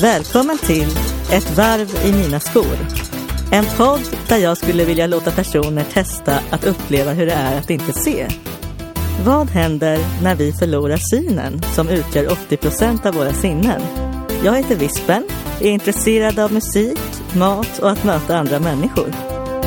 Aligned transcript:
Välkommen 0.00 0.58
till 0.58 0.88
Ett 1.32 1.56
varv 1.56 2.06
i 2.06 2.12
mina 2.12 2.40
skor. 2.40 2.76
En 3.52 3.64
podd 3.76 4.00
där 4.28 4.36
jag 4.36 4.56
skulle 4.56 4.84
vilja 4.84 5.06
låta 5.06 5.30
personer 5.30 5.84
testa 5.84 6.38
att 6.50 6.64
uppleva 6.64 7.12
hur 7.12 7.26
det 7.26 7.32
är 7.32 7.58
att 7.58 7.70
inte 7.70 7.92
se. 7.92 8.28
Vad 9.24 9.50
händer 9.50 9.98
när 10.22 10.34
vi 10.34 10.52
förlorar 10.52 10.96
synen 10.96 11.62
som 11.74 11.88
utgör 11.88 12.32
80 12.32 12.56
procent 12.56 13.06
av 13.06 13.14
våra 13.14 13.32
sinnen? 13.32 13.80
Jag 14.44 14.56
heter 14.56 14.76
Vispen, 14.76 15.24
är 15.60 15.70
intresserad 15.70 16.38
av 16.38 16.52
musik, 16.52 17.00
mat 17.36 17.78
och 17.78 17.90
att 17.90 18.04
möta 18.04 18.38
andra 18.38 18.58
människor. 18.58 19.12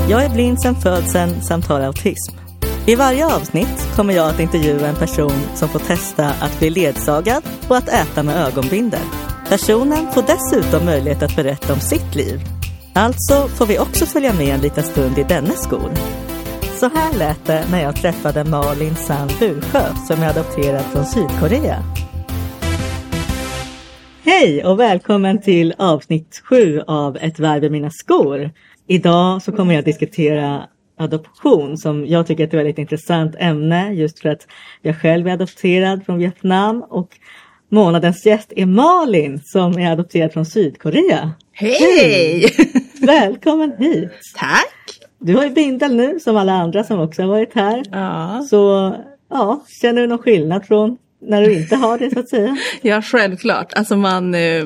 Jag 0.09 0.25
är 0.25 0.29
blind 0.29 0.61
sedan 0.61 0.81
födseln 0.81 1.41
samt 1.41 1.67
har 1.67 1.81
autism. 1.81 2.35
I 2.85 2.95
varje 2.95 3.35
avsnitt 3.35 3.87
kommer 3.95 4.13
jag 4.13 4.29
att 4.29 4.39
intervjua 4.39 4.87
en 4.87 4.95
person 4.95 5.41
som 5.55 5.69
får 5.69 5.79
testa 5.79 6.29
att 6.29 6.59
bli 6.59 6.69
ledsagad 6.69 7.43
och 7.67 7.77
att 7.77 7.89
äta 7.89 8.23
med 8.23 8.47
ögonbindel. 8.47 9.20
Personen 9.51 10.11
får 10.11 10.21
dessutom 10.21 10.85
möjlighet 10.85 11.23
att 11.23 11.35
berätta 11.35 11.73
om 11.73 11.79
sitt 11.79 12.15
liv. 12.15 12.39
Alltså 12.95 13.47
får 13.47 13.65
vi 13.65 13.79
också 13.79 14.05
följa 14.05 14.33
med 14.33 14.47
en 14.47 14.61
liten 14.61 14.83
stund 14.83 15.17
i 15.17 15.23
dennes 15.23 15.63
skor. 15.63 15.91
Så 16.79 16.89
här 16.89 17.17
lät 17.17 17.45
det 17.45 17.65
när 17.71 17.81
jag 17.83 17.95
träffade 17.95 18.43
Malin 18.43 18.95
San 18.95 19.27
Bursjö 19.39 19.95
som 20.07 20.21
är 20.21 20.29
adopterad 20.29 20.83
från 20.83 21.05
Sydkorea. 21.05 21.83
Hej 24.23 24.65
och 24.65 24.79
välkommen 24.79 25.41
till 25.41 25.73
avsnitt 25.77 26.41
sju 26.49 26.81
av 26.87 27.17
Ett 27.21 27.39
värv 27.39 27.63
i 27.63 27.69
mina 27.69 27.89
skor. 27.89 28.51
Idag 28.87 29.41
så 29.41 29.51
kommer 29.51 29.73
jag 29.73 29.79
att 29.79 29.85
diskutera 29.85 30.63
adoption 30.97 31.77
som 31.77 32.05
jag 32.07 32.27
tycker 32.27 32.43
är 32.43 32.47
ett 32.47 32.53
väldigt 32.53 32.77
intressant 32.77 33.35
ämne 33.39 33.93
just 33.93 34.19
för 34.19 34.29
att 34.29 34.47
jag 34.81 35.01
själv 35.01 35.27
är 35.27 35.31
adopterad 35.31 36.05
från 36.05 36.17
Vietnam 36.17 36.83
och 36.89 37.09
månadens 37.71 38.25
gäst 38.25 38.53
är 38.55 38.65
Malin 38.65 39.41
som 39.43 39.79
är 39.79 39.91
adopterad 39.91 40.33
från 40.33 40.45
Sydkorea. 40.45 41.31
Hej! 41.51 42.45
Välkommen 43.01 43.73
hit! 43.77 44.11
Tack! 44.35 44.99
Du 45.19 45.35
har 45.35 45.43
ju 45.43 45.49
bindel 45.49 45.95
nu 45.95 46.19
som 46.19 46.37
alla 46.37 46.53
andra 46.53 46.83
som 46.83 46.99
också 46.99 47.21
har 47.21 47.29
varit 47.29 47.53
här. 47.53 47.83
Ja. 47.91 48.45
Så 48.49 48.95
ja, 49.29 49.65
känner 49.81 50.01
du 50.01 50.07
någon 50.07 50.17
skillnad 50.17 50.65
från 50.65 50.97
när 51.21 51.41
du 51.41 51.53
inte 51.53 51.75
har 51.75 51.97
det 51.97 52.11
så 52.11 52.19
att 52.19 52.29
säga? 52.29 52.57
ja, 52.81 53.01
självklart. 53.01 53.73
Alltså 53.73 53.95
man, 53.95 54.35
eh, 54.35 54.65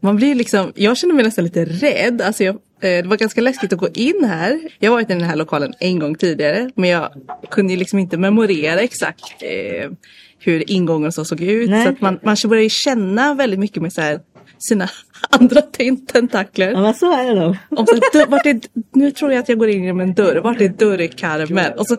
man 0.00 0.16
blir 0.16 0.34
liksom, 0.34 0.72
jag 0.74 0.96
känner 0.96 1.14
mig 1.14 1.24
nästan 1.24 1.44
lite 1.44 1.64
rädd. 1.64 2.22
Alltså 2.22 2.44
jag, 2.44 2.54
eh, 2.54 2.58
det 2.80 3.06
var 3.06 3.16
ganska 3.16 3.40
läskigt 3.40 3.72
att 3.72 3.78
gå 3.78 3.88
in 3.94 4.24
här. 4.24 4.60
Jag 4.78 4.90
har 4.90 4.96
varit 4.96 5.10
i 5.10 5.14
den 5.14 5.22
här 5.22 5.36
lokalen 5.36 5.74
en 5.80 5.98
gång 5.98 6.14
tidigare 6.14 6.70
men 6.74 6.90
jag 6.90 7.08
kunde 7.50 7.76
liksom 7.76 7.98
inte 7.98 8.16
memorera 8.16 8.80
exakt 8.80 9.42
eh, 9.42 9.90
hur 10.38 10.70
ingången 10.70 11.12
så 11.12 11.24
såg 11.24 11.40
ut. 11.40 11.70
Nej. 11.70 11.82
Så 11.84 11.88
att 11.90 12.00
man, 12.00 12.18
man 12.22 12.36
börjar 12.48 12.62
ju 12.62 12.68
känna 12.70 13.34
väldigt 13.34 13.58
mycket 13.60 13.82
med 13.82 13.92
så 13.92 14.00
här, 14.00 14.20
sina 14.58 14.88
andra 15.30 15.60
ten- 15.62 16.06
tentakler. 16.06 16.70
Ja 16.70 16.80
men 16.80 16.94
så 16.94 17.12
är 17.12 17.34
det 17.34 17.40
nog. 17.40 17.56
Och 17.70 17.88
så, 17.88 18.24
vart 18.28 18.46
är, 18.46 18.60
nu 18.94 19.10
tror 19.10 19.32
jag 19.32 19.40
att 19.40 19.48
jag 19.48 19.58
går 19.58 19.68
in 19.68 19.84
genom 19.84 20.00
en 20.00 20.14
dörr. 20.14 20.36
Vart 20.36 20.60
är 20.60 20.68
dörrkarmen? 20.68 21.72
Och 21.78 21.86
så, 21.86 21.96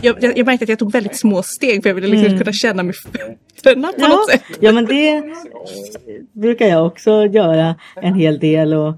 jag, 0.00 0.16
jag, 0.24 0.38
jag 0.38 0.46
märkte 0.46 0.62
att 0.64 0.68
jag 0.68 0.78
tog 0.78 0.92
väldigt 0.92 1.16
små 1.16 1.42
steg 1.42 1.82
för 1.82 1.90
jag 1.90 1.94
ville 1.94 2.06
liksom 2.08 2.38
kunna 2.38 2.52
känna 2.52 2.82
mig 2.82 2.94
fötterna 3.62 3.88
på 3.88 3.94
Ja, 4.00 4.08
något 4.08 4.30
sätt. 4.30 4.42
ja 4.60 4.72
men 4.72 4.86
det 4.86 5.22
brukar 6.32 6.66
jag 6.66 6.86
också 6.86 7.26
göra 7.26 7.74
en 8.02 8.14
hel 8.14 8.38
del 8.38 8.74
och 8.74 8.94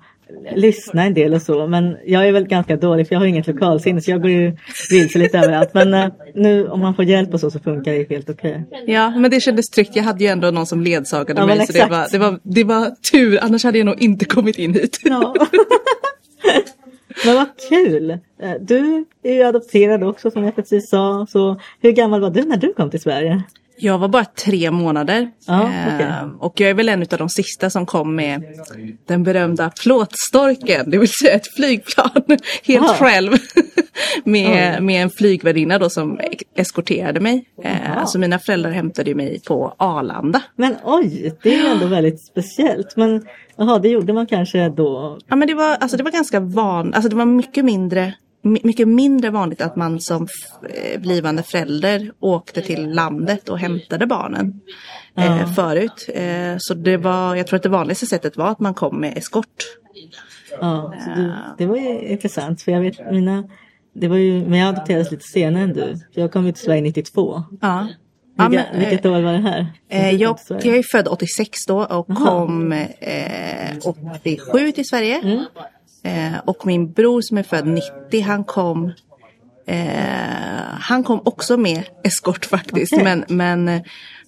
lyssna 0.55 1.05
en 1.05 1.15
del 1.15 1.35
och 1.35 1.43
så. 1.43 1.67
Men 1.67 1.97
jag 2.07 2.29
är 2.29 2.33
väl 2.33 2.47
ganska 2.47 2.77
dålig 2.77 3.09
för 3.09 3.15
jag 3.15 3.21
har 3.21 3.27
inget 3.27 3.47
lokalsinne 3.47 4.01
så 4.01 4.11
jag 4.11 4.23
går 4.23 4.31
ju 4.31 4.57
vilse 4.91 5.19
lite 5.19 5.39
överallt. 5.39 5.75
Men 5.75 5.95
eh, 5.95 6.07
nu 6.35 6.69
om 6.69 6.81
man 6.81 6.95
får 6.95 7.05
hjälp 7.05 7.35
och 7.35 7.41
så 7.41 7.51
så 7.51 7.59
funkar 7.59 7.93
det 7.93 8.11
helt 8.11 8.31
okej. 8.31 8.65
Ja, 8.87 9.11
men 9.11 9.31
det 9.31 9.41
kändes 9.41 9.71
tryggt. 9.71 9.97
Jag 9.97 10.03
hade 10.03 10.25
ju 10.25 10.31
ändå 10.31 10.51
någon 10.51 10.67
som 10.67 10.81
ledsagade 10.81 11.41
Ja, 11.41 11.47
mig. 11.47 11.67
Så 11.67 11.73
det 11.73 11.87
var, 11.91 12.07
det, 12.13 12.19
var, 12.19 12.39
det 12.43 12.65
var 12.65 12.91
tur, 13.13 13.39
annars 13.43 13.65
hade 13.65 13.79
jag 13.79 13.85
nog 13.85 14.03
inte 14.03 14.25
kommit 14.25 14.59
in 14.59 14.75
hit. 14.75 15.01
Ja. 15.05 15.35
Men 17.27 17.37
vad 17.37 17.47
kul! 17.69 18.11
Eh, 18.11 18.19
Du 18.61 19.05
är 19.23 19.33
ju 19.33 19.43
adopterad 19.43 20.03
också 20.05 20.31
som 20.31 20.45
jag 20.45 20.57
precis 20.57 20.91
sa. 20.91 21.27
Så 21.31 21.61
hur 21.81 21.93
gammal 21.93 22.21
var 22.21 22.31
du 22.31 22.43
när 22.43 22.57
du 22.57 22.73
kom 22.73 22.91
till 22.91 23.01
Sverige? 23.01 23.43
Jag 23.85 23.99
var 23.99 24.09
bara 24.09 24.25
tre 24.25 24.71
månader. 24.71 25.31
Ja, 25.47 25.63
Eh, 25.63 25.95
okej. 25.95 26.13
Och 26.39 26.61
jag 26.61 26.71
är 26.71 26.75
väl 26.75 26.89
en 26.89 27.03
av 27.03 27.19
de 27.19 27.29
sista 27.29 27.71
som 27.71 27.87
kom 27.87 28.15
med 28.15 28.43
den 29.09 29.23
berömda 29.23 29.71
plåtstorken. 29.83 30.91
Det 30.91 30.99
vill 30.99 31.09
säga 31.09 31.35
ett 31.35 31.57
flygplan 31.57 32.11
helt 32.65 32.87
Jaha. 32.87 32.95
själv. 32.95 33.33
med, 34.25 34.83
med 34.83 35.03
en 35.03 35.11
flygvärdinna 35.11 35.79
då 35.79 35.91
som 35.91 36.21
eskorterade 36.57 37.21
mig. 37.21 37.45
Eh, 37.65 37.99
alltså 37.99 38.19
mina 38.19 38.39
föräldrar 38.39 38.71
hämtade 38.71 39.15
mig 39.15 39.41
på 39.47 39.75
Arlanda. 39.79 40.43
Men 40.57 40.77
oj, 40.85 41.35
det 41.43 41.55
är 41.55 41.71
ändå 41.73 41.87
väldigt 41.87 42.27
speciellt. 42.27 42.97
Men 42.97 43.27
jaha, 43.57 43.79
det 43.79 43.89
gjorde 43.89 44.13
man 44.13 44.27
kanske 44.27 44.69
då. 44.69 45.19
Ja 45.27 45.37
men 45.37 45.49
det 45.49 45.55
var, 45.55 45.77
alltså, 45.77 45.97
det 45.97 46.03
var 46.03 46.11
ganska 46.11 46.41
van, 46.41 46.95
alltså 46.95 47.09
det 47.09 47.17
var 47.17 47.27
mycket 47.27 47.65
mindre 47.65 48.15
mycket 48.43 48.89
mindre 48.89 49.31
vanligt 49.31 49.61
att 49.61 49.77
man 49.77 50.01
som 50.01 50.29
eh, 50.75 51.01
blivande 51.01 51.43
förälder 51.43 52.13
åkte 52.21 52.63
till 52.63 52.91
landet 52.91 53.49
och 53.49 53.59
hämtade 53.59 54.07
barnen 54.07 54.61
eh, 55.17 55.25
Ja. 55.41 55.47
förut. 55.47 56.09
Eh, 56.15 56.55
så 56.59 56.75
det 56.75 56.97
var, 56.97 57.35
jag 57.37 57.47
tror 57.47 57.57
att 57.57 57.63
det 57.63 57.69
vanligaste 57.69 58.07
sättet 58.07 58.37
var 58.37 58.49
att 58.51 58.61
man 58.61 58.75
kom 58.75 59.01
med 59.01 59.19
eskort. 59.19 59.47
Ja, 60.61 60.95
du, 61.17 61.33
det 61.59 61.67
var 61.67 61.77
ju 61.77 62.09
intressant. 62.09 62.63
För 62.63 62.73
jag 62.73 62.81
vet 62.81 63.13
mina, 63.13 63.45
det 63.95 64.09
var 64.09 64.17
ju, 64.17 64.45
men 64.49 64.59
jag 64.59 64.69
adopterades 64.69 65.11
lite 65.11 65.25
senare 65.25 65.63
än 65.63 65.73
du. 65.73 65.95
Jag 66.11 66.33
kom 66.33 66.47
ju 66.47 66.53
till 66.53 66.63
Sverige 66.65 66.83
92. 66.83 67.43
Ja. 67.61 67.89
Ja, 68.37 68.49
men, 68.49 68.65
vilket 68.79 69.07
år 69.07 69.21
var 69.21 69.33
det 69.33 69.39
här? 69.39 69.67
Eh, 69.89 70.11
kom 70.11 70.19
jag, 70.49 70.67
jag 70.67 70.77
är 70.77 70.83
född 70.93 71.09
86 71.09 71.67
då 71.67 71.85
och 71.85 72.07
Jaha. 72.09 72.17
kom 72.27 72.73
eh, 72.73 73.77
87 73.85 74.73
till 74.73 74.85
Sverige. 74.89 75.21
Mm. 75.25 75.45
Eh, 76.05 76.39
och 76.45 76.67
min 76.67 76.93
bror 76.93 77.21
som 77.21 77.39
är 77.39 77.43
född 77.43 77.67
90 77.67 78.23
han 78.23 78.45
kom 78.45 78.93
eh, 79.67 79.85
Han 80.81 81.05
kom 81.05 81.21
också 81.25 81.57
med 81.57 81.85
eskort 82.05 82.45
faktiskt. 82.45 82.93
Okej. 82.93 83.05
Men, 83.05 83.25
men 83.29 83.69
eh, 83.69 83.83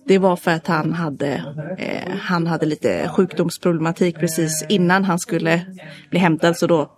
det 0.06 0.18
var 0.18 0.36
för 0.36 0.50
att 0.50 0.66
han 0.66 0.92
hade 0.92 1.44
eh, 1.78 2.16
Han 2.20 2.46
hade 2.46 2.66
lite 2.66 3.08
sjukdomsproblematik 3.08 4.18
precis 4.18 4.64
innan 4.68 5.04
han 5.04 5.18
skulle 5.18 5.66
bli 6.10 6.18
hämtad. 6.18 6.56
Så 6.56 6.66
då 6.66 6.90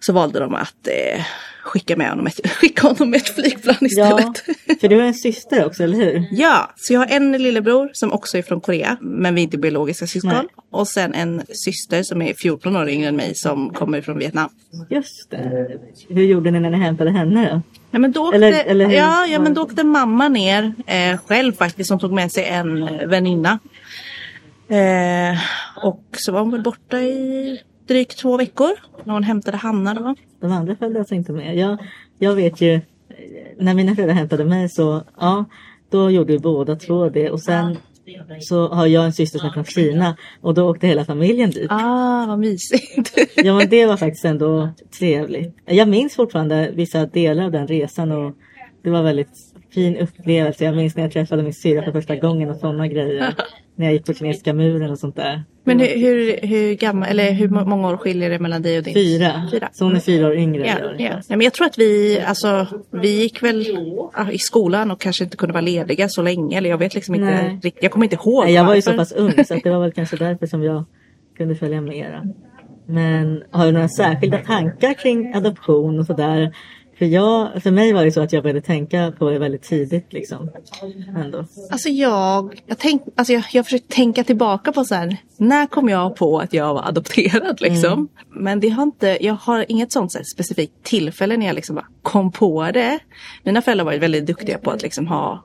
så 0.00 0.12
valde 0.12 0.40
de 0.40 0.54
att 0.54 0.86
eh, 0.86 1.24
skicka 1.64 1.96
med 1.96 2.08
honom 2.10 2.26
ett, 2.26 2.48
skicka 2.60 2.88
honom 2.88 3.14
ett 3.14 3.28
flygplan 3.28 3.76
Ja, 3.80 3.86
istället. 3.86 4.80
för 4.80 4.88
du 4.88 4.96
har 4.96 5.02
en 5.04 5.14
syster 5.14 5.66
också, 5.66 5.82
eller 5.82 5.96
hur? 5.96 6.24
Ja, 6.32 6.72
så 6.76 6.92
jag 6.92 7.00
har 7.00 7.06
en 7.06 7.32
lillebror 7.32 7.90
som 7.92 8.12
också 8.12 8.38
är 8.38 8.42
från 8.42 8.60
Korea, 8.60 8.96
men 9.00 9.34
vi 9.34 9.40
är 9.40 9.44
inte 9.44 9.58
biologiska 9.58 10.06
syskon. 10.06 10.30
Nej. 10.30 10.46
Och 10.70 10.88
sen 10.88 11.14
en 11.14 11.42
syster 11.48 12.02
som 12.02 12.22
är 12.22 12.34
14 12.34 12.76
år 12.76 12.88
yngre 12.88 13.08
än 13.08 13.16
mig 13.16 13.34
som 13.34 13.70
kommer 13.70 14.00
från 14.02 14.18
Vietnam. 14.18 14.48
Just 14.90 15.30
det. 15.30 15.68
Hur 16.08 16.22
gjorde 16.24 16.50
ni 16.50 16.60
när 16.60 16.70
ni 16.70 16.78
hämtade 16.78 17.10
henne 17.10 17.48
då? 17.52 17.60
Ja, 17.90 17.98
men 17.98 18.12
då 18.12 18.22
åkte, 18.26 18.36
Eller- 18.36 18.64
eller 18.64 18.90
ja, 18.90 19.26
ja, 19.26 19.38
men 19.38 19.54
då 19.54 19.62
åkte 19.62 19.84
mamma 19.84 20.28
ner 20.28 20.74
eh, 20.86 21.18
själv 21.26 21.52
faktiskt 21.52 21.88
som 21.88 21.98
tog 21.98 22.12
med 22.12 22.32
sig 22.32 22.44
en 22.44 22.84
väninna. 23.10 23.58
Eh, 24.68 25.38
och 25.84 26.02
så 26.16 26.32
var 26.32 26.40
hon 26.40 26.50
väl 26.50 26.62
borta 26.62 27.00
i 27.00 27.60
drygt 27.86 28.18
två 28.18 28.36
veckor 28.36 28.70
när 29.04 29.14
hon 29.14 29.22
hämtade 29.22 29.56
Hanna 29.56 29.94
då. 29.94 30.14
De 30.40 30.52
andra 30.52 30.76
följde 30.76 30.98
alltså 30.98 31.14
inte 31.14 31.32
med. 31.32 31.56
Jag, 31.56 31.78
jag 32.18 32.34
vet 32.34 32.60
ju, 32.60 32.80
när 33.58 33.74
mina 33.74 33.94
föräldrar 33.94 34.14
hämtade 34.14 34.44
mig 34.44 34.68
så, 34.68 35.02
ja, 35.20 35.44
då 35.90 36.10
gjorde 36.10 36.32
vi 36.32 36.38
båda 36.38 36.76
två 36.76 37.08
det. 37.08 37.30
Och 37.30 37.42
sen 37.42 37.76
så 38.40 38.68
har 38.68 38.86
jag 38.86 39.04
en 39.04 39.12
syster 39.12 39.38
som 39.38 39.48
är 39.48 39.52
från 39.52 39.64
Kina 39.64 40.16
och 40.40 40.54
då 40.54 40.70
åkte 40.70 40.86
hela 40.86 41.04
familjen 41.04 41.50
dit. 41.50 41.66
Ah, 41.70 42.26
vad 42.28 42.38
mysigt. 42.38 43.18
Ja 43.36 43.58
men 43.58 43.68
det 43.68 43.86
var 43.86 43.96
faktiskt 43.96 44.24
ändå 44.24 44.68
trevligt. 44.98 45.56
Jag 45.64 45.88
minns 45.88 46.14
fortfarande 46.14 46.70
vissa 46.74 47.06
delar 47.06 47.44
av 47.44 47.50
den 47.50 47.66
resan 47.66 48.12
och 48.12 48.34
det 48.82 48.90
var 48.90 49.02
väldigt 49.02 49.54
fin 49.70 49.96
upplevelse. 49.96 50.64
Jag 50.64 50.76
minns 50.76 50.96
när 50.96 51.02
jag 51.02 51.12
träffade 51.12 51.42
min 51.42 51.54
syrra 51.54 51.84
för 51.84 51.92
första 51.92 52.16
gången 52.16 52.50
och 52.50 52.56
sådana 52.56 52.88
grejer. 52.88 53.34
När 53.76 53.86
jag 53.86 53.92
gick 53.92 54.06
på 54.06 54.14
kinesiska 54.14 54.52
muren 54.54 54.90
och 54.90 54.98
sånt 54.98 55.16
där. 55.16 55.44
men 55.64 55.80
hur, 55.80 55.86
hur, 55.98 56.46
hur 56.46 56.74
gammal, 56.74 57.08
eller 57.08 57.32
hur 57.32 57.48
må- 57.48 57.64
många 57.64 57.88
år 57.88 57.96
skiljer 57.96 58.30
det 58.30 58.38
mellan 58.38 58.62
dig 58.62 58.78
och 58.78 58.84
din? 58.84 58.94
Fyra. 58.94 59.48
Fyra. 59.50 59.68
Så 59.72 59.84
hon 59.84 59.96
är 59.96 60.00
fyra 60.00 60.26
år 60.26 60.36
yngre. 60.36 60.66
Ja, 60.66 60.74
ja. 60.98 61.10
Nej, 61.10 61.22
men 61.28 61.40
jag 61.40 61.52
tror 61.52 61.66
att 61.66 61.78
vi, 61.78 62.20
alltså, 62.26 62.66
vi 62.90 63.20
gick 63.22 63.42
väl 63.42 63.66
i 64.32 64.38
skolan 64.38 64.90
och 64.90 65.00
kanske 65.00 65.24
inte 65.24 65.36
kunde 65.36 65.52
vara 65.52 65.60
lediga 65.64 66.08
så 66.08 66.22
länge. 66.22 66.58
Eller 66.58 66.70
jag 66.70 66.78
vet 66.78 66.94
liksom 66.94 67.14
inte 67.14 67.26
Nej. 67.26 67.60
riktigt. 67.62 67.82
Jag 67.82 67.92
kommer 67.92 68.06
inte 68.06 68.16
ihåg. 68.16 68.44
Nej, 68.44 68.54
jag 68.54 68.64
var 68.64 68.74
ju 68.74 68.82
så 68.82 68.92
pass 68.92 69.12
ung 69.12 69.44
så 69.44 69.54
att 69.54 69.62
det 69.64 69.70
var 69.70 69.80
väl 69.80 69.92
kanske 69.92 70.16
därför 70.16 70.46
som 70.46 70.62
jag 70.62 70.84
kunde 71.36 71.54
följa 71.54 71.80
med. 71.80 72.34
Men 72.86 73.42
har 73.50 73.66
du 73.66 73.72
några 73.72 73.88
särskilda 73.88 74.38
tankar 74.38 74.94
kring 74.94 75.34
adoption 75.34 75.98
och 75.98 76.06
sådär? 76.06 76.54
För, 76.98 77.04
jag, 77.04 77.62
för 77.62 77.70
mig 77.70 77.92
var 77.92 78.04
det 78.04 78.12
så 78.12 78.20
att 78.20 78.32
jag 78.32 78.42
började 78.42 78.60
tänka 78.60 79.12
på 79.18 79.30
det 79.30 79.38
väldigt 79.38 79.62
tidigt. 79.62 80.12
Liksom. 80.12 80.50
Ändå. 81.16 81.46
Alltså 81.70 81.88
jag, 81.88 82.62
jag, 82.66 82.78
tänk, 82.78 83.02
alltså 83.16 83.32
jag, 83.32 83.44
jag 83.52 83.64
försöker 83.64 83.88
tänka 83.88 84.24
tillbaka 84.24 84.72
på 84.72 84.84
så 84.84 84.94
här, 84.94 85.16
när 85.36 85.66
kom 85.66 85.88
jag 85.88 86.16
på 86.16 86.38
att 86.38 86.52
jag 86.52 86.74
var 86.74 86.88
adopterad 86.88 87.60
liksom? 87.60 87.92
Mm. 87.92 88.08
Men 88.28 88.60
det 88.60 88.68
har 88.68 88.82
inte, 88.82 89.18
jag 89.20 89.34
har 89.34 89.64
inget 89.68 89.92
sånt 89.92 90.12
så 90.12 90.18
här, 90.18 90.24
specifikt 90.24 90.72
tillfälle 90.82 91.36
när 91.36 91.46
jag 91.46 91.54
liksom 91.54 91.80
kom 92.02 92.32
på 92.32 92.70
det. 92.70 92.98
Mina 93.42 93.62
föräldrar 93.62 93.84
har 93.84 93.92
varit 93.92 94.02
väldigt 94.02 94.26
duktiga 94.26 94.58
på 94.58 94.70
att 94.70 94.82
liksom 94.82 95.06
ha 95.06 95.44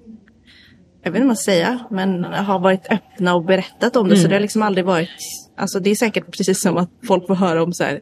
jag 1.04 1.12
vet 1.12 1.18
inte 1.18 1.20
vad 1.20 1.28
man 1.28 1.36
säga, 1.36 1.80
men 1.90 2.24
har 2.24 2.60
varit 2.60 2.88
öppna 2.92 3.36
och 3.36 3.46
berättat 3.46 3.96
om 3.96 4.10
det. 4.10 4.18
Så 4.18 4.28
det 4.28 4.36
har 4.36 4.40
liksom 4.40 4.62
aldrig 4.62 4.86
varit, 4.86 5.10
alltså 5.58 5.80
det 5.80 5.90
är 5.90 5.96
säkert 5.96 6.38
precis 6.38 6.62
som 6.62 6.78
att 6.78 6.90
folk 7.08 7.28
får 7.28 7.36
höra 7.36 7.64
om 7.64 7.74
så 7.74 7.84
här 7.84 8.02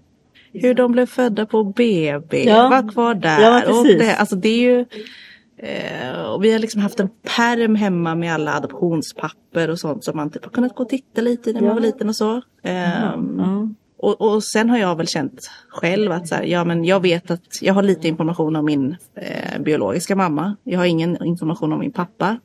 hur 0.53 0.73
de 0.73 0.91
blev 0.91 1.05
födda 1.05 1.45
på 1.45 1.63
BB, 1.63 2.43
Ja. 2.43 2.69
var 2.69 2.91
kvar 2.91 3.13
där. 3.13 3.41
Ja, 3.41 3.79
och 3.79 3.85
det, 3.85 4.15
alltså 4.15 4.35
det 4.35 4.49
är 4.49 4.59
ju, 4.61 4.85
eh, 5.57 6.21
och 6.21 6.43
vi 6.43 6.51
har 6.51 6.59
liksom 6.59 6.81
haft 6.81 6.99
en 6.99 7.09
perm 7.37 7.75
hemma 7.75 8.15
med 8.15 8.33
alla 8.33 8.53
adoptionspapper 8.53 9.69
och 9.69 9.79
sånt 9.79 10.03
som 10.03 10.17
man 10.17 10.29
typ 10.31 10.43
har 10.43 10.51
kunnat 10.51 10.75
gå 10.75 10.83
och 10.83 10.89
titta 10.89 11.21
lite 11.21 11.49
i 11.49 11.53
när 11.53 11.61
man 11.61 11.67
Ja. 11.67 11.73
var 11.73 11.81
liten 11.81 12.09
och 12.09 12.15
så. 12.15 12.41
Ehm, 12.63 13.35
Ja. 13.39 13.69
och, 13.97 14.21
och 14.21 14.43
sen 14.43 14.69
har 14.69 14.77
jag 14.77 14.95
väl 14.95 15.07
känt 15.07 15.49
själv 15.69 16.11
att 16.11 16.27
så 16.27 16.35
här, 16.35 16.43
ja, 16.43 16.63
men 16.65 16.85
jag 16.85 16.99
vet 16.99 17.31
att 17.31 17.61
jag 17.61 17.73
har 17.73 17.83
lite 17.83 18.07
information 18.07 18.55
om 18.55 18.65
min 18.65 18.95
eh, 19.15 19.61
biologiska 19.61 20.15
mamma. 20.15 20.55
Jag 20.63 20.79
har 20.79 20.85
ingen 20.85 21.23
information 21.25 21.73
om 21.73 21.79
min 21.79 21.91
pappa. 21.91 22.37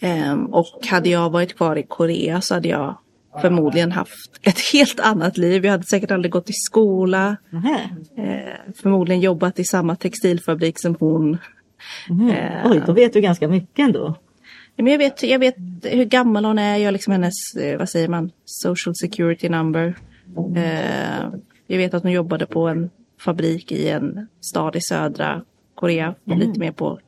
Ehm, 0.00 0.46
och 0.46 0.86
hade 0.90 1.08
jag 1.08 1.30
varit 1.30 1.56
kvar 1.56 1.76
i 1.76 1.82
Korea 1.82 2.40
så 2.40 2.54
hade 2.54 2.68
jag 2.68 2.98
förmodligen 3.40 3.92
haft 3.92 4.40
ett 4.42 4.60
helt 4.72 5.00
annat 5.00 5.38
liv. 5.38 5.64
Jag 5.64 5.72
hade 5.72 5.84
säkert 5.84 6.10
aldrig 6.10 6.32
gått 6.32 6.50
i 6.50 6.52
skola. 6.52 7.36
Eh, 8.16 8.72
förmodligen 8.82 9.20
jobbat 9.20 9.58
i 9.58 9.64
samma 9.64 9.96
textilfabrik 9.96 10.78
som 10.78 10.96
hon. 11.00 11.38
Eh. 12.30 12.70
Oj, 12.70 12.82
då 12.86 12.92
vet 12.92 13.12
du 13.12 13.20
ganska 13.20 13.48
mycket 13.48 13.78
ändå. 13.78 14.14
Men 14.76 14.86
jag, 14.86 14.98
vet, 14.98 15.22
jag 15.22 15.38
vet 15.38 15.56
hur 15.82 16.04
gammal 16.04 16.44
hon 16.44 16.58
är. 16.58 16.76
Jag 16.76 16.84
har 16.84 16.92
liksom 16.92 17.12
hennes, 17.12 17.54
eh, 17.60 17.78
vad 17.78 17.88
säger 17.88 18.08
man, 18.08 18.30
social 18.44 18.94
security 18.94 19.48
number. 19.48 19.94
Eh, 20.56 21.28
jag 21.66 21.78
vet 21.78 21.94
att 21.94 22.02
hon 22.02 22.12
jobbade 22.12 22.46
på 22.46 22.68
en 22.68 22.90
fabrik 23.20 23.72
i 23.72 23.88
en 23.88 24.26
stad 24.40 24.76
i 24.76 24.80
södra 24.80 25.42
Korea. 25.74 26.14
Lite 26.24 26.60
mer 26.60 26.72
på 26.72 26.98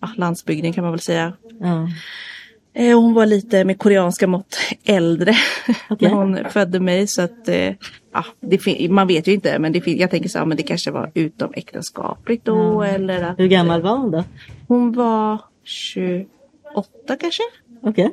ja, 0.00 0.08
landsbygden 0.16 0.72
kan 0.72 0.84
man 0.84 0.92
väl 0.92 1.00
säga. 1.00 1.32
Ja. 1.60 1.88
Eh, 2.78 3.00
hon 3.00 3.14
var 3.14 3.26
lite 3.26 3.64
med 3.64 3.78
koreanska 3.78 4.26
mått 4.26 4.58
äldre 4.84 5.34
när 5.98 6.10
hon 6.10 6.38
födde 6.50 6.80
mig. 6.80 7.06
Så 7.06 7.22
att, 7.22 7.48
eh, 7.48 7.72
ja, 8.12 8.24
det 8.40 8.90
man 8.90 9.06
vet 9.06 9.26
ju 9.26 9.32
inte. 9.32 9.58
Men 9.58 9.72
det 9.72 9.86
jag 9.86 10.10
tänker 10.10 10.28
så 10.28 10.38
här, 10.38 10.46
men 10.46 10.56
det 10.56 10.62
kanske 10.62 10.90
var 10.90 11.10
utomäktenskapligt 11.14 12.44
då. 12.44 12.82
Eller 12.82 13.22
att 13.22 13.38
Hur 13.38 13.46
gammal 13.48 13.82
var 13.82 13.96
hon 13.96 14.10
då? 14.10 14.24
hon 14.68 14.92
var 14.92 15.40
28 15.64 16.26
kanske. 17.20 17.42
Okej. 17.82 18.10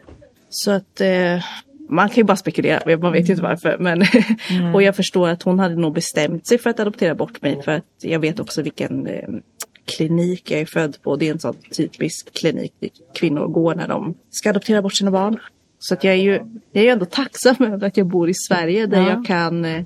Så 0.50 0.72
att 0.72 1.02
eh, 1.02 1.44
man 1.90 2.10
kan 2.10 2.16
ju 2.16 2.24
bara 2.24 2.38
spekulera, 2.38 2.98
man 2.98 3.12
vet 3.12 3.30
ju 3.30 3.34
inte 3.34 3.44
varför. 3.44 3.78
Men 3.80 4.04
och 4.74 4.84
jag 4.84 4.96
förstår 4.96 5.30
att 5.30 5.44
hon 5.44 5.60
hade 5.60 5.76
nog 5.76 5.94
bestämt 5.94 6.48
sig 6.48 6.58
för 6.58 6.70
att 6.70 6.80
adoptera 6.80 7.16
bort 7.16 7.42
mig. 7.42 7.62
För 7.64 7.72
att 7.72 7.86
jag 8.02 8.20
vet 8.20 8.40
också 8.40 8.62
vilken 8.62 9.08
klinik 9.86 10.52
jag 10.52 10.60
är 10.62 10.66
född 10.66 10.98
på. 11.04 11.16
Det 11.16 11.28
är 11.28 11.32
en 11.32 11.40
sån 11.40 11.56
typisk 11.72 12.34
klinik 12.34 12.74
dit 12.80 12.94
kvinnor 13.16 13.48
går 13.48 13.76
när 13.76 13.88
de 13.88 14.14
ska 14.30 14.50
adoptera 14.50 14.82
bort 14.82 14.94
sina 14.94 15.12
barn. 15.12 15.40
Så 15.80 15.94
att 15.94 16.04
jag 16.04 16.14
är 16.14 16.18
ju, 16.18 16.32
jag 16.72 16.82
är 16.82 16.84
ju 16.84 16.90
ändå 16.90 17.06
tacksam 17.06 17.56
över 17.60 17.88
att 17.88 17.98
jag 17.98 18.08
bor 18.08 18.30
i 18.30 18.34
Sverige 18.34 18.86
där 18.86 18.98
Ja. 19.02 19.10
jag 19.10 19.26
kan, 19.26 19.66
eh, 19.66 19.84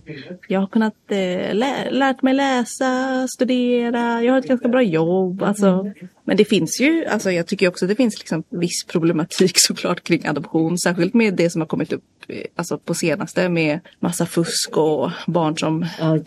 jag 0.47 0.59
har 0.59 0.67
kunnat 0.67 0.93
eh, 1.07 1.53
lä- 1.55 1.89
lärt 1.91 2.21
mig 2.21 2.33
läsa, 2.33 3.27
studera, 3.27 4.23
jag 4.23 4.33
har 4.33 4.39
ett 4.39 4.47
ganska 4.47 4.67
bra 4.67 4.81
jobb. 4.81 5.43
Alltså, 5.43 5.91
men 6.29 6.37
det 6.37 6.45
finns 6.45 6.81
ju, 6.81 7.05
alltså 7.05 7.31
jag 7.31 7.47
tycker 7.47 7.67
också 7.67 7.87
det 7.87 7.95
finns 7.95 8.19
liksom 8.19 8.43
viss 8.49 8.85
problematik 8.87 9.53
såklart 9.55 10.03
kring 10.03 10.27
adoption. 10.27 10.77
Särskilt 10.77 11.13
med 11.13 11.33
det 11.33 11.49
som 11.49 11.61
har 11.61 11.67
kommit 11.67 11.93
upp 11.93 12.03
eh, 12.27 12.43
alltså 12.55 12.77
på 12.77 12.93
senaste 12.93 13.49
med 13.49 13.79
massa 13.99 14.25
fusk 14.25 14.77
och 14.77 15.11
barn 15.27 15.57
som 15.57 15.85
Ja, 15.99 16.17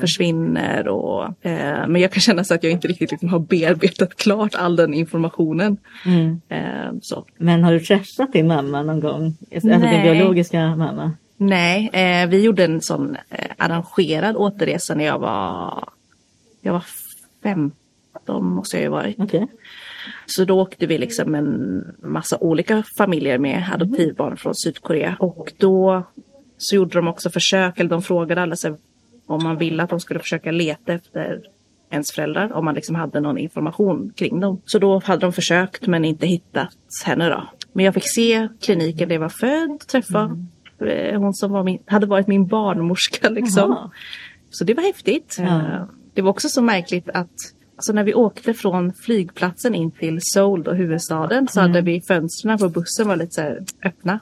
försvinner. 0.00 0.88
Och, 0.88 1.46
eh, 1.46 1.88
men 1.88 1.96
jag 1.96 2.12
kan 2.12 2.20
känna 2.20 2.44
så 2.44 2.54
att 2.54 2.62
jag 2.62 2.72
inte 2.72 2.88
riktigt 2.88 3.10
liksom 3.10 3.28
har 3.28 3.38
bearbetat 3.38 4.14
klart 4.16 4.54
all 4.54 4.76
den 4.76 4.94
informationen. 4.94 5.76
Mm. 6.06 6.40
Eh, 6.48 6.98
så. 7.02 7.24
Men 7.38 7.64
har 7.64 7.72
du 7.72 7.80
träffat 7.80 8.32
din 8.32 8.46
mamma 8.46 8.82
någon 8.82 9.00
gång? 9.00 9.36
Alltså 9.54 9.68
din 9.68 9.80
Nej. 9.80 10.14
biologiska 10.14 10.76
mamma? 10.76 11.12
Nej, 11.36 11.90
eh, 11.92 12.28
vi 12.28 12.42
gjorde 12.42 12.64
en 12.64 12.80
sån 12.80 13.16
eh, 13.30 13.50
arrangerad 13.56 14.36
återresa 14.36 14.94
när 14.94 15.04
jag 15.04 15.18
var, 15.18 15.88
jag 16.60 16.72
var 16.72 16.84
15 17.42 17.72
måste 18.32 18.76
jag 18.76 18.82
ju 18.82 18.88
varit. 18.88 19.16
Okej. 19.18 19.46
Så 20.26 20.44
då 20.44 20.60
åkte 20.60 20.86
vi 20.86 20.98
liksom 20.98 21.34
en 21.34 21.84
massa 22.02 22.38
olika 22.40 22.82
familjer 22.98 23.38
med 23.38 23.64
adoptivbarn 23.74 24.36
från 24.36 24.54
Sydkorea. 24.54 25.16
Och 25.20 25.52
då 25.58 26.02
så 26.58 26.76
gjorde 26.76 26.98
de 26.98 27.08
också 27.08 27.30
försök, 27.30 27.80
eller 27.80 27.90
de 27.90 28.02
frågade 28.02 28.42
alla 28.42 28.56
sig 28.56 28.74
om 29.26 29.42
man 29.42 29.58
ville 29.58 29.82
att 29.82 29.90
de 29.90 30.00
skulle 30.00 30.20
försöka 30.20 30.50
leta 30.50 30.92
efter 30.92 31.40
ens 31.90 32.12
föräldrar, 32.12 32.52
om 32.52 32.64
man 32.64 32.74
liksom 32.74 32.94
hade 32.94 33.20
någon 33.20 33.38
information 33.38 34.12
kring 34.16 34.40
dem. 34.40 34.60
Så 34.64 34.78
då 34.78 34.98
hade 35.04 35.20
de 35.20 35.32
försökt 35.32 35.86
men 35.86 36.04
inte 36.04 36.26
hittat 36.26 36.74
henne 37.04 37.28
då. 37.28 37.48
Men 37.72 37.84
jag 37.84 37.94
fick 37.94 38.14
se 38.14 38.48
kliniken 38.60 39.08
där 39.08 39.14
jag 39.14 39.20
var 39.20 39.28
född, 39.28 39.80
träffa 39.88 40.36
eh, 40.86 41.20
hon 41.20 41.34
som 41.34 41.52
var 41.52 41.64
min, 41.64 41.82
hade 41.86 42.06
varit 42.06 42.26
min 42.26 42.46
barnmorska 42.46 43.28
liksom. 43.28 43.70
Jaha. 43.70 43.90
Så 44.50 44.64
det 44.64 44.74
var 44.74 44.82
häftigt. 44.82 45.36
Ja. 45.38 45.44
Eh, 45.44 45.82
Det 46.14 46.22
var 46.22 46.30
också 46.30 46.48
så 46.48 46.62
märkligt 46.62 47.08
att 47.08 47.30
alltså 47.78 47.92
när 47.92 48.04
vi 48.04 48.14
åkte 48.14 48.54
från 48.54 48.92
flygplatsen 48.92 49.74
in 49.74 49.90
till 49.90 50.20
Seoul, 50.34 50.62
då, 50.62 50.72
huvudstaden, 50.72 51.48
så 51.48 51.60
Mm. 51.60 51.70
hade 51.72 51.80
vi 51.82 52.00
fönstren 52.00 52.58
på 52.58 52.68
bussen 52.68 53.08
var 53.08 53.16
lite 53.16 53.32
så 53.34 53.56
öppna. 53.88 54.20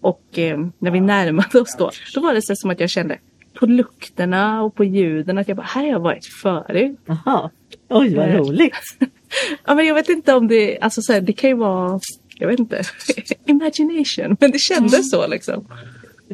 Och 0.00 0.38
eh, 0.38 0.58
när 0.78 0.90
vi 0.90 1.00
närmade 1.00 1.60
oss 1.60 1.76
då, 1.78 1.90
då 2.14 2.20
var 2.20 2.34
det 2.34 2.42
så 2.42 2.56
som 2.56 2.70
att 2.70 2.80
jag 2.80 2.90
kände 2.90 3.18
på 3.60 3.66
lukterna 3.66 4.62
och 4.62 4.74
på 4.74 4.84
ljuden 4.84 5.38
att 5.38 5.48
jag 5.48 5.56
bara, 5.56 5.66
här 5.66 5.82
har 5.82 5.88
jag 5.88 6.00
varit 6.00 6.26
förut. 6.42 6.98
Jaha. 7.06 7.50
Oj, 7.88 8.14
vad 8.14 8.28
Eh. 8.28 8.36
roligt. 8.36 8.74
Ja 9.64 9.74
men 9.74 9.86
jag 9.86 9.94
vet 9.94 10.08
inte 10.08 10.34
om 10.34 10.48
det, 10.48 10.78
alltså 10.80 11.02
så 11.02 11.12
här, 11.12 11.20
det 11.20 11.32
kan 11.32 11.50
ju 11.50 11.56
vara, 11.56 12.00
jag 12.38 12.48
vet 12.48 12.58
inte, 12.58 12.82
imagination, 13.46 14.36
men 14.40 14.50
det 14.50 14.58
kändes 14.58 14.94
Mm. 14.94 15.02
så 15.04 15.26
liksom. 15.26 15.66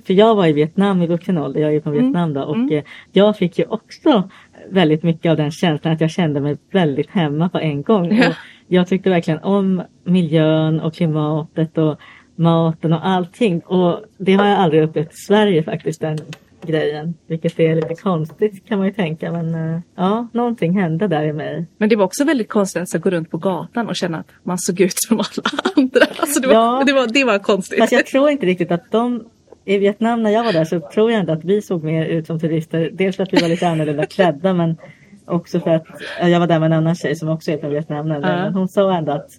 För 0.06 0.14
jag 0.14 0.34
var 0.34 0.46
i 0.46 0.52
Vietnam 0.52 1.02
i 1.02 1.06
vuxen 1.06 1.38
ålder, 1.38 1.60
jag 1.60 1.74
är 1.74 1.80
från 1.80 1.92
Vietnam 1.92 2.34
då 2.34 2.42
och 2.42 2.72
eh, 2.72 2.82
jag 3.12 3.36
fick 3.36 3.58
ju 3.58 3.64
också 3.64 4.30
väldigt 4.70 5.02
mycket 5.02 5.30
av 5.30 5.36
den 5.36 5.50
känslan 5.50 5.92
att 5.94 6.00
jag 6.00 6.10
kände 6.10 6.40
mig 6.40 6.56
väldigt 6.70 7.10
hemma 7.10 7.48
på 7.48 7.58
en 7.58 7.82
gång. 7.82 8.16
Ja. 8.16 8.28
Och 8.28 8.34
jag 8.68 8.88
tyckte 8.88 9.10
verkligen 9.10 9.40
om 9.40 9.82
miljön 10.04 10.80
och 10.80 10.94
klimatet 10.94 11.78
och 11.78 11.98
maten 12.36 12.92
och 12.92 13.06
allting 13.06 13.60
och 13.60 14.00
det 14.18 14.32
har 14.34 14.46
jag 14.46 14.58
aldrig 14.58 14.82
upplevt 14.82 15.12
i 15.12 15.16
Sverige 15.16 15.62
faktiskt 15.62 16.00
den 16.00 16.18
grejen. 16.62 17.14
Vilket 17.26 17.60
är 17.60 17.74
lite 17.74 17.94
konstigt 17.94 18.68
kan 18.68 18.78
man 18.78 18.86
ju 18.86 18.92
tänka 18.92 19.32
men 19.32 19.54
eh, 19.54 19.80
ja, 19.94 20.28
någonting 20.32 20.80
hände 20.80 21.08
där 21.08 21.24
i 21.24 21.32
mig. 21.32 21.66
Men 21.78 21.88
det 21.88 21.96
var 21.96 22.04
också 22.04 22.24
väldigt 22.24 22.48
konstigt 22.48 22.94
att 22.94 23.02
gå 23.02 23.10
runt 23.10 23.30
på 23.30 23.38
gatan 23.38 23.88
och 23.88 23.96
känna 23.96 24.18
att 24.18 24.30
man 24.42 24.58
såg 24.58 24.80
ut 24.80 24.94
som 24.96 25.16
alla 25.20 25.60
andra. 25.76 26.06
Alltså 26.18 26.40
det, 26.40 26.46
var, 26.46 26.54
Ja. 26.54 26.82
det, 26.86 26.92
var, 26.92 27.06
det 27.06 27.24
var 27.24 27.38
konstigt. 27.38 27.78
Fast 27.78 27.92
jag 27.92 28.06
tror 28.06 28.30
inte 28.30 28.46
riktigt 28.46 28.70
att 28.70 28.90
de 28.90 29.24
i 29.66 29.78
Vietnam 29.78 30.22
när 30.22 30.30
jag 30.30 30.44
var 30.44 30.52
där 30.52 30.64
så 30.64 30.80
tror 30.80 31.10
jag 31.10 31.20
ändå 31.20 31.32
att 31.32 31.44
vi 31.44 31.62
såg 31.62 31.84
mer 31.84 32.06
ut 32.06 32.26
som 32.26 32.40
turister. 32.40 32.90
Dels 32.92 33.16
för 33.16 33.22
att 33.22 33.32
vi 33.32 33.40
var 33.40 33.48
lite 33.48 33.68
annorlunda 33.68 34.06
klädda 34.06 34.54
men 34.54 34.76
också 35.24 35.60
för 35.60 35.70
att 35.70 35.84
ja, 36.20 36.28
jag 36.28 36.40
var 36.40 36.46
där 36.46 36.58
med 36.58 36.66
en 36.66 36.72
annan 36.72 36.94
tjej 36.94 37.16
som 37.16 37.28
också 37.28 37.50
är 37.50 37.58
från 37.58 37.70
Vietnam. 37.70 38.08
Men 38.08 38.54
hon 38.54 38.68
sa 38.68 38.96
ändå 38.96 39.12
att, 39.12 39.30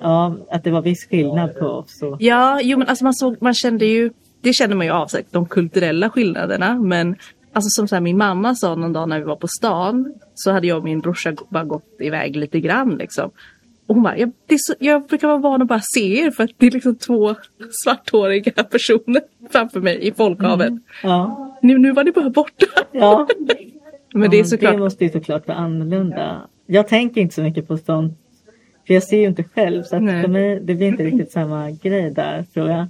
ja, 0.00 0.36
att 0.50 0.64
det 0.64 0.70
var 0.70 0.82
viss 0.82 1.08
skillnad 1.08 1.58
på 1.58 1.66
oss. 1.66 2.02
Och, 2.02 2.16
Ja, 2.20 2.60
jo 2.62 2.78
men 2.78 2.88
alltså 2.88 3.04
man, 3.04 3.14
såg, 3.14 3.36
man 3.40 3.54
kände 3.54 3.86
ju, 3.86 4.10
det 4.40 4.52
kände 4.52 4.76
man 4.76 4.86
ju 4.86 4.92
av 4.92 5.06
sig, 5.06 5.24
de 5.30 5.46
kulturella 5.46 6.10
skillnaderna. 6.10 6.74
Men 6.74 7.16
alltså 7.52 7.68
som 7.68 7.88
så 7.88 7.94
här, 7.94 8.00
min 8.00 8.18
mamma 8.18 8.54
sa 8.54 8.74
någon 8.74 8.92
dag 8.92 9.08
när 9.08 9.18
vi 9.18 9.24
var 9.24 9.36
på 9.36 9.48
stan 9.48 10.14
så 10.34 10.50
hade 10.50 10.66
jag 10.66 10.78
och 10.78 10.84
min 10.84 11.00
brorsa 11.00 11.32
bara 11.48 11.64
gått 11.64 11.96
iväg 12.00 12.36
lite 12.36 12.60
grann 12.60 12.96
liksom. 12.96 13.30
Och 13.88 13.94
hon 13.94 14.02
bara, 14.04 14.18
jag, 14.18 14.32
så, 14.60 14.74
jag 14.78 15.06
brukar 15.06 15.28
vara 15.28 15.38
van 15.38 15.62
att 15.62 15.68
bara 15.68 15.80
se 15.80 16.20
er 16.20 16.30
för 16.30 16.44
att 16.44 16.50
det 16.56 16.66
är 16.66 16.70
liksom 16.70 16.96
två 16.96 17.34
svarthåriga 17.84 18.52
personer 18.64 19.22
framför 19.50 19.80
mig 19.80 20.06
i 20.08 20.12
folkhavet. 20.12 20.72
ja, 21.02 21.56
Nu, 21.62 21.78
nu 21.78 21.92
var 21.92 22.04
ni 22.04 22.12
bara 22.12 22.30
borta. 22.30 22.66
ja. 22.92 23.28
Men 24.14 24.30
det 24.30 24.36
är 24.36 24.38
Ja, 24.38 24.44
såklart, 24.44 24.72
det 24.74 24.78
måste 24.78 25.04
ju 25.04 25.10
såklart 25.10 25.48
vara 25.48 25.58
annorlunda. 25.58 26.40
Jag 26.66 26.88
tänker 26.88 27.20
inte 27.20 27.34
så 27.34 27.42
mycket 27.42 27.68
på 27.68 27.78
sånt. 27.78 28.18
För 28.86 28.94
jag 28.94 29.02
ser 29.02 29.18
ju 29.18 29.26
inte 29.26 29.44
själv 29.44 29.82
så 29.82 29.96
att 29.96 30.02
för 30.02 30.28
mig, 30.28 30.60
det 30.60 30.74
blir 30.74 30.86
inte 30.86 31.04
riktigt 31.04 31.32
samma 31.32 31.70
grej 31.70 32.10
där 32.10 32.44
tror 32.54 32.68
jag. 32.70 32.86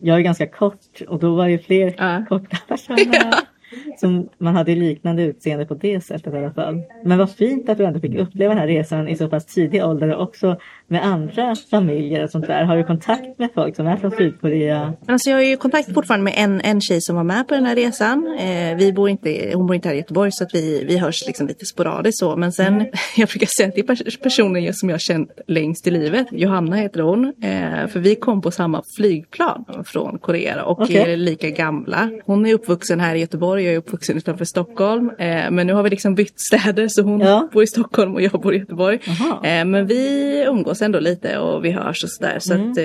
Jag 0.00 0.16
är 0.16 0.20
ganska 0.20 0.46
kort 0.46 1.00
och 1.08 1.18
då 1.18 1.34
var 1.34 1.44
det 1.44 1.50
ju 1.50 1.58
fler 1.58 1.94
Ja. 1.98 2.24
korta 2.28 2.56
personer. 2.68 3.32
Som 3.96 4.28
man 4.38 4.56
hade 4.56 4.74
liknande 4.74 5.22
utseende 5.22 5.66
på 5.66 5.74
det 5.74 6.00
sättet 6.04 6.34
i 6.34 6.36
alla 6.36 6.52
fall. 6.52 6.82
Men 7.04 7.18
vad 7.18 7.30
fint 7.30 7.68
att 7.68 7.78
du 7.78 7.84
ändå 7.84 8.00
fick 8.00 8.14
uppleva 8.18 8.54
den 8.54 8.60
här 8.60 8.66
resan 8.66 9.08
i 9.08 9.16
så 9.16 9.28
pass 9.28 9.46
tidig 9.46 9.84
ålder 9.84 10.14
och 10.14 10.22
också 10.22 10.56
med 10.86 11.04
andra 11.06 11.54
familjer 11.70 12.24
och 12.24 12.30
sånt 12.30 12.46
där. 12.46 12.64
Har 12.64 12.76
du 12.76 12.84
kontakt 12.84 13.38
med 13.38 13.48
folk 13.54 13.76
som 13.76 13.86
är 13.86 13.96
från 13.96 14.10
Sydkorea? 14.10 14.92
Alltså 15.06 15.30
jag 15.30 15.36
har 15.36 15.42
ju 15.42 15.56
kontakt 15.56 15.94
fortfarande 15.94 16.24
med 16.24 16.34
en, 16.36 16.60
en 16.60 16.80
tjej 16.80 17.00
som 17.00 17.16
var 17.16 17.24
med 17.24 17.48
på 17.48 17.54
den 17.54 17.64
här 17.66 17.76
resan. 17.76 18.36
Eh, 18.38 18.76
vi 18.76 18.92
bor 18.92 19.08
inte, 19.08 19.52
hon 19.54 19.66
bor 19.66 19.74
inte 19.74 19.88
här 19.88 19.94
i 19.94 19.98
Göteborg 19.98 20.32
så 20.32 20.44
att 20.44 20.54
vi, 20.54 20.84
vi 20.84 20.98
hörs 20.98 21.26
liksom 21.26 21.46
lite 21.46 21.66
sporadiskt 21.66 22.18
så. 22.18 22.36
Men 22.36 22.52
sen, 22.52 22.86
jag 23.16 23.28
brukar 23.28 23.46
säga 23.46 23.68
att 23.68 23.74
det 23.74 23.80
är 23.80 23.94
pers- 23.94 24.22
personen 24.22 24.74
som 24.74 24.88
jag 24.88 24.94
har 24.94 24.98
känt 24.98 25.30
längst 25.46 25.86
i 25.86 25.90
livet. 25.90 26.26
Johanna 26.30 26.76
heter 26.76 27.00
hon. 27.00 27.24
Eh, 27.24 27.86
för 27.88 28.00
vi 28.00 28.14
kom 28.14 28.42
på 28.42 28.50
samma 28.50 28.82
flygplan 28.96 29.64
från 29.84 30.18
Korea 30.18 30.64
och 30.64 30.80
Okej. 30.80 30.96
är 30.96 31.16
lika 31.16 31.50
gamla. 31.50 32.10
Hon 32.24 32.46
är 32.46 32.54
uppvuxen 32.54 33.00
här 33.00 33.14
i 33.14 33.20
Göteborg 33.20 33.57
Göteborg, 33.58 33.64
jag 33.64 33.74
är 33.74 33.78
uppvuxen 33.78 34.16
utanför 34.16 34.44
Stockholm. 34.44 35.10
Eh, 35.18 35.50
men 35.50 35.66
nu 35.66 35.72
har 35.72 35.82
vi 35.82 35.90
liksom 35.90 36.14
bytt 36.14 36.40
städer 36.40 36.88
så 36.88 37.02
hon 37.02 37.20
Ja. 37.20 37.48
bor 37.52 37.62
i 37.62 37.66
Stockholm 37.66 38.14
och 38.14 38.22
jag 38.22 38.32
bor 38.32 38.54
i 38.54 38.58
Göteborg. 38.58 38.98
Eh, 39.44 39.64
men 39.64 39.86
vi 39.86 40.44
umgås 40.48 40.82
ändå 40.82 41.00
lite 41.00 41.38
och 41.38 41.64
vi 41.64 41.70
hörs 41.70 42.04
och 42.04 42.10
sådär. 42.10 42.38
Så 42.40 42.54
Mm. 42.54 42.70
att, 42.70 42.78
eh, 42.78 42.82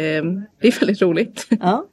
det 0.62 0.68
är 0.68 0.80
väldigt 0.80 1.02
roligt. 1.02 1.48
Ja. 1.62 1.86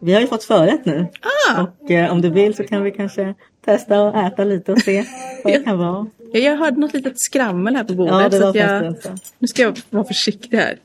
Vi 0.00 0.12
har 0.12 0.20
ju 0.20 0.26
fått 0.26 0.44
förrätt 0.44 0.84
nu. 0.84 1.06
Ah, 1.50 1.62
Och 1.82 1.90
eh, 1.90 2.12
om 2.12 2.20
du 2.22 2.30
vill 2.30 2.54
så 2.54 2.64
kan 2.64 2.82
vi 2.82 2.90
kanske 2.90 3.34
testa 3.64 4.00
och 4.02 4.16
äta 4.16 4.44
lite 4.44 4.72
och 4.72 4.78
se 4.78 5.04
vad 5.44 5.52
det 5.52 5.58
kan 5.64 5.78
vara. 5.78 6.06
jag, 6.32 6.56
hörde 6.56 6.80
något 6.80 6.94
litet 6.94 7.20
skrammel 7.20 7.76
här 7.76 7.84
på 7.84 7.94
bordet. 7.94 8.32
Ja, 8.32 8.40
så 8.40 8.48
att 8.48 8.54
jag, 8.54 9.02
så. 9.02 9.08
nu 9.38 9.48
ska 9.48 9.62
jag 9.62 9.78
vara 9.90 10.04
försiktig 10.04 10.56
här. 10.56 10.76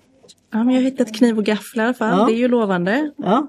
Ja, 0.51 0.63
men 0.63 0.69
jag 0.75 0.81
har 0.81 0.89
hittat 0.89 1.15
kniv 1.15 1.37
och 1.37 1.45
gaffel 1.45 1.79
i 1.79 1.83
alla 1.83 1.93
fall. 1.93 2.17
Ja. 2.19 2.25
Det 2.25 2.33
är 2.33 2.37
ju 2.37 2.47
lovande. 2.47 3.11
Ja, 3.17 3.47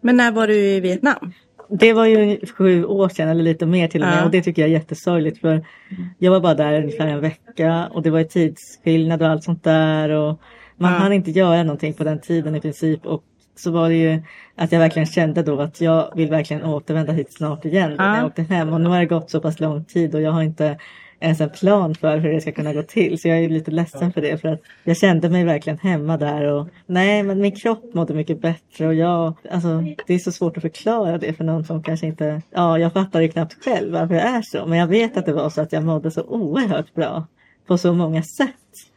Men 0.00 0.16
när 0.16 0.32
var 0.32 0.46
du 0.46 0.54
i 0.54 0.80
Vietnam? 0.80 1.32
det 1.68 1.92
var 1.92 2.06
ju 2.06 2.38
sju 2.46 2.84
år 2.84 3.08
sedan 3.08 3.28
eller 3.28 3.42
lite 3.42 3.66
mer 3.66 3.88
till 3.88 4.02
och 4.02 4.08
med 4.08 4.18
Ja. 4.18 4.24
och 4.24 4.30
det 4.30 4.42
tycker 4.42 4.62
jag 4.62 4.68
är 4.68 4.72
jättesorgligt 4.72 5.38
för 5.40 5.64
jag 6.18 6.30
var 6.30 6.40
bara 6.40 6.54
där 6.54 6.82
ungefär 6.82 7.06
en 7.06 7.20
vecka 7.20 7.88
och 7.92 8.02
det 8.02 8.10
var 8.10 8.18
ju 8.18 8.24
tidsskillnad 8.24 9.22
och 9.22 9.28
allt 9.28 9.44
sånt 9.44 9.64
där 9.64 10.08
och 10.08 10.40
man 10.76 10.92
Ja. 10.92 10.98
hann 10.98 11.12
inte 11.12 11.30
göra 11.30 11.62
någonting 11.62 11.94
på 11.94 12.04
den 12.04 12.20
tiden 12.20 12.54
i 12.54 12.60
princip 12.60 13.06
och 13.06 13.22
så 13.56 13.70
var 13.70 13.88
det 13.88 13.94
ju 13.94 14.22
att 14.56 14.72
jag 14.72 14.78
verkligen 14.78 15.06
kände 15.06 15.42
då 15.42 15.60
att 15.60 15.80
jag 15.80 16.12
vill 16.16 16.30
verkligen 16.30 16.64
återvända 16.64 17.12
hit 17.12 17.32
snart 17.32 17.64
igen 17.64 17.90
då 17.90 17.96
när 17.96 18.10
Ja. 18.10 18.16
jag 18.16 18.26
åkte 18.26 18.42
hem 18.42 18.72
och 18.72 18.80
nu 18.80 18.88
har 18.88 18.98
det 18.98 19.06
gått 19.06 19.30
så 19.30 19.40
pass 19.40 19.60
lång 19.60 19.84
tid 19.84 20.14
och 20.14 20.20
jag 20.20 20.32
har 20.32 20.42
inte 20.42 20.78
ens 21.24 21.40
en 21.40 21.50
plan 21.50 21.94
för 21.94 22.18
hur 22.18 22.32
det 22.32 22.40
ska 22.40 22.52
kunna 22.52 22.72
gå 22.72 22.82
till 22.82 23.18
så 23.18 23.28
jag 23.28 23.38
är 23.38 23.48
lite 23.48 23.70
ledsen 23.70 24.12
för 24.12 24.20
det 24.20 24.40
för 24.40 24.48
att 24.48 24.60
jag 24.84 24.96
kände 24.96 25.28
mig 25.30 25.44
verkligen 25.44 25.78
hemma 25.78 26.16
där 26.16 26.52
och 26.52 26.68
nej 26.86 27.22
men 27.22 27.40
min 27.40 27.52
kropp 27.56 27.94
mådde 27.94 28.14
mycket 28.14 28.40
bättre 28.40 28.86
och 28.86 28.94
jag, 28.94 29.34
alltså 29.50 29.82
det 30.06 30.14
är 30.14 30.18
så 30.18 30.32
svårt 30.32 30.56
att 30.56 30.62
förklara 30.62 31.18
det 31.18 31.32
för 31.32 31.44
någon 31.44 31.64
som 31.64 31.82
kanske 31.82 32.06
inte, 32.06 32.42
ja 32.50 32.78
jag 32.78 32.92
fattar 32.92 33.20
ju 33.20 33.28
knappt 33.28 33.64
själv 33.64 33.92
varför 33.92 34.14
jag 34.14 34.24
är 34.24 34.42
så 34.42 34.66
men 34.66 34.78
jag 34.78 34.86
vet 34.86 35.16
att 35.16 35.26
det 35.26 35.32
var 35.32 35.50
så 35.50 35.60
att 35.60 35.72
jag 35.72 35.84
mådde 35.84 36.10
så 36.10 36.22
oerhört 36.22 36.94
bra 36.94 37.26
på 37.66 37.78
så 37.78 37.92
många 37.92 38.22
sätt. 38.22 38.48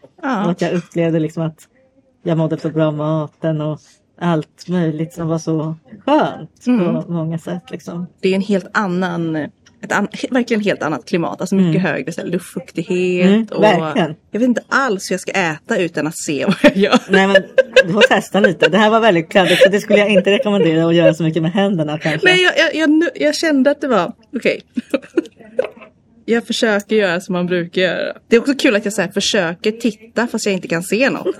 Och 0.01 0.09
Ja. 0.23 0.49
att 0.51 0.61
jag 0.61 0.73
upplevde 0.73 1.19
liksom 1.19 1.43
att 1.43 1.67
jag 2.23 2.37
mådde 2.37 2.57
så 2.59 2.69
bra 2.69 2.91
maten 2.91 3.61
och 3.61 3.79
allt 4.19 4.67
möjligt 4.69 5.13
som 5.13 5.27
var 5.27 5.37
så 5.37 5.75
skönt 6.05 6.67
Mm. 6.67 7.03
på 7.03 7.11
många 7.11 7.37
sätt 7.39 7.71
liksom. 7.71 8.07
Det 8.19 8.29
är 8.29 8.35
en 8.35 8.41
helt 8.41 8.67
annan, 8.73 9.47
ett 9.83 9.91
an, 9.91 10.07
verkligen 10.31 10.63
helt 10.63 10.83
annat 10.83 11.05
klimat. 11.05 11.41
Alltså 11.41 11.55
mycket 11.55 11.81
högre 11.81 12.11
så 12.11 12.21
här, 12.21 12.27
luftfuktighet. 12.27 13.27
Mm, 13.27 13.47
och 13.51 13.63
verkligen. 13.63 14.15
Jag 14.31 14.39
vet 14.39 14.47
inte 14.47 14.63
alls 14.67 15.11
hur 15.11 15.13
jag 15.13 15.21
ska 15.21 15.31
äta 15.31 15.77
utan 15.77 16.07
att 16.07 16.17
se 16.17 16.45
vad 16.45 16.55
jag 16.61 16.77
gör. 16.77 16.99
Nej 17.09 17.27
men 17.27 17.35
du 17.85 17.93
får 17.93 18.01
testa 18.01 18.39
lite. 18.39 18.69
Det 18.69 18.77
här 18.77 18.89
var 18.89 18.99
väldigt 18.99 19.29
kladdigt 19.29 19.63
så 19.63 19.69
det 19.69 19.79
skulle 19.79 19.99
jag 19.99 20.09
inte 20.09 20.31
rekommendera 20.31 20.87
att 20.87 20.95
göra 20.95 21.13
så 21.13 21.23
mycket 21.23 21.41
med 21.41 21.51
händerna 21.51 21.97
kanske. 21.99 22.27
Nej, 22.27 22.43
jag, 22.43 22.53
jag, 22.57 22.75
jag, 22.75 23.09
jag 23.15 23.35
kände 23.35 23.71
att 23.71 23.81
det 23.81 23.87
var 23.87 24.13
okej. 24.35 24.61
jag 26.25 26.47
försöker 26.47 26.95
göra 26.95 27.21
som 27.21 27.33
man 27.33 27.45
brukar 27.45 27.81
göra. 27.81 28.13
Det 28.27 28.35
är 28.35 28.39
också 28.39 28.53
kul 28.53 28.75
att 28.75 28.85
jag 28.85 28.93
så 28.93 29.01
här, 29.01 29.11
försöker 29.11 29.71
titta 29.71 30.27
fast 30.27 30.45
jag 30.45 30.53
inte 30.53 30.67
kan 30.67 30.83
se 30.83 31.09
något. 31.09 31.27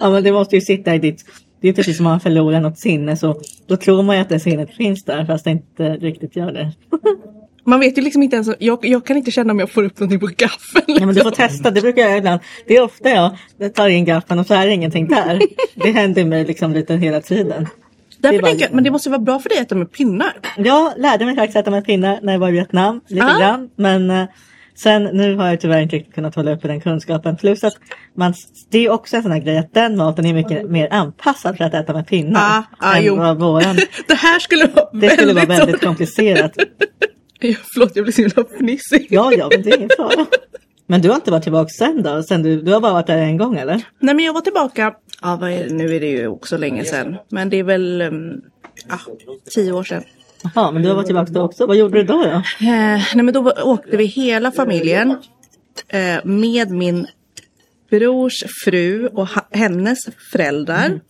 Ja 0.00 0.10
men 0.10 0.24
det 0.24 0.32
måste 0.32 0.56
ju 0.56 0.60
sitta 0.60 0.94
i 0.94 0.98
ditt 0.98 1.24
det 1.60 1.68
är 1.68 1.72
precis 1.72 1.96
som 1.96 2.06
om 2.06 2.12
man 2.12 2.20
förlorar 2.20 2.60
något 2.60 2.78
sinne 2.78 3.16
så 3.16 3.40
då 3.66 3.76
tror 3.76 4.02
man 4.02 4.16
ju 4.16 4.22
att 4.22 4.28
det 4.28 4.40
sinnet 4.40 4.70
finns 4.70 5.04
där 5.04 5.24
fast 5.24 5.44
det 5.44 5.50
inte 5.50 5.96
riktigt 5.96 6.36
gör 6.36 6.52
det. 6.52 6.72
Man 7.68 7.80
vet 7.80 7.98
ju 7.98 8.02
liksom 8.02 8.22
inte 8.22 8.36
ens, 8.36 8.48
jag, 8.58 8.78
jag 8.82 9.06
kan 9.06 9.16
inte 9.16 9.30
känna 9.30 9.52
om 9.52 9.58
jag 9.58 9.70
får 9.70 9.84
upp 9.84 10.00
någonting 10.00 10.20
på 10.20 10.26
gaffeln. 10.36 10.84
Ja 10.86 11.06
men 11.06 11.14
du 11.14 11.20
får 11.20 11.30
testa, 11.30 11.70
det 11.70 11.80
brukar 11.80 12.00
jag 12.02 12.08
göra 12.10 12.18
ibland. 12.18 12.40
Det 12.66 12.76
är 12.76 12.82
ofta 12.82 13.10
jag 13.10 13.36
tar 13.74 13.88
in 13.88 14.04
gaffeln 14.04 14.40
och 14.40 14.46
så 14.46 14.54
är 14.54 14.66
det 14.66 14.72
ingenting 14.72 15.08
där. 15.08 15.40
Det 15.74 15.90
händer 15.90 16.24
mig 16.24 16.44
liksom 16.44 16.72
lite 16.72 16.94
hela 16.94 17.20
tiden. 17.20 17.66
Därför 18.20 18.38
bara- 18.38 18.48
tänker 18.48 18.64
jag, 18.64 18.74
men 18.74 18.84
det 18.84 18.90
måste 18.90 19.10
vara 19.10 19.18
bra 19.20 19.38
för 19.38 19.48
dig 19.48 19.58
att 19.58 19.68
de 19.68 19.80
är 19.80 19.84
pinnar. 19.84 20.32
Jag 20.56 20.92
lärde 20.96 21.24
mig 21.24 21.36
faktiskt 21.36 21.56
äta 21.56 21.70
med 21.70 21.84
pinnar 21.84 22.18
när 22.22 22.32
jag 22.32 22.40
var 22.40 22.48
i 22.48 22.52
Vietnam, 22.52 23.00
lite 23.08 23.26
Ah. 23.26 23.38
grann. 23.38 23.68
Men 23.76 24.10
eh, 24.10 24.24
sen 24.74 25.04
nu 25.04 25.36
har 25.36 25.46
jag 25.48 25.60
tyvärr 25.60 25.80
inte 25.80 25.96
riktigt 25.96 26.14
kunnat 26.14 26.34
hålla 26.34 26.52
uppe 26.52 26.68
den 26.68 26.80
kunskapen. 26.80 27.36
Plus 27.36 27.64
att 27.64 27.74
man, 28.16 28.34
det 28.70 28.78
är 28.78 28.90
också 28.90 29.16
en 29.16 29.22
sån 29.22 29.32
här 29.32 29.38
grej 29.40 29.58
att 29.58 29.74
den 29.74 29.96
maten 29.96 30.26
är 30.26 30.34
mycket 30.34 30.70
mer 30.70 30.88
anpassad 30.92 31.56
för 31.56 31.64
att 31.64 31.74
äta 31.74 31.92
med 31.92 32.06
pinnar. 32.06 32.40
Ah, 32.40 32.62
ah, 32.78 32.96
än 32.96 33.04
jo. 33.04 33.16
vad 33.16 33.38
våran. 33.40 33.76
Det 34.08 34.14
här 34.14 34.38
skulle 34.38 34.66
vara 34.66 34.88
Det 34.92 35.10
skulle 35.10 35.32
vara 35.32 35.44
väldigt... 35.46 35.58
väldigt 35.68 35.84
komplicerat. 35.84 36.52
Ja, 37.40 37.56
Förlåt, 37.74 37.96
jag 37.96 38.04
blir 38.04 38.12
så 38.12 38.22
himla 38.22 38.44
fnissig. 38.58 39.06
Ja, 39.10 39.32
ja, 39.32 39.48
men 39.52 39.62
det 39.62 39.70
är 39.70 39.76
ingen 39.76 39.90
fara. 39.96 40.26
Men 40.86 41.02
du 41.02 41.08
har 41.08 41.16
inte 41.16 41.30
varit 41.30 41.42
tillbaka 41.42 41.68
sen 41.68 42.02
då? 42.02 42.22
Sen 42.22 42.42
du, 42.42 42.62
du 42.62 42.72
har 42.72 42.80
bara 42.80 42.92
varit 42.92 43.06
där 43.06 43.18
en 43.18 43.36
gång 43.36 43.56
eller? 43.56 43.82
Nej 43.98 44.14
men 44.14 44.24
jag 44.24 44.32
var 44.32 44.40
tillbaka, 44.40 44.94
ja 45.22 45.38
vad 45.40 45.50
är 45.50 45.64
det? 45.64 45.74
nu 45.74 45.96
är 45.96 46.00
det 46.00 46.06
ju 46.06 46.26
också 46.26 46.56
länge 46.56 46.84
sedan. 46.84 47.16
Men 47.28 47.50
det 47.50 47.56
är 47.56 47.62
väl 47.62 48.02
um, 48.02 48.40
ah, 48.88 48.98
tio 49.50 49.72
år 49.72 49.84
sedan. 49.84 50.02
Jaha, 50.42 50.70
men 50.70 50.82
du 50.82 50.88
har 50.88 50.96
varit 50.96 51.06
tillbaka 51.06 51.32
då 51.32 51.42
också. 51.42 51.66
Vad 51.66 51.76
gjorde 51.76 51.98
du 51.98 52.04
då? 52.04 52.22
då? 52.22 52.30
Eh, 52.30 52.42
nej 53.14 53.22
men 53.22 53.34
då 53.34 53.52
åkte 53.62 53.96
vi 53.96 54.04
hela 54.04 54.52
familjen 54.52 55.10
eh, 55.88 56.24
med 56.24 56.70
min 56.70 57.06
brors 57.90 58.44
fru 58.64 59.06
och 59.06 59.28
hennes 59.50 59.98
föräldrar. 60.32 61.00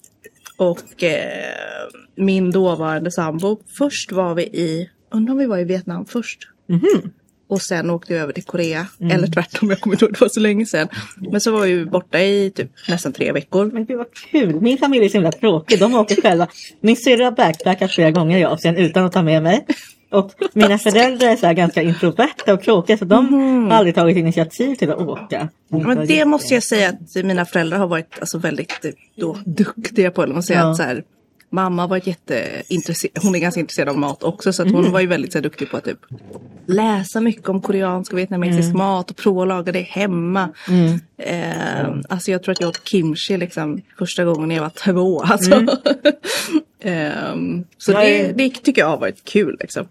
Och 0.56 1.02
eh, 1.02 1.88
min 2.16 2.50
dåvarande 2.50 3.11
sambo. 3.11 3.61
Först 3.78 4.12
var 4.12 4.35
vi 4.35 4.42
i, 4.42 4.90
undrar 5.10 5.32
om 5.32 5.38
vi 5.38 5.46
var 5.46 5.58
i 5.58 5.64
Vietnam 5.64 6.04
först. 6.04 6.38
Och 7.50 7.62
sen 7.62 7.90
åkte 7.90 8.12
vi 8.12 8.18
över 8.18 8.32
till 8.32 8.44
Korea. 8.44 8.86
Eller 9.12 9.26
tvärtom, 9.26 9.70
jag 9.70 9.80
kommer 9.80 9.94
inte 9.96 10.04
ihåg, 10.04 10.12
det 10.14 10.20
var 10.20 10.28
så 10.28 10.40
länge 10.40 10.66
sedan. 10.66 10.88
Men 11.16 11.40
så 11.40 11.50
var 11.52 11.66
vi 11.66 11.84
borta 11.84 12.20
i 12.20 12.50
typ 12.50 12.70
nästan 12.88 13.12
tre 13.12 13.32
veckor. 13.32 13.70
Men 13.72 13.84
gud 13.86 13.98
vad 13.98 14.06
kul. 14.30 14.60
Min 14.60 14.78
familj 14.78 15.04
är 15.04 15.08
så 15.08 15.12
himla 15.14 15.32
tråkig. 15.32 15.78
De 15.78 15.94
åker 15.94 16.22
själva. 16.22 16.48
Min 16.80 16.96
syrra 16.96 17.24
har 17.24 17.32
backpackat 17.32 17.92
flera 17.92 18.10
gånger 18.10 18.38
i 18.38 18.44
Asien 18.44 18.76
utan 18.76 19.04
att 19.04 19.12
ta 19.12 19.22
med 19.22 19.42
mig. 19.42 19.66
Och 20.10 20.32
mina 20.52 20.78
föräldrar 20.78 21.28
är 21.28 21.36
så 21.36 21.52
ganska 21.52 21.82
introverta 21.82 22.54
och 22.54 22.62
tråkiga 22.62 22.98
så 22.98 23.04
de 23.04 23.32
har 23.70 23.76
aldrig 23.76 23.94
tagit 23.94 24.16
initiativ 24.16 24.74
till 24.74 24.90
att 24.90 24.98
åka. 25.00 25.48
Men 25.68 26.06
det 26.06 26.24
måste 26.24 26.54
jag 26.54 26.62
säga 26.62 26.88
att 26.88 27.24
mina 27.24 27.44
föräldrar 27.44 27.78
har 27.78 27.86
varit 27.86 28.16
alltså, 28.20 28.38
väldigt 28.38 28.84
eh, 28.84 28.90
då, 29.16 29.38
duktiga 29.46 30.10
på. 30.10 30.22
Eller 30.22 30.34
man 30.34 30.42
säger, 30.42 30.60
Ja. 30.60 30.70
att, 30.70 30.76
så 30.76 30.82
här, 30.82 31.04
mamma 31.50 31.87
varit 31.87 32.07
jätteintresserad, 32.07 33.12
hon 33.23 33.35
är 33.35 33.38
ganska 33.38 33.61
intresserad 33.61 33.88
av 33.88 33.99
mat 33.99 34.23
också. 34.23 34.52
Så 34.52 34.62
att 34.62 34.71
hon 34.71 34.93
var 34.93 35.00
ju 35.00 35.07
väldigt 35.07 35.33
så 35.33 35.38
här, 35.38 35.43
duktig 35.43 35.71
på 35.71 35.76
att 35.76 35.85
typ, 35.85 35.99
läsa 36.67 37.21
mycket 37.21 37.49
om 37.49 37.61
koreansk 37.61 38.12
och 38.12 38.19
vietnamesisk 38.19 38.75
mat 38.75 39.11
och 39.11 39.17
prova 39.17 39.43
att 39.43 39.49
laga 39.49 39.73
det 39.73 39.81
hemma. 39.81 40.49
Eh, 41.19 41.88
alltså 42.09 42.31
jag 42.31 42.43
tror 42.43 42.52
att 42.52 42.61
jag 42.61 42.69
åt 42.69 42.88
kimchi 42.88 43.37
liksom, 43.37 43.81
första 43.99 44.25
gången 44.25 44.49
när 44.49 44.55
jag 44.55 44.62
var 44.62 44.93
två. 44.93 45.23
Alltså. 45.28 45.67
Ehm, 46.81 47.64
så 47.78 47.93
det, 47.93 48.33
det 48.37 48.50
tycker 48.50 48.83
jag 48.83 48.88
har 48.88 48.99
varit 48.99 49.25
kul. 49.25 49.57
Liksom. 49.61 49.88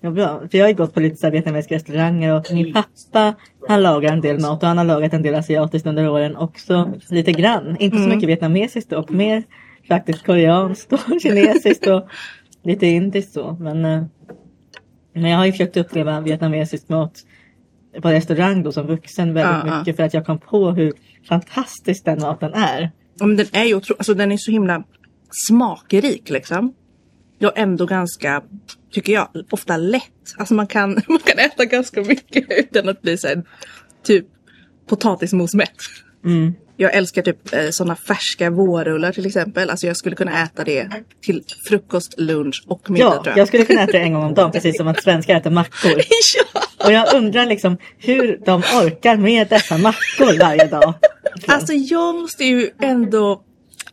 Ja, 0.00 0.10
bra. 0.10 0.42
För 0.50 0.58
jag 0.58 0.64
har 0.64 0.68
ju 0.68 0.74
gått 0.74 0.94
på 0.94 1.00
lite 1.00 1.16
så 1.16 1.26
här 1.26 1.32
vietnamesiska 1.32 1.74
restauranger 1.74 2.34
och 2.34 2.52
min 2.52 2.72
pappa 2.72 3.34
han 3.68 3.82
lagar 3.82 4.12
en 4.12 4.20
del 4.20 4.40
mat 4.40 4.62
och 4.62 4.68
han 4.68 4.78
har 4.78 4.84
lagat 4.84 5.12
en 5.12 5.22
del 5.22 5.34
asiatiskt 5.34 5.86
under 5.86 6.08
åren 6.08 6.36
också. 6.36 6.92
Lite 7.08 7.32
grann. 7.32 7.76
Inte 7.80 7.96
så 7.96 8.08
mycket 8.08 8.28
vietnamesiskt 8.28 8.90
dock. 8.90 9.10
Mer 9.10 9.44
faktiskt 9.88 10.26
koreanskt 10.26 10.92
och 10.92 11.00
kinesiskt 11.22 11.86
och 11.86 12.08
lite 12.64 12.86
indiskt 12.86 13.32
så. 13.32 13.56
Men, 13.60 13.84
eh, 13.84 14.04
men 15.14 15.30
jag 15.30 15.38
har 15.38 15.46
ju 15.46 15.52
försökt 15.52 15.76
uppleva 15.76 16.20
vietnamesisk 16.20 16.88
mat 16.88 17.12
på 18.02 18.08
restaurang 18.08 18.62
då 18.62 18.72
som 18.72 18.86
vuxen 18.86 19.34
väldigt 19.34 19.64
Ja, 19.64 19.74
ja. 19.74 19.78
mycket 19.78 19.96
för 19.96 20.02
att 20.02 20.14
jag 20.14 20.26
kom 20.26 20.38
på 20.38 20.70
hur 20.70 20.92
fantastisk 21.28 22.04
den 22.04 22.20
maten 22.20 22.54
är. 22.54 22.90
Ja, 23.18 23.26
Men 23.26 23.36
den 23.36 23.46
är 23.52 23.64
ju 23.64 23.74
otro- 23.74 23.94
alltså 23.98 24.14
den 24.14 24.32
är 24.32 24.36
så 24.36 24.50
himla 24.50 24.84
smakrik 25.48 26.30
liksom. 26.30 26.74
Och 27.40 27.52
ändå 27.58 27.86
ganska, 27.86 28.42
tycker 28.92 29.12
jag, 29.12 29.28
ofta 29.50 29.76
lätt. 29.76 30.02
Alltså 30.38 30.54
man 30.54 30.66
kan, 30.66 30.90
man 31.08 31.18
kan 31.24 31.38
äta 31.38 31.64
ganska 31.64 32.00
mycket 32.02 32.46
utan 32.58 32.88
att 32.88 33.02
bli 33.02 33.18
så 33.18 33.28
här, 33.28 33.42
typ 34.04 34.26
potatismosmätt. 34.88 35.76
Mm. 36.24 36.54
Jag 36.76 36.94
älskar 36.94 37.22
typ 37.22 37.52
eh, 37.54 37.70
sådana 37.70 37.96
färska 37.96 38.50
vårrullar 38.50 39.12
till 39.12 39.26
exempel. 39.26 39.70
Alltså 39.70 39.86
jag 39.86 39.96
skulle 39.96 40.16
kunna 40.16 40.42
äta 40.42 40.64
det 40.64 40.88
till 41.22 41.44
frukost, 41.68 42.14
lunch 42.20 42.64
och 42.68 42.90
middag 42.90 43.04
Ja, 43.04 43.10
tror 43.12 43.26
jag. 43.28 43.38
jag 43.38 43.48
skulle 43.48 43.64
kunna 43.64 43.82
äta 43.82 43.92
det 43.92 43.98
en 43.98 44.12
gång 44.12 44.24
om 44.24 44.34
dagen 44.34 44.50
precis 44.52 44.76
som 44.76 44.88
att 44.88 45.02
svenskar 45.02 45.36
äter 45.36 45.50
mackor. 45.50 45.92
ja! 46.54 46.60
Och 46.86 46.92
jag 46.92 47.14
undrar 47.14 47.46
liksom 47.46 47.76
hur 47.98 48.40
de 48.46 48.60
orkar 48.60 49.16
med 49.16 49.48
dessa 49.48 49.78
mackor 49.78 50.38
varje 50.38 50.66
dag. 50.66 50.94
Alltså 51.46 51.72
jag 51.72 52.14
måste 52.14 52.44
ju 52.44 52.70
ändå 52.80 53.42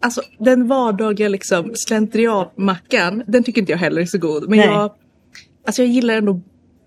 Alltså 0.02 0.22
den 0.40 0.68
vardagliga 0.68 1.30
liksom 1.30 1.72
slentrianmackan 1.76 3.24
Den 3.28 3.44
tycker 3.44 3.62
inte 3.62 3.72
jag 3.72 3.80
heller 3.80 4.02
är 4.02 4.06
så 4.06 4.18
god 4.18 4.50
Men 4.50 4.60
Nej. 4.60 4.68
jag 4.68 4.92
Alltså 5.68 5.82
jag 5.82 5.92
gillar 5.92 6.14
ändå 6.14 6.42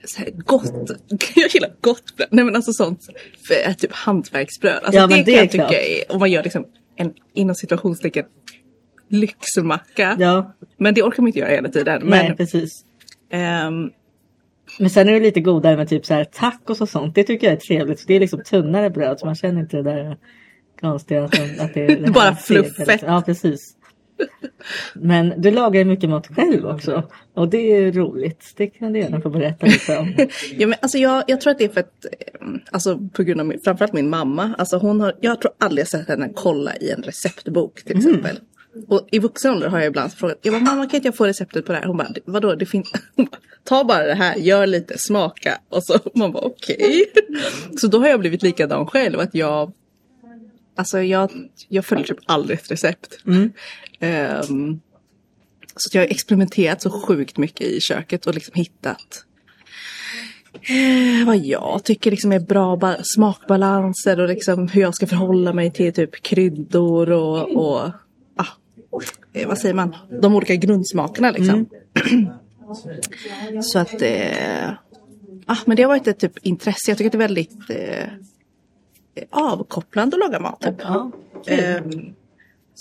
så 0.05 0.19
här 0.19 0.31
gott 0.31 0.91
Jag 1.37 1.51
gillar 1.55 1.71
gott 1.81 2.17
bröd 2.17 2.29
Nej 2.31 2.45
men 2.45 2.57
alltså 2.57 2.73
sånt 2.73 3.01
för, 3.49 3.69
äh, 3.69 3.75
Typ 3.75 3.93
hantverksbröd 3.93 4.81
Alltså 4.83 5.01
Ja, 5.01 5.07
det, 5.07 5.17
det 5.17 5.25
kan 5.25 5.35
jag 5.35 5.51
tycka 5.51 5.69
klart. 5.69 5.73
är 5.73 6.13
Om 6.13 6.19
man 6.19 6.31
gör 6.31 6.43
liksom 6.43 6.67
en 6.97 7.13
inom 7.35 7.55
situationstecken 7.55 8.25
Lyxmacka 9.09 10.17
Ja, 10.21 10.55
Men 10.77 10.95
det 10.95 11.03
orkar 11.03 11.23
man 11.23 11.27
inte 11.29 11.39
göra 11.39 11.51
hela 11.51 11.69
tiden 11.69 12.03
nej 12.05 12.29
Men 12.29 12.37
precis. 12.37 12.85
ehm, 13.31 13.91
Men 14.79 14.91
sen 14.91 15.09
är 15.09 15.13
det 15.13 15.21
lite 15.21 15.41
godare 15.41 15.77
med 15.77 15.89
typ 15.89 16.07
så 16.07 16.15
här 16.15 16.25
tacos 16.25 16.81
och 16.81 16.89
sånt. 16.89 17.15
Det 17.15 17.25
tycker 17.25 17.47
jag 17.47 17.57
är 17.57 17.61
trevligt. 17.61 18.01
För 18.01 18.07
det 18.09 18.15
är 18.15 18.21
liksom 18.21 18.43
tunnare 18.43 18.91
bröd 18.91 19.19
så 19.21 19.27
man 19.27 19.35
känner 19.35 19.61
inte 19.61 19.77
det 19.77 19.83
där 19.83 20.17
konstiga 20.81 21.25
att, 21.25 21.35
att 21.61 21.75
det 21.75 21.87
det 22.07 22.13
Bara 22.13 22.37
fluffet. 22.37 23.03
Ja, 23.07 23.23
precis. 23.27 23.77
Men 24.95 25.35
du 25.37 25.51
lagar 25.51 25.85
mycket 25.85 26.11
mat 26.11 26.27
själv 26.37 26.67
också. 26.67 27.03
Och 27.35 27.49
det 27.49 27.73
är 27.73 27.93
roligt. 27.93 28.53
Det 28.57 28.67
kan 28.67 28.93
du 28.93 28.99
gärna 28.99 29.21
få 29.21 29.31
berätta 29.31 29.67
lite 29.67 29.99
om. 29.99 30.15
Ja, 30.57 30.67
men 30.67 30.79
alltså 30.83 30.99
jag, 30.99 31.25
jag 31.27 31.41
tror 31.41 31.51
att 31.51 31.59
det 31.59 31.65
är 31.65 31.69
för 31.69 31.81
att, 31.81 32.05
eh, 32.05 32.49
alltså 32.71 32.99
på 33.13 33.23
grund 33.23 33.41
av 33.41 33.47
min, 33.47 33.61
framförallt 33.61 33.93
min 33.93 34.11
mamma, 34.11 34.55
alltså 34.59 34.77
hon 34.77 35.01
har, 35.01 35.15
jag 35.21 35.41
tror 35.41 35.53
aldrig 35.59 35.81
jag 35.81 35.89
sett 35.89 36.09
henne 36.09 36.31
kolla 36.35 36.77
i 36.77 36.91
en 36.91 37.03
receptbok 37.03 37.83
till 37.85 37.97
exempel. 37.97 38.41
Och 38.89 39.09
i 39.11 39.19
vuxen 39.19 39.53
ålder 39.53 39.69
har 39.69 39.79
jag 39.79 39.87
ibland 39.87 40.13
frågat, 40.13 40.39
jag 40.43 40.55
bara, 40.55 40.63
mamma 40.63 40.87
kan 40.87 40.97
inte 40.97 41.09
jag 41.09 41.17
få 41.17 41.27
receptet 41.27 41.67
på 41.67 41.73
det 41.73 41.79
här? 41.79 41.87
Hon 41.87 41.97
bara, 41.97 42.09
vadå, 42.25 42.55
det 42.55 42.67
finns, 42.67 42.93
ta 43.65 43.85
bara 43.85 44.05
det 44.05 44.15
här, 44.15 44.37
gör 44.37 44.67
lite, 44.67 44.99
smaka. 44.99 45.59
Och 45.69 45.85
så 45.85 45.99
man 46.15 46.33
bara, 46.33 46.45
okej. 46.45 47.05
Så 47.81 47.87
då 47.87 47.99
har 47.99 48.09
jag 48.09 48.21
blivit 48.21 48.43
likadan 48.43 48.87
själv, 48.87 49.21
att 49.21 49.35
jag, 49.35 49.73
alltså 50.77 51.01
jag, 51.03 51.31
jag 51.69 51.85
följer 51.85 52.07
typ 52.07 52.19
aldrig 52.27 52.59
ett 52.59 52.71
recept. 52.71 53.19
Ehm, 54.03 54.81
så 55.77 55.97
jag 55.97 56.03
har 56.03 56.09
experimenterat 56.09 56.83
så 56.83 56.91
sjukt 56.91 57.39
mycket 57.39 57.67
i 57.67 57.81
köket 57.81 58.27
och 58.27 58.35
liksom 58.35 58.53
hittat 58.55 59.25
eh, 60.53 61.27
vad 61.27 61.37
jag 61.37 61.85
tycker 61.85 62.11
liksom 62.11 62.33
är 62.33 62.41
bra 62.41 62.77
ba- 62.77 63.03
smakbalanser 63.03 64.21
och 64.21 64.29
liksom 64.29 64.69
hur 64.69 64.81
jag 64.83 64.95
ska 64.95 65.07
förhålla 65.07 65.53
mig 65.53 65.71
till 65.71 65.93
typ 65.93 66.23
kryddor 66.23 67.11
och, 67.11 67.57
och 67.57 67.91
ah, 68.37 68.47
eh, 69.33 69.49
vad 69.49 69.59
säger 69.59 69.75
man, 69.75 69.97
de 70.23 70.35
olika 70.35 70.55
grundsmakerna 70.55 71.31
liksom. 71.31 71.67
så 73.63 73.79
att 73.79 74.03
eh, 74.03 74.71
ah, 75.47 75.57
men 75.67 75.77
det 75.77 75.83
har 75.83 75.89
varit 75.89 76.09
ett 76.09 76.19
typ 76.19 76.39
intresse. 76.39 76.91
Jag 76.91 76.99
tycker 76.99 77.09
att 77.09 77.13
det 77.13 77.17
är 77.17 77.29
väldigt 77.29 77.71
eh, 77.71 78.09
avkopplande 79.31 80.17
att 80.17 80.21
laga 80.21 80.41
mat. 80.41 80.61
Typ. 80.61 80.75
Ja. 80.83 81.11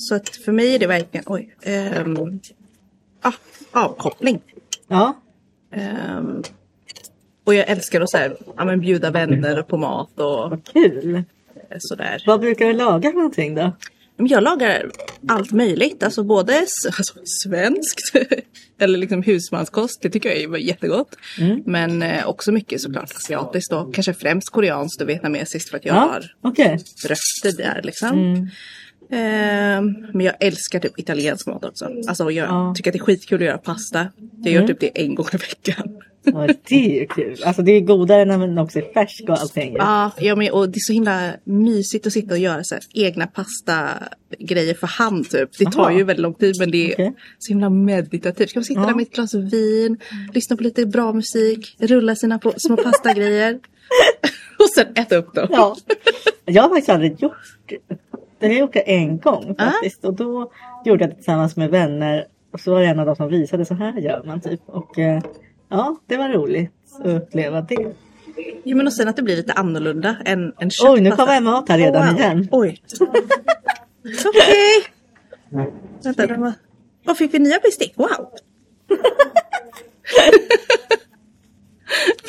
Så 0.10 0.15
att 0.15 0.29
för 0.29 0.51
mig 0.51 0.75
är 0.75 0.79
det 0.79 0.88
verkligen, 0.88 1.24
oj, 1.27 1.55
ehm, 1.63 2.39
ah, 3.22 3.31
avkoppling. 3.72 4.39
ja. 4.88 5.17
Ehm, 5.74 6.43
och 7.43 7.53
jag 7.55 7.67
älskar 7.70 8.01
att 8.01 8.10
så 8.10 8.17
här, 8.17 8.38
ja, 8.58 8.65
men 8.65 8.79
bjuda 8.79 9.12
vänner 9.12 9.62
på 9.62 9.77
mat 9.77 10.20
och 10.20 10.50
Vad 10.50 10.63
kul. 10.74 11.15
eh, 11.15 11.77
sådär. 11.79 12.24
Vad 12.25 12.39
brukar 12.39 12.65
du 12.67 12.74
laga 12.74 13.10
för 13.10 13.15
någonting 13.17 13.55
då? 13.55 13.72
Jag 14.17 14.43
lagar 14.43 14.91
allt 15.27 15.51
möjligt, 15.51 16.03
alltså 16.03 16.24
både 16.24 16.58
alltså, 16.58 17.13
svenskt 17.43 18.12
eller 18.79 18.98
liksom 18.98 19.24
husmanskost, 19.24 20.01
det 20.01 20.10
tycker 20.10 20.29
jag 20.29 20.38
är 20.38 20.58
jättegott. 20.58 21.15
Men 21.65 22.03
eh, 22.03 22.27
också 22.27 22.51
mycket 22.51 22.81
såklart 22.81 23.12
asiatiskt 23.15 23.72
då, 23.72 23.91
kanske 23.93 24.13
främst 24.13 24.50
koreanskt 24.50 25.01
och 25.01 25.10
vietnamesiskt 25.10 25.70
för 25.70 25.77
att 25.77 25.86
jag 25.86 25.96
Ja, 25.96 26.00
har 26.00 26.36
okej. 26.41 26.79
rötter 27.08 27.58
där 27.58 27.81
liksom. 27.84 28.10
Ehm, 28.36 28.50
men 29.12 30.22
jag 30.22 30.34
älskar 30.39 30.80
typ 30.80 31.00
italiensk 31.00 31.48
mat 31.48 31.65
också. 31.65 31.86
Alltså 32.08 32.32
jag 32.32 32.48
Ja. 32.50 32.74
tycker 32.77 32.89
att 32.91 32.94
det 32.94 33.00
är 33.00 33.03
skitkul 33.03 33.41
att 33.41 33.46
göra 33.46 33.58
pasta. 33.58 34.08
Jag 34.44 34.53
gör 34.53 34.68
typ 34.68 34.80
det 34.80 35.01
en 35.01 35.15
gång 35.15 35.25
i 35.34 35.38
veckan. 35.38 35.98
Ja, 36.24 36.48
det 36.68 36.75
är 36.96 37.00
ju 37.01 37.08
kul. 37.08 37.38
Alltså 37.46 37.62
det 37.62 37.72
är 37.72 37.82
godare 37.82 38.25
när 38.25 38.38
man 38.38 38.58
också 38.58 38.80
är 38.80 38.94
färsk 38.94 39.24
och 39.30 39.39
allting. 39.41 39.75
Ja, 39.77 40.12
ja 40.20 40.36
men, 40.36 40.51
och 40.51 40.70
det 40.70 40.77
är 40.77 40.80
så 40.88 40.94
himla 40.94 41.32
mysigt 41.44 42.08
att 42.08 42.13
sitta 42.13 42.34
och 42.34 42.39
göra 42.39 42.63
så 42.63 42.75
här, 42.75 42.84
egna 42.94 43.27
pasta-grejer 43.27 44.74
för 44.74 44.88
hand 44.88 45.30
typ. 45.30 45.50
Det 45.58 45.65
tar 45.65 45.82
Aha. 45.82 45.91
ju 45.91 46.03
väldigt 46.03 46.22
lång 46.24 46.34
tid 46.34 46.56
men 46.60 46.72
det 46.72 46.88
är 46.91 46.94
Okej. 46.94 47.13
så 47.39 47.50
himla 47.50 47.70
meditativt. 47.70 48.50
Ska 48.50 48.60
man 48.60 48.65
sitta 48.65 48.82
Ja. 48.82 48.88
där 48.88 48.96
med 48.96 49.01
ett 49.03 49.13
glas 49.13 49.34
vin, 49.34 49.98
lyssna 50.34 50.56
på 50.58 50.63
lite 50.63 50.86
bra 50.86 51.13
musik, 51.13 51.75
rulla 51.80 52.15
sina 52.15 52.39
på, 52.39 52.53
små 52.58 52.77
pastagrejer. 52.77 53.53
och 54.60 54.70
sen 54.75 54.88
äta 54.96 55.15
upp 55.15 55.34
dem. 55.34 55.48
Ja. 55.51 55.75
Jag 56.46 56.62
har 56.62 56.70
faktiskt 56.70 56.89
aldrig 56.89 57.22
gjort 57.22 57.34
det. 58.41 58.48
Jag 58.48 58.53
har 58.53 58.60
gjort 58.60 58.74
det 58.74 58.91
en 58.91 59.19
gång 59.19 59.55
faktiskt. 59.55 60.05
Och 60.05 60.13
då 60.13 60.51
gjorde 60.86 61.03
jag 61.03 61.10
det 61.10 61.15
tillsammans 61.15 61.55
med 61.55 61.69
vänner. 61.69 62.25
Och 62.53 62.60
så 62.60 62.71
var 62.71 62.81
det 62.81 62.88
en 62.88 63.00
av 63.00 63.05
dem 63.05 63.15
som 63.15 63.27
visade 63.27 63.65
så 63.65 63.74
här 63.74 63.93
gör 63.93 64.24
man 64.25 64.41
typ. 64.41 64.62
Och 64.65 65.00
eh, 65.00 65.21
ja, 65.69 65.98
det 66.07 66.17
var 66.17 66.29
roligt 66.29 66.71
att 67.00 67.05
uppleva 67.07 67.62
det. 67.62 67.93
Jo 68.63 68.77
men 68.77 68.88
och 68.88 68.93
sen 68.93 69.07
att 69.07 69.15
det 69.15 69.21
blir 69.21 69.36
lite 69.36 69.53
annorlunda 69.53 70.15
än, 70.25 70.53
än 70.60 70.69
köpt 70.69 70.89
Oj, 70.89 71.01
nu 71.01 71.12
kommer 71.12 71.33
jag 71.33 71.43
mat 71.43 71.69
här 71.69 71.77
redan 71.77 72.08
wow. 72.08 72.19
igen. 72.19 72.47
Oj. 72.51 72.82
Okej. 74.25 74.84
Vänta, 76.04 76.27
de 76.27 76.41
var... 76.41 76.54
Vad 77.04 77.17
fick 77.17 77.34
vi 77.34 77.39
nya 77.39 77.60
bestick? 77.60 77.93
Wow. 77.97 78.30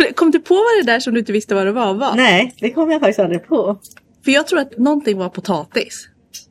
Kom 0.14 0.30
du 0.30 0.40
på 0.40 0.54
vad 0.54 0.86
det 0.86 0.92
där 0.92 1.00
som 1.00 1.14
du 1.14 1.20
inte 1.20 1.32
visste 1.32 1.54
vad 1.54 1.66
det 1.66 1.72
var 1.72 1.94
var? 1.94 2.16
Nej, 2.16 2.54
det 2.60 2.70
kom 2.70 2.90
jag 2.90 3.00
faktiskt 3.00 3.18
aldrig 3.18 3.46
på. 3.46 3.78
För 4.24 4.30
jag 4.32 4.46
tror 4.46 4.58
att 4.60 4.78
någonting 4.78 5.18
var 5.18 5.28
potatis. 5.28 6.08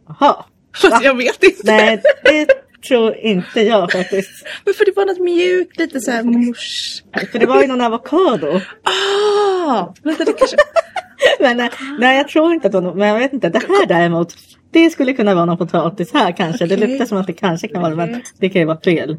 Jaha. 0.08 0.46
Fast 0.76 1.04
jag 1.04 1.18
vet 1.18 1.44
inte. 1.44 1.62
Nej, 1.64 2.02
det 2.24 2.48
tror 2.88 3.16
inte 3.16 3.62
jag 3.62 3.92
faktiskt. 3.92 4.46
Men 4.66 4.74
för 4.74 4.86
det 4.86 4.92
var 4.96 5.06
något 5.06 5.20
mjukt, 5.20 5.80
lite 5.80 6.00
så 6.00 6.12
här 6.12 6.24
mors... 6.24 7.04
För 7.32 7.40
det 7.40 7.46
var 7.46 7.62
ju 7.62 7.68
någon 7.68 7.82
avokado. 7.82 8.62
Ah! 8.84 9.94
Vänta, 10.04 10.26
det 10.26 10.34
kanske... 10.34 10.58
Men 11.40 11.60
eh, 11.60 11.70
nej, 12.00 12.18
jag 12.18 12.28
tror 12.28 12.54
inte 12.54 12.68
att 12.68 12.72
det 12.74 12.82
någon, 12.82 12.98
men 12.98 13.08
jag 13.08 13.20
vet 13.20 13.34
inte. 13.34 13.50
Det 13.50 13.60
här 13.60 13.86
däremot, 13.86 14.34
det 14.72 14.90
skulle 14.90 15.14
kunna 15.14 15.36
vara 15.36 15.46
någon 15.46 15.58
potatis 15.58 16.14
här 16.14 16.32
kanske. 16.38 16.66
Det 16.66 16.76
Okej. 16.76 16.88
luktar 16.88 17.06
som 17.06 17.18
att 17.18 17.28
det 17.28 17.34
kanske 17.34 17.68
kan 17.68 17.82
vara 17.82 17.90
det, 17.90 17.96
men 17.96 18.22
det 18.40 18.50
kan 18.50 18.62
ju 18.62 18.66
vara 18.66 18.82
fel. 18.82 19.18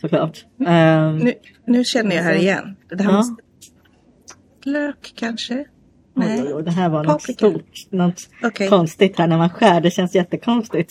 Såklart. 0.00 0.44
Ehm, 0.66 1.16
Nu, 1.18 1.32
nu 1.66 1.84
känner 1.84 2.16
jag 2.16 2.22
här 2.22 2.34
igen. 2.34 2.76
Det 2.90 3.02
här 3.02 3.10
Ja. 3.10 3.16
måste... 3.16 3.42
Lök 4.64 5.12
kanske? 5.16 5.64
Oj, 6.16 6.26
Nej. 6.26 6.42
oj, 6.42 6.54
oj, 6.54 6.62
det 6.62 6.70
här 6.70 6.88
var 6.88 7.04
något 7.04 7.20
Paprika. 7.20 7.50
stort. 7.50 7.90
Något 7.90 8.28
Okej. 8.42 8.68
konstigt 8.68 9.18
här 9.18 9.26
när 9.26 9.38
man 9.38 9.50
skär. 9.50 9.80
Det 9.80 9.90
känns 9.90 10.14
jättekonstigt. 10.14 10.90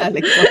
Här 0.00 0.10
liksom. 0.10 0.44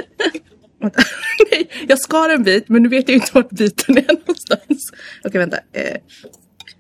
Nej, 1.52 1.70
jag 1.88 2.00
skar 2.00 2.30
en 2.30 2.44
bit 2.44 2.70
men 2.70 2.84
nu 2.84 2.90
vet 2.90 3.10
jag 3.10 3.16
inte 3.16 3.32
vart 3.34 3.50
biten 3.50 3.98
är 3.98 4.14
någonstans. 4.14 4.92
Okej 5.24 5.40
vänta. 5.40 5.58
Eh, 5.58 5.98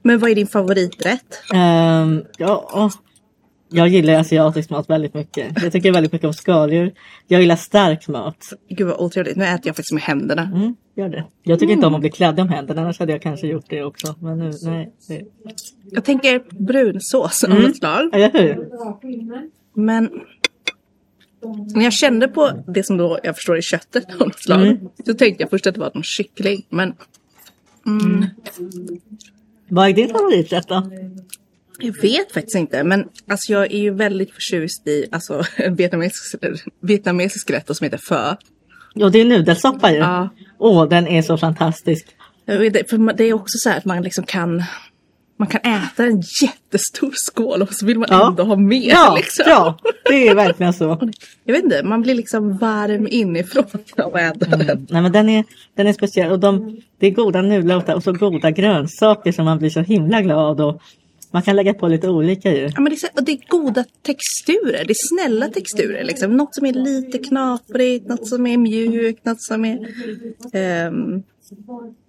men 0.03 0.19
vad 0.19 0.31
är 0.31 0.35
din 0.35 0.47
favoriträtt? 0.47 1.41
Ehm, 1.53 2.23
ja, 2.37 2.91
jag 3.71 3.87
gillar 3.87 4.13
asiatisk 4.13 4.69
mat 4.69 4.89
väldigt 4.89 5.13
mycket. 5.13 5.61
Jag 5.63 5.71
tycker 5.71 5.91
väldigt 5.93 6.11
mycket 6.11 6.27
om 6.27 6.33
skaldjur. 6.33 6.91
Jag 7.27 7.41
gillar 7.41 7.55
stark 7.55 8.07
mat. 8.07 8.53
Gud 8.69 8.87
vad 8.87 8.99
otrevligt. 8.99 9.35
Nu 9.37 9.43
äter 9.45 9.61
jag 9.67 9.75
faktiskt 9.75 9.93
med 9.93 10.03
händerna. 10.03 10.41
Mm, 10.55 10.75
gör 10.95 11.09
det. 11.09 11.25
Jag 11.43 11.59
tycker 11.59 11.73
inte 11.73 11.87
om 11.87 11.95
att 11.95 12.01
bli 12.01 12.09
klädd 12.09 12.39
om 12.39 12.49
händerna, 12.49 12.81
annars 12.81 12.99
hade 12.99 13.11
jag 13.11 13.21
kanske 13.21 13.47
gjort 13.47 13.65
det 13.69 13.83
också. 13.83 14.15
Men 14.19 14.39
nu, 14.39 14.51
nej. 14.61 14.91
Det... 15.07 15.21
Jag 15.91 16.03
tänker 16.03 16.43
brunsås 16.63 17.43
av 17.43 17.51
Mm. 17.51 17.63
något 17.63 17.77
slag. 17.77 18.09
Eller 18.13 18.31
hur? 18.31 18.69
Men 19.73 20.09
när 21.75 21.83
jag 21.83 21.93
kände 21.93 22.27
på 22.27 22.63
det 22.67 22.83
som 22.83 22.97
då 22.97 23.19
jag 23.23 23.35
förstår 23.35 23.57
är 23.57 23.61
köttet 23.61 24.05
av 24.19 24.27
något 24.27 24.39
slag. 24.43 24.61
Mm. 24.67 24.89
Så 25.05 25.13
tänkte 25.13 25.43
jag 25.43 25.49
först 25.49 25.67
att 25.67 25.73
det 25.73 25.79
var 25.79 25.91
någon 25.93 26.03
kyckling. 26.03 26.65
Men 26.69 26.93
Vad 29.69 29.89
är 29.89 29.93
din 29.93 30.09
favoriträtt 30.09 30.67
då? 30.67 30.83
Jag 31.81 32.01
vet 32.01 32.31
faktiskt 32.31 32.55
inte. 32.55 32.83
Men 32.83 33.07
alltså 33.29 33.51
jag 33.53 33.63
är 33.73 33.79
ju 33.79 33.91
väldigt 33.93 34.31
förtjust 34.33 34.87
i 34.87 35.07
alltså, 35.11 35.43
vietnamesisk, 35.71 36.35
vietnamesisk 36.81 37.51
rätt 37.51 37.77
som 37.77 37.83
heter 37.85 37.99
pho. 38.09 38.35
Jo, 38.95 39.09
det 39.09 39.21
är 39.21 39.25
nudelsoppa 39.25 39.91
ju. 39.91 39.97
Ja. 39.97 40.29
Åh, 40.59 40.89
den 40.89 41.07
är 41.07 41.21
så 41.21 41.37
fantastisk. 41.37 42.05
Det, 42.45 42.89
för 42.89 43.13
det 43.13 43.23
är 43.23 43.33
också 43.33 43.57
så 43.57 43.69
här 43.69 43.77
att 43.77 43.85
man 43.85 44.01
liksom 44.01 44.23
kan 44.23 44.63
man 45.37 45.47
kan 45.47 45.61
äta 45.61 46.05
en 46.05 46.21
jättestor 46.43 47.11
skål 47.13 47.61
och 47.61 47.73
så 47.73 47.85
vill 47.85 47.99
man 47.99 48.07
Ja. 48.11 48.27
ändå 48.27 48.43
ha 48.43 48.55
mer. 48.55 48.89
Ja, 48.89 49.13
liksom. 49.15 49.45
ja, 49.47 49.77
det 50.05 50.27
är 50.27 50.35
verkligen 50.35 50.73
så. 50.73 50.85
Jag 51.43 51.53
vet 51.53 51.63
inte, 51.63 51.83
man 51.83 52.01
blir 52.01 52.15
liksom 52.15 52.57
varm 52.57 53.07
inifrån 53.07 53.63
av 53.97 54.15
att 54.15 54.21
äta 54.43 54.57
den. 54.57 54.87
Nej, 54.89 55.01
men 55.01 55.11
den 55.11 55.29
är, 55.29 55.43
den 55.75 55.87
är 55.87 55.93
speciell 55.93 56.31
och 56.31 56.39
de, 56.39 56.81
det 56.99 57.07
är 57.07 57.11
goda 57.11 57.41
nudlar 57.41 57.95
och 57.95 58.03
så 58.03 58.13
goda 58.13 58.51
grönsaker 58.51 59.31
som 59.31 59.45
man 59.45 59.57
blir 59.57 59.69
så 59.69 59.79
himla 59.79 60.21
glad 60.21 60.61
och 60.61 60.81
man 61.31 61.41
kan 61.41 61.55
lägga 61.55 61.73
på 61.73 61.87
lite 61.87 62.09
olika 62.09 62.51
ju. 62.51 62.69
Ja, 62.75 62.81
men 62.81 62.85
det, 62.85 63.03
är, 63.03 63.21
det 63.21 63.31
är 63.31 63.39
goda 63.47 63.85
texturer, 64.01 64.85
det 64.85 64.91
är 64.91 65.23
snälla 65.23 65.47
texturer. 65.49 66.03
Liksom. 66.03 66.37
Något 66.37 66.55
som 66.55 66.65
är 66.65 66.73
lite 66.73 67.17
knaprigt, 67.17 68.07
något 68.07 68.27
som 68.27 68.47
är 68.47 68.57
mjukt, 68.57 69.25
något 69.25 69.41
som 69.41 69.65
är... 69.65 69.87
ehm, 70.53 71.23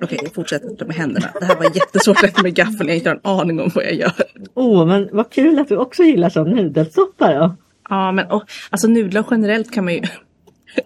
Okej, 0.02 0.18
jag 0.22 0.34
fortsätter 0.34 0.86
med 0.86 0.96
händerna. 0.96 1.26
Det 1.40 1.44
här 1.44 1.56
var 1.56 1.64
jättesvårt 1.64 2.24
att 2.24 2.42
med 2.42 2.54
gaffeln, 2.54 2.88
jag 2.88 2.88
har 2.88 2.94
inte 2.94 3.10
en 3.10 3.20
aning 3.22 3.60
om 3.60 3.70
vad 3.74 3.84
jag 3.84 3.94
gör. 3.94 4.12
Åh, 4.54 4.86
men 4.86 5.08
vad 5.12 5.30
kul 5.30 5.58
att 5.58 5.68
du 5.68 5.76
också 5.76 6.02
gillar 6.02 6.30
sån 6.30 6.50
nudelsoppa 6.50 7.34
då. 7.34 7.56
Ja, 7.88 8.12
men 8.12 8.26
och, 8.26 8.42
alltså 8.70 8.88
nudlar 8.88 9.24
generellt 9.30 9.72
kan 9.72 9.84
man 9.84 9.94
ju 9.94 10.02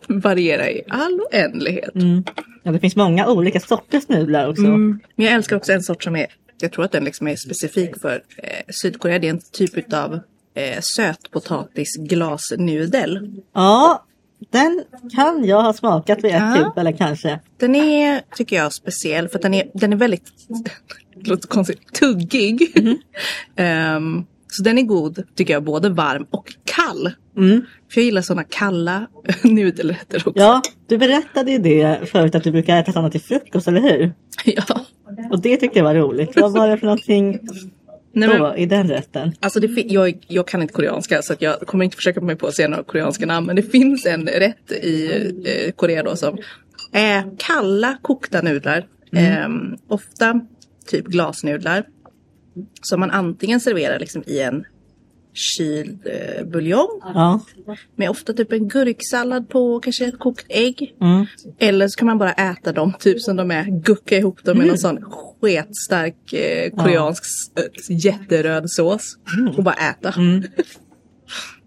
variera 0.09 0.71
i 0.71 0.83
all 0.89 1.21
oändlighet. 1.21 1.95
Mm. 1.95 2.25
Ja, 2.63 2.73
det 2.73 2.79
finns 2.79 2.97
många 2.97 3.29
olika 3.29 3.61
sorters 3.61 4.09
nudlar 4.09 4.49
också. 4.49 4.65
Mm. 4.65 5.01
Men 5.17 5.27
jag 5.27 5.35
älskar 5.35 5.57
också 5.57 5.73
en 5.73 5.83
sort 5.83 6.03
som 6.03 6.17
är, 6.17 6.27
jag 6.61 6.73
tror 6.73 6.85
att 6.85 6.93
den 6.93 7.05
liksom 7.05 7.29
är 7.29 7.37
specifik 7.37 8.01
för 8.01 8.23
eh, 8.43 8.63
Sydkorea. 8.83 9.19
Det 9.19 9.27
är 9.27 9.31
en 9.31 9.41
typ 9.53 9.93
av 9.93 10.15
eh, 10.55 10.81
sötpotatisglasnudel. 10.81 13.31
Ja, 13.55 14.05
den 14.53 14.85
kan 15.17 15.45
jag 15.45 15.63
ha 15.63 15.73
smakat 15.73 16.19
vid 16.25 16.35
ett 16.35 16.41
Ja. 16.43 16.55
tillfälle 16.65 16.93
kanske. 16.93 17.41
Den 17.57 17.75
är, 17.75 18.21
tycker 18.37 18.57
jag, 18.57 18.73
speciell 18.73 19.29
för 19.29 19.39
den 19.39 19.55
är, 19.55 19.71
den 19.75 19.93
är 19.93 19.97
väldigt, 19.97 20.33
det 21.15 21.29
låter 21.29 21.49
konstigt, 21.49 21.93
tuggig. 22.01 22.73
Ehm, 23.57 24.25
Så 24.49 24.63
den 24.63 24.79
är 24.79 24.83
god 24.83 25.23
tycker 25.35 25.55
jag, 25.55 25.65
både 25.65 25.89
varm 25.89 26.27
och 26.31 26.53
kall. 26.65 27.13
Mm. 27.37 27.61
För 27.93 28.01
jag 28.01 28.05
gillar 28.05 28.23
sådana 28.23 28.45
kalla 28.45 29.07
nudelrätter 29.43 30.17
också. 30.29 30.33
Ja, 30.43 30.63
du 30.87 30.99
berättade 30.99 31.51
ju 31.53 31.59
det 31.59 32.09
förut 32.11 32.35
att 32.35 32.45
du 32.45 32.51
brukar 32.53 32.81
äta 32.81 32.93
sådana 32.93 33.11
till 33.11 33.21
frukost, 33.21 33.69
eller 33.69 33.81
hur? 33.81 34.13
Ja. 34.45 34.65
Och 35.31 35.41
det 35.41 35.57
tyckte 35.57 35.79
jag 35.79 35.85
var 35.85 35.95
roligt. 35.95 36.31
Vad 36.37 36.53
var 36.53 36.69
det 36.69 36.79
för 36.79 36.87
någonting 36.87 37.39
Nej, 38.13 38.29
då 38.29 38.39
men, 38.39 38.57
i 38.57 38.67
den 38.67 38.89
rätten? 38.89 39.33
alltså 39.41 39.61
det, 39.61 39.83
jag, 39.83 40.19
jag 40.29 40.49
kan 40.49 40.63
inte 40.63 40.75
koreanska 40.75 41.23
så 41.23 41.35
jag 41.39 41.61
kommer 41.61 41.85
inte 41.85 41.97
försöka 41.97 42.21
mig 42.21 42.37
på 42.37 42.47
att 42.47 42.55
säga 42.55 42.69
några 42.69 42.85
koreanska 42.85 43.27
namn. 43.27 43.47
Men 43.47 43.57
det 43.57 43.63
finns 43.63 44.07
en 44.07 44.27
rätt 44.27 44.73
i 44.73 45.11
eh, 45.45 45.73
Korea 45.73 46.03
då 46.03 46.17
som 46.17 46.39
är 46.93 47.25
kalla 47.39 47.99
kokta 48.03 48.43
nudlar. 48.43 48.87
Eh, 49.13 49.49
ofta 49.89 50.41
typ 50.87 51.07
glasnudlar. 51.07 51.85
Som 52.83 53.01
man 53.01 53.11
antingen 53.11 53.61
serverar 53.61 53.99
liksom 53.99 54.23
i 54.27 54.41
en 54.41 54.65
kyld 55.37 56.07
eh, 56.07 56.45
buljong. 56.47 57.01
Ja. 57.15 57.41
Med 57.97 58.11
ofta 58.11 58.33
typ 58.33 58.53
en 58.53 58.69
gurksallad 58.69 59.49
på, 59.49 59.81
kanske 59.81 60.05
ett 60.07 60.19
kokt 60.19 60.47
ägg. 60.49 60.95
Mm. 61.01 61.27
Eller 61.59 61.89
så 61.89 61.99
kan 61.99 62.07
man 62.07 62.19
bara 62.19 62.33
äta 62.33 62.73
dem 62.73 62.93
typ 63.01 63.21
som 63.23 63.37
de 63.37 63.51
är, 63.51 63.65
gucka 63.65 64.17
ihop 64.19 64.45
dem 64.45 64.59
med 64.59 64.67
någon 64.67 64.79
sån 64.79 64.99
sketstark 65.41 66.33
eh, 66.33 66.71
koreansk 66.71 67.23
s- 67.25 67.91
jätteröd 67.91 68.65
sås. 68.71 69.03
Och 69.57 69.65
bara 69.65 69.75
äta. 69.75 70.15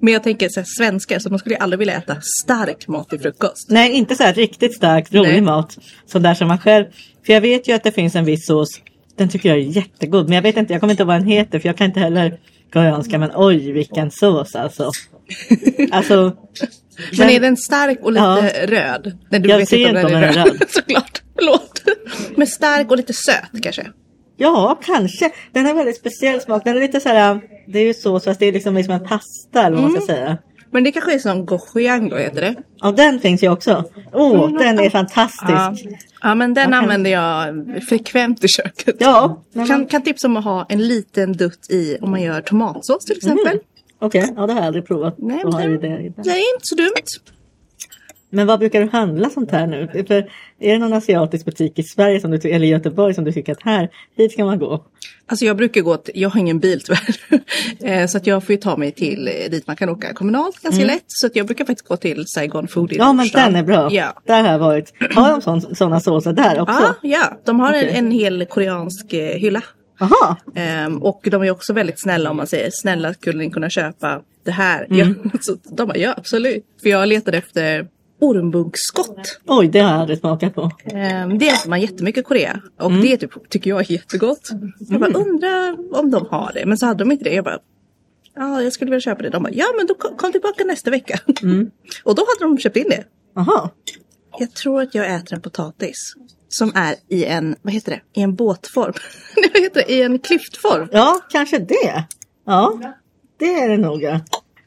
Men 0.01 0.13
jag 0.13 0.23
tänker 0.23 0.49
så 0.49 0.59
här, 0.59 0.67
svenskar, 0.77 1.19
så 1.19 1.29
de 1.29 1.39
skulle 1.39 1.55
ju 1.55 1.61
aldrig 1.61 1.79
vilja 1.79 1.93
äta 1.97 2.17
stark 2.43 2.87
mat 2.87 3.09
till 3.09 3.19
frukost. 3.19 3.69
Nej, 3.69 3.91
inte 3.91 4.15
så 4.15 4.23
här 4.23 4.33
riktigt 4.33 4.75
starkt 4.75 5.13
rolig 5.13 5.29
Nej. 5.31 5.41
mat. 5.41 5.77
Så 6.05 6.19
där 6.19 6.33
som 6.33 6.47
man 6.47 6.57
själv. 6.59 6.85
För 7.25 7.33
jag 7.33 7.41
vet 7.41 7.67
ju 7.67 7.73
att 7.73 7.83
det 7.83 7.91
finns 7.91 8.15
en 8.15 8.25
viss 8.25 8.45
sås. 8.45 8.81
Den 9.15 9.29
tycker 9.29 9.49
jag 9.49 9.57
är 9.57 9.61
jättegod. 9.61 10.25
Men 10.25 10.35
jag 10.35 10.41
vet 10.41 10.57
inte, 10.57 10.73
jag 10.73 10.79
kommer 10.79 10.93
inte 10.93 11.03
ihåg 11.03 11.07
vad 11.07 11.19
den 11.19 11.27
heter. 11.27 11.59
För 11.59 11.69
jag 11.69 11.77
kan 11.77 11.87
inte 11.87 11.99
heller 11.99 12.39
koreanska. 12.73 13.17
Men 13.19 13.31
oj, 13.35 13.71
vilken 13.71 14.11
sås 14.11 14.55
alltså. 14.55 14.91
Alltså. 15.91 16.35
Men 17.17 17.29
är 17.29 17.39
den 17.39 17.57
stark 17.57 17.99
och 18.01 18.11
lite 18.11 18.25
Ja. 18.25 18.67
röd? 18.67 19.17
Nej, 19.29 19.41
du 19.41 19.49
Jag 19.49 19.57
vet 19.57 19.69
ser 19.69 19.87
inte 19.89 20.03
om 20.05 20.11
den 20.11 20.23
är 20.23 20.33
röd. 20.33 20.63
Såklart, 20.69 21.21
förlåt. 21.39 21.81
Men 22.35 22.47
stark 22.47 22.91
och 22.91 22.97
lite 22.97 23.13
söt 23.13 23.63
kanske? 23.63 23.87
Ja, 24.37 24.79
kanske. 24.85 25.31
Den 25.53 25.65
har 25.65 25.73
väldigt 25.73 25.97
speciell 25.97 26.41
smak. 26.41 26.63
Den 26.65 26.77
är 26.77 26.81
lite 26.81 26.99
så 26.99 27.09
här. 27.09 27.41
Det 27.67 27.79
är 27.79 27.83
ju 27.83 27.93
sås 27.93 28.23
fast 28.23 28.39
det 28.39 28.45
är 28.45 28.51
liksom, 28.51 28.75
liksom 28.75 28.93
en 28.93 29.07
pasta 29.07 29.65
eller 29.65 29.77
vad 29.77 29.91
man 29.91 29.91
ska 30.01 30.01
säga. 30.13 30.37
Men 30.71 30.83
det 30.83 30.91
kanske 30.91 31.13
är 31.13 31.19
som 31.19 31.45
gochujang 31.45 32.09
då 32.09 32.15
heter 32.15 32.41
det? 32.41 32.55
Ja, 32.81 32.91
den 32.91 33.19
finns 33.19 33.43
ju 33.43 33.49
också. 33.51 33.83
Oh, 34.13 34.57
den 34.57 34.79
är 34.79 34.89
fantastisk. 34.89 35.51
Ja, 35.51 35.75
ja 36.21 36.35
men 36.35 36.53
den 36.53 36.63
kan- 36.65 36.73
använder 36.73 37.11
jag 37.11 37.55
frekvent 37.89 38.43
i 38.43 38.47
köket. 38.47 38.95
Ja, 38.99 39.41
men 39.53 39.67
Kan, 39.67 39.77
man- 39.79 39.87
kan 39.87 40.01
tipsa 40.01 40.27
om 40.27 40.37
att 40.37 40.43
ha 40.43 40.65
en 40.69 40.87
liten 40.87 41.33
dutt 41.33 41.69
i 41.69 41.97
om 42.01 42.11
man 42.11 42.21
gör 42.21 42.41
tomatsås 42.41 43.05
till 43.05 43.17
exempel. 43.17 43.59
Okej, 44.01 44.33
ja 44.35 44.47
det 44.47 44.53
har 44.53 44.59
jag 44.59 44.67
aldrig 44.67 44.85
provat. 44.87 45.15
Nej, 45.17 45.41
men 45.43 45.51
det, 45.71 45.87
det 46.23 46.29
är 46.29 46.53
inte 46.55 46.61
så 46.61 46.75
dumt. 46.75 46.89
Men 48.29 48.47
vad 48.47 48.59
brukar 48.59 48.81
du 48.81 48.89
handla 48.89 49.29
sånt 49.29 49.51
här 49.51 49.67
nu? 49.67 50.03
För 50.07 50.13
är 50.59 50.73
det 50.73 50.77
någon 50.77 50.93
asiatisk 50.93 51.45
butik 51.45 51.79
i 51.79 51.83
Sverige 51.83 52.19
som 52.19 52.31
du, 52.31 52.49
eller 52.49 52.67
i 52.67 52.69
Göteborg 52.69 53.13
som 53.13 53.23
du 53.23 53.31
tycker 53.31 53.51
att 53.51 53.63
här, 53.63 53.89
hit 54.17 54.31
ska 54.31 54.45
man 54.45 54.59
gå? 54.59 54.85
Alltså 55.25 55.45
jag 55.45 55.57
brukar 55.57 55.81
gå 55.81 55.97
till, 55.97 56.13
jag 56.21 56.29
har 56.29 56.39
ingen 56.39 56.59
bil 56.59 56.81
tyvärr. 56.81 57.15
Eh, 57.83 58.07
så 58.07 58.17
att 58.17 58.27
jag 58.27 58.43
får 58.43 58.53
ju 58.53 58.61
ta 58.61 58.77
mig 58.77 58.91
till 58.91 59.27
eh, 59.27 59.51
dit 59.51 59.67
man 59.67 59.75
kan 59.75 59.89
åka 59.89 60.13
kommunalt 60.13 60.59
ganska 60.61 60.85
lätt. 60.85 61.03
Så 61.07 61.27
att 61.27 61.35
jag 61.35 61.45
brukar 61.45 61.65
faktiskt 61.65 61.87
gå 61.87 61.97
till 61.97 62.27
Saigon 62.27 62.67
Food 62.67 62.91
i 62.91 62.95
Mm. 62.95 63.07
Ja 63.07 63.13
men 63.13 63.27
den 63.27 63.55
är 63.55 63.63
bra. 63.63 63.91
Ja. 63.91 64.13
Där 64.25 64.43
har 64.43 64.51
jag 64.51 64.59
varit. 64.59 64.93
Har 65.15 65.31
de 65.31 65.41
sån, 65.41 65.75
såna 65.75 65.99
såser 65.99 66.33
där 66.33 66.59
också? 66.59 66.81
Ja, 66.81 66.95
ja, 67.01 67.37
de 67.45 67.59
har 67.59 67.69
Okej. 67.69 67.89
en, 67.89 68.05
en 68.05 68.11
hel 68.11 68.45
koreansk 68.45 69.13
eh, 69.13 69.37
hylla. 69.39 69.61
Jaha, 69.99 70.35
Ehm, 70.55 71.03
och 71.03 71.27
de 71.31 71.43
är 71.43 71.51
också 71.51 71.73
väldigt 71.73 72.01
snälla 72.01 72.29
om 72.29 72.37
man 72.37 72.47
säger 72.47 72.69
snälla 72.73 73.13
skulle 73.13 73.37
ni 73.37 73.51
kunna 73.51 73.69
köpa 73.69 74.21
det 74.45 74.51
här? 74.51 74.87
Mm. 74.89 75.19
Ja, 75.33 75.39
så 75.41 75.57
de 75.75 75.87
bara 75.87 75.97
ja 75.97 76.13
absolut. 76.17 76.65
För 76.81 76.89
jag 76.89 77.07
letade 77.07 77.37
efter 77.37 77.87
ormbunksskott. 78.19 79.39
oj 79.47 79.67
det 79.67 79.79
har 79.79 79.91
jag 79.91 79.99
aldrig 80.01 80.19
smakat 80.19 80.55
på. 80.55 80.71
Ehm, 80.85 81.37
det 81.37 81.49
äter 81.49 81.69
man 81.69 81.81
jättemycket 81.81 82.21
i 82.21 82.23
Korea. 82.23 82.61
Och 82.79 82.89
Mm. 82.91 83.01
det 83.01 83.17
typ, 83.17 83.49
tycker 83.49 83.69
jag 83.69 83.79
är 83.79 83.91
jättegott. 83.91 84.49
Jag 84.79 84.99
bara 84.99 85.11
undrar 85.13 85.77
om 85.99 86.11
de 86.11 86.25
har 86.29 86.51
det. 86.53 86.65
Men 86.65 86.77
så 86.77 86.85
hade 86.85 86.99
de 87.03 87.11
inte 87.11 87.23
det. 87.23 87.33
Jag 87.33 87.45
bara 87.45 87.59
Ja, 88.35 88.61
jag 88.61 88.73
skulle 88.73 88.91
vilja 88.91 89.01
köpa 89.01 89.21
det. 89.23 89.29
De 89.29 89.43
bara, 89.43 89.53
ja 89.53 89.65
men 89.77 89.87
då 89.87 89.93
kom 89.93 90.31
tillbaka 90.31 90.63
nästa 90.63 90.91
vecka. 90.91 91.19
Mm. 91.43 91.71
och 92.03 92.15
då 92.15 92.21
hade 92.27 92.51
de 92.51 92.57
köpt 92.57 92.77
in 92.77 92.89
det. 92.89 93.03
Jaha, 93.35 93.69
Jag 94.39 94.53
tror 94.53 94.81
att 94.81 94.95
jag 94.95 95.15
äter 95.15 95.33
en 95.33 95.41
potatis. 95.41 96.13
Som 96.49 96.71
är 96.75 96.95
i 97.07 97.25
en, 97.25 97.55
vad 97.61 97.73
heter 97.73 97.91
det, 97.91 98.19
i 98.19 98.23
en 98.23 98.35
båtform. 98.35 98.93
Vad 99.53 99.61
heter 99.63 99.83
det, 99.87 99.93
i 99.93 100.01
en 100.01 100.19
klyftform. 100.19 100.87
ja 100.91 101.19
kanske 101.29 101.59
det. 101.59 102.03
Ja, 102.45 102.79
det 103.39 103.53
är 103.53 103.69
det 103.69 103.77
nog 103.77 104.03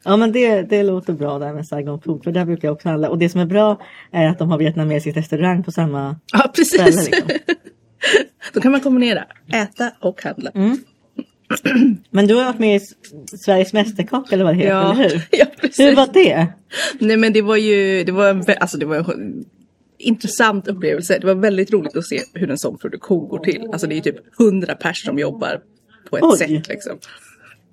ja. 0.03 0.17
Men 0.17 0.31
det, 0.31 0.61
det 0.61 0.83
låter 0.83 1.13
bra 1.13 1.39
där 1.39 1.53
med 1.53 1.67
Saigon 1.67 2.01
Food 2.01 2.23
för 2.23 2.31
där 2.31 2.45
brukar 2.45 2.67
jag 2.67 2.73
också 2.75 2.89
handla. 2.89 3.09
Och 3.09 3.17
det 3.17 3.29
som 3.29 3.41
är 3.41 3.45
bra 3.45 3.81
är 4.11 4.27
att 4.27 4.39
de 4.39 4.49
har 4.51 4.57
vietnamesisk 4.57 5.17
restaurang 5.17 5.63
på 5.63 5.71
samma 5.71 6.15
Ja, 6.31 6.53
ställe. 6.65 6.83
precis. 6.85 7.09
Liksom. 7.11 7.29
Då 8.53 8.61
kan 8.61 8.71
man 8.71 8.81
kombinera 8.81 9.25
äta 9.53 9.91
och 10.01 10.23
handla. 10.23 10.51
Mm. 10.55 10.77
Men 12.09 12.27
du 12.27 12.35
har 12.35 12.45
varit 12.45 12.59
med 12.59 12.75
i 12.75 12.79
Sveriges 13.37 13.73
Mästerkock 13.73 14.31
eller 14.31 14.43
vad 14.43 14.53
det 14.53 14.57
heter, 14.57 14.71
Ja, 14.71 14.91
eller 14.93 15.09
hur? 15.09 15.21
ja, 15.31 15.45
precis. 15.61 15.79
Hur 15.79 15.95
var 15.95 16.09
det? 16.13 16.47
Nej 16.99 17.17
men 17.17 17.33
det 17.33 17.41
var 17.41 17.55
ju, 17.57 18.03
det 18.03 18.11
var 18.11 18.29
en, 18.29 18.43
alltså 18.59 18.77
det 18.77 18.85
var 18.85 18.95
en 19.13 19.45
intressant 19.97 20.67
upplevelse. 20.67 21.17
Det 21.21 21.27
var 21.27 21.35
väldigt 21.35 21.73
roligt 21.73 21.97
att 21.97 22.05
se 22.05 22.19
hur 22.33 22.51
en 22.51 22.57
sån 22.57 22.77
produktion 22.77 23.27
går 23.29 23.39
till. 23.39 23.67
Alltså 23.71 23.87
det 23.87 23.97
är 23.97 24.01
typ 24.01 24.15
hundra 24.37 24.75
pers 24.75 25.05
som 25.05 25.19
jobbar 25.19 25.61
på 26.09 26.17
ett 26.17 26.23
Oj. 26.23 26.37
sätt 26.37 26.67
liksom. 26.67 26.97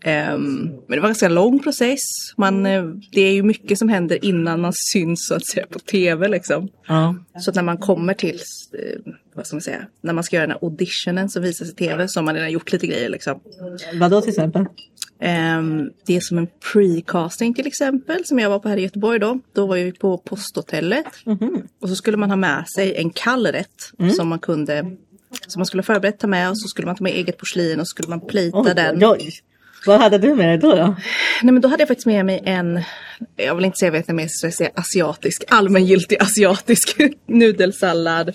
Ehm, 0.04 0.62
men 0.62 0.72
det 0.88 1.00
var 1.00 1.08
en 1.08 1.10
ganska 1.10 1.28
lång 1.28 1.58
process. 1.58 1.98
Man, 2.36 2.66
eh, 2.66 2.84
det 3.12 3.20
är 3.20 3.32
ju 3.32 3.42
mycket 3.42 3.78
som 3.78 3.88
händer 3.88 4.24
innan 4.24 4.60
man 4.60 4.72
syns 4.92 5.26
så 5.28 5.34
att 5.34 5.46
säga 5.46 5.66
på 5.66 5.78
tv 5.78 6.28
liksom. 6.28 6.68
Ja. 6.88 7.14
Så 7.40 7.50
att 7.50 7.56
när 7.56 7.62
man 7.62 7.78
kommer 7.78 8.14
till, 8.14 8.40
eh, 8.78 9.12
vad 9.34 9.46
ska 9.46 9.56
man 9.56 9.60
säga, 9.62 9.86
när 10.02 10.12
man 10.12 10.24
ska 10.24 10.36
göra 10.36 10.46
den 10.46 10.56
här 10.60 10.64
auditionen 10.68 11.28
som 11.28 11.42
visas 11.42 11.70
i 11.70 11.74
tv 11.74 12.08
så 12.08 12.18
har 12.20 12.24
man 12.24 12.34
redan 12.34 12.50
gjort 12.50 12.72
lite 12.72 12.86
grejer 12.86 13.08
liksom. 13.08 13.40
Vad 13.94 14.10
då 14.10 14.20
till 14.20 14.30
exempel? 14.30 14.64
Ehm, 15.20 15.90
det 16.06 16.16
är 16.16 16.20
som 16.20 16.38
en 16.38 16.46
pre-casting 16.72 17.54
till 17.54 17.66
exempel 17.66 18.24
som 18.24 18.38
jag 18.38 18.50
var 18.50 18.58
på 18.58 18.68
här 18.68 18.76
i 18.76 18.82
Göteborg 18.82 19.18
då. 19.18 19.38
Då 19.52 19.66
var 19.66 19.76
vi 19.76 19.92
på 19.92 20.18
posthotellet. 20.18 21.06
Mhm. 21.24 21.62
Och 21.80 21.88
så 21.88 21.94
skulle 21.96 22.16
man 22.16 22.30
ha 22.30 22.36
med 22.36 22.68
sig 22.68 22.94
en 22.96 23.10
kall 23.10 23.46
rätt 23.46 23.66
Mm. 23.98 24.12
som 24.12 24.28
man 24.28 24.38
kunde 24.38 24.96
som 25.46 25.60
man 25.60 25.66
skulle 25.66 25.82
förberett 25.82 26.18
ta 26.18 26.26
med 26.26 26.50
och 26.50 26.58
så 26.58 26.68
skulle 26.68 26.86
man 26.86 26.96
ta 26.96 27.04
med 27.04 27.12
eget 27.12 27.38
porslin 27.38 27.80
och 27.80 27.86
så 27.86 27.90
skulle 27.90 28.08
man 28.08 28.20
plita 28.20 28.58
Oj, 28.58 28.72
den. 28.74 29.04
oj. 29.04 29.30
Vad 29.86 30.00
hade 30.00 30.18
du 30.18 30.34
med 30.34 30.48
dig 30.48 30.58
då? 30.58 30.74
då? 30.74 30.96
Nej 31.42 31.52
men 31.52 31.60
då 31.60 31.68
hade 31.68 31.80
jag 31.80 31.88
faktiskt 31.88 32.06
med 32.06 32.26
mig 32.26 32.42
en, 32.44 32.80
jag 33.36 33.54
vill 33.54 33.64
inte 33.64 33.76
säga 33.78 33.90
vietnamesisk, 33.90 34.44
jag 34.44 34.54
säga 34.54 34.70
asiatisk, 34.74 35.44
allmängiltig 35.48 36.16
asiatisk 36.20 36.96
nudelsallad 37.26 38.28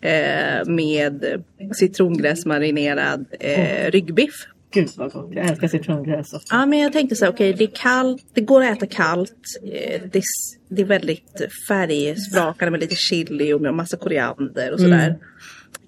eh, 0.00 0.66
med 0.66 1.44
citrongräsmarinerad 1.74 3.26
eh, 3.40 3.90
ryggbiff. 3.90 4.34
Gud 4.72 4.88
vad 4.96 5.12
gott, 5.12 5.30
jag 5.32 5.46
älskar 5.46 5.68
citrongräs. 5.68 6.32
också. 6.32 6.48
Ja 6.50 6.66
men 6.66 6.78
jag 6.78 6.92
tänkte 6.92 7.16
så 7.16 7.24
här, 7.24 7.32
okej 7.32 7.52
det 7.52 7.64
är 7.64 7.74
kallt, 7.74 8.22
det 8.34 8.40
går 8.40 8.62
att 8.62 8.76
äta 8.76 8.86
kallt. 8.86 9.32
Eh, 9.62 10.00
det, 10.12 10.22
det 10.68 10.82
är 10.82 10.86
väldigt 10.86 11.40
färgsprakande 11.68 12.70
med 12.70 12.80
lite 12.80 12.94
chili 12.94 13.52
och 13.52 13.60
med 13.60 13.74
massa 13.74 13.96
koriander 13.96 14.72
och 14.72 14.80
sådär. 14.80 15.18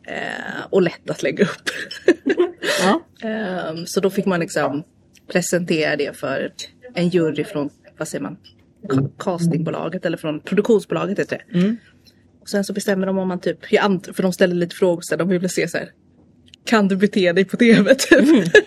Eh, 0.06 0.66
och 0.70 0.82
lätt 0.82 1.10
att 1.10 1.22
lägga 1.22 1.44
upp. 1.44 1.70
Ja. 2.82 3.02
Ehm, 3.28 3.86
så 3.86 4.00
då 4.00 4.10
fick 4.10 4.26
man 4.26 4.40
liksom 4.40 4.82
presentera 5.32 5.96
det 5.96 6.16
för 6.16 6.52
en 6.94 7.08
jury 7.08 7.44
från, 7.44 7.70
vad 7.98 8.08
säger 8.08 8.22
man, 8.22 8.36
castingbolaget 9.18 10.06
eller 10.06 10.16
från 10.16 10.40
produktionsbolaget 10.40 11.18
heter 11.18 11.44
det. 11.52 11.58
Och 12.40 12.48
sen 12.48 12.64
så 12.64 12.72
bestämmer 12.72 13.06
de 13.06 13.18
om 13.18 13.28
man 13.28 13.40
typ, 13.40 13.64
för 14.14 14.22
de 14.22 14.32
ställer 14.32 14.54
lite 14.54 14.76
frågor 14.76 15.00
så 15.02 15.16
de 15.16 15.28
vill 15.28 15.50
se 15.50 15.68
så 15.68 15.78
här. 15.78 15.90
Kan 16.64 16.88
du 16.88 16.96
bete 16.96 17.32
dig 17.32 17.44
på 17.44 17.56
tv 17.56 17.94
typ? 17.98 18.52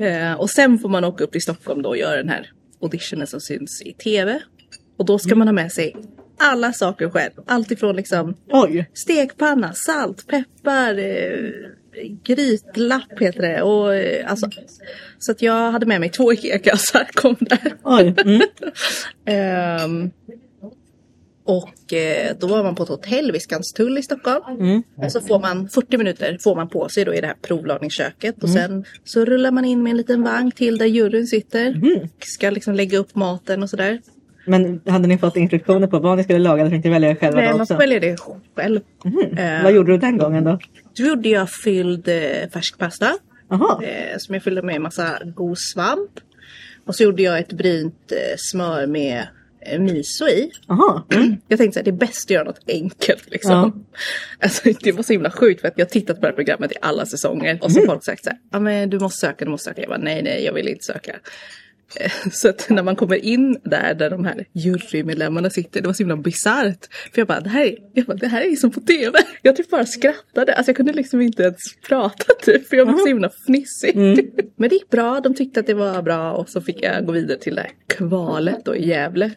Eh, 0.00 0.32
och 0.32 0.50
sen 0.50 0.78
får 0.78 0.88
man 0.88 1.04
åka 1.04 1.24
upp 1.24 1.32
till 1.32 1.42
Stockholm 1.42 1.82
då 1.82 1.88
och 1.88 1.96
göra 1.96 2.16
den 2.16 2.28
här 2.28 2.50
auditionen 2.82 3.26
som 3.26 3.40
syns 3.40 3.82
i 3.82 3.92
tv. 3.92 4.40
Och 4.98 5.04
då 5.04 5.18
ska 5.18 5.34
man 5.34 5.48
ha 5.48 5.52
med 5.52 5.72
sig 5.72 5.96
alla 6.38 6.72
saker 6.72 7.10
själv. 7.10 7.32
Allt 7.46 7.70
ifrån 7.70 7.96
liksom 7.96 8.36
Oj, 8.50 8.90
stekpanna, 8.94 9.72
salt, 9.72 10.26
peppar, 10.26 10.98
eh, 10.98 11.50
grytlapp 12.24 13.20
heter 13.20 13.42
det. 13.42 13.62
Och, 13.62 13.94
eh, 13.94 14.30
alltså, 14.30 14.50
så 15.18 15.32
att 15.32 15.42
jag 15.42 15.72
hade 15.72 15.86
med 15.86 16.00
mig 16.00 16.10
två 16.10 16.32
IKEA-kassar, 16.32 17.08
kom 17.14 17.36
där. 17.40 17.74
oj. 17.82 18.14
Mm. 18.24 18.42
Ehm, 19.24 20.10
och 21.44 21.92
eh, 21.92 22.36
då 22.40 22.46
var 22.46 22.62
man 22.62 22.74
på 22.74 22.82
ett 22.82 22.88
hotell 22.88 23.32
vid 23.32 23.42
Skanstull 23.42 23.98
i 23.98 24.02
Stockholm. 24.02 24.60
Mm. 24.60 25.10
Så 25.10 25.20
får 25.20 25.40
man 25.40 25.68
40 25.68 25.98
minuter 25.98 26.38
får 26.40 26.56
man 26.56 26.68
på 26.68 26.88
sig 26.88 27.04
då 27.04 27.14
i 27.14 27.20
det 27.20 27.26
här 27.26 27.36
provlagningsköket. 27.42 28.42
Mm. 28.42 28.44
Och 28.44 28.50
sen 28.50 28.84
så 29.04 29.24
rullar 29.24 29.50
man 29.50 29.64
in 29.64 29.82
med 29.82 29.90
en 29.90 29.96
liten 29.96 30.22
vagn 30.22 30.50
till 30.50 30.78
där 30.78 30.86
juryn 30.86 31.26
sitter. 31.26 31.66
Mm. 31.66 31.98
Och 31.98 32.24
ska 32.24 32.50
liksom 32.50 32.74
lägga 32.74 32.98
upp 32.98 33.14
maten 33.14 33.62
och 33.62 33.70
sådär. 33.70 34.00
Men 34.48 34.80
hade 34.86 35.08
ni 35.08 35.18
fått 35.18 35.36
instruktioner 35.36 35.86
på 35.86 35.98
vad 35.98 36.16
ni 36.16 36.24
skulle 36.24 36.38
laga 36.38 36.60
eller 36.60 36.70
tänkte 36.70 36.90
välja 36.90 37.16
själva 37.16 37.40
Nej, 37.40 37.52
man 37.52 37.60
också? 37.60 37.74
får 37.74 37.78
välja 37.78 38.00
det 38.00 38.16
själv. 38.56 38.80
Mhm. 39.04 39.38
Eh, 39.38 39.62
Vad 39.62 39.72
gjorde 39.72 39.92
du 39.92 39.98
den 39.98 40.18
gången 40.18 40.44
då? 40.44 40.58
Då 40.96 41.04
gjorde 41.04 41.28
jag 41.28 41.50
fylld 41.50 42.08
eh, 42.08 42.48
färsk 42.52 42.78
pasta. 42.78 43.06
Eh, 43.82 44.18
som 44.18 44.34
jag 44.34 44.44
fyllde 44.44 44.62
med 44.62 44.76
en 44.76 44.82
massa 44.82 45.18
god 45.34 45.58
svamp. 45.58 46.10
Och 46.86 46.94
så 46.94 47.02
gjorde 47.02 47.22
jag 47.22 47.38
ett 47.38 47.52
brynt 47.52 48.12
eh, 48.12 48.36
smör 48.36 48.86
med 48.86 49.26
miso 49.78 50.28
i. 50.28 50.50
Jaha. 50.68 51.02
Jag 51.48 51.58
tänkte 51.58 51.78
att 51.80 51.84
det 51.84 51.90
är 51.90 51.92
bäst 51.92 52.26
att 52.26 52.30
göra 52.30 52.44
något 52.44 52.60
enkelt 52.68 53.30
liksom. 53.30 53.52
Ja. 53.52 53.72
Alltså, 54.44 54.68
det 54.82 54.92
var 54.92 55.02
så 55.02 55.12
himla 55.12 55.30
sjukt 55.30 55.60
för 55.60 55.68
att 55.68 55.74
jag 55.78 55.84
har 55.86 55.90
tittat 55.90 56.16
på 56.16 56.20
det 56.22 56.26
här 56.28 56.34
programmet 56.34 56.72
i 56.72 56.74
alla 56.80 57.06
säsonger. 57.06 57.58
Och 57.62 57.72
så 57.72 57.80
har 57.80 57.86
folk 57.86 58.04
sagt 58.04 58.24
så 58.24 58.30
här, 58.52 58.60
men 58.60 58.90
du 58.90 58.98
måste 58.98 59.26
söka, 59.26 59.44
du 59.44 59.50
måste 59.50 59.70
söka. 59.70 59.80
Jag 59.80 59.88
bara, 59.88 59.98
nej 59.98 60.22
nej 60.22 60.44
jag 60.44 60.52
vill 60.52 60.68
inte 60.68 60.84
söka. 60.84 61.16
Eh, 62.00 62.10
Så 62.32 62.48
att 62.48 62.66
när 62.70 62.82
man 62.82 62.96
kommer 62.96 63.16
in 63.16 63.58
där, 63.64 63.94
där 63.94 64.10
de 64.10 64.24
här 64.24 64.46
jurymedlemmarna 64.52 65.50
sitter, 65.50 65.80
det 65.80 65.86
var 65.86 65.92
så 65.94 66.02
himla 66.02 66.16
bisarrt. 66.16 66.86
För 67.12 67.20
jag 67.20 67.26
bara, 67.28 67.40
det 67.40 67.48
här, 67.50 67.64
är, 67.64 67.76
jag 67.94 68.06
bara, 68.06 68.16
det 68.16 68.26
här 68.28 68.40
är 68.42 68.56
som 68.56 68.70
på 68.70 68.80
tv. 68.80 69.18
Jag 69.42 69.56
typ 69.56 69.70
bara 69.70 69.86
skrattade. 69.86 70.54
Alltså 70.54 70.68
jag 70.70 70.76
kunde 70.76 70.92
liksom 70.92 71.20
inte 71.20 71.42
ens 71.42 71.56
prata 71.88 72.34
typ, 72.42 72.68
för 72.68 72.76
jag 72.76 72.86
var 72.86 72.92
så 72.98 73.06
himla 73.06 73.30
fnissig. 73.46 73.96
Men 74.56 74.68
det 74.68 74.74
gick 74.74 74.90
bra, 74.90 75.20
de 75.20 75.34
tyckte 75.34 75.60
att 75.60 75.66
det 75.66 75.74
var 75.74 76.02
bra 76.02 76.32
och 76.32 76.48
så 76.48 76.60
fick 76.60 76.82
jag 76.82 77.06
gå 77.06 77.12
vidare 77.12 77.38
till 77.38 77.54
det 77.54 77.60
här 77.60 77.70
kvalet 77.96 78.64
då 78.64 78.76
i 78.76 78.88
Gävle. 78.88 79.30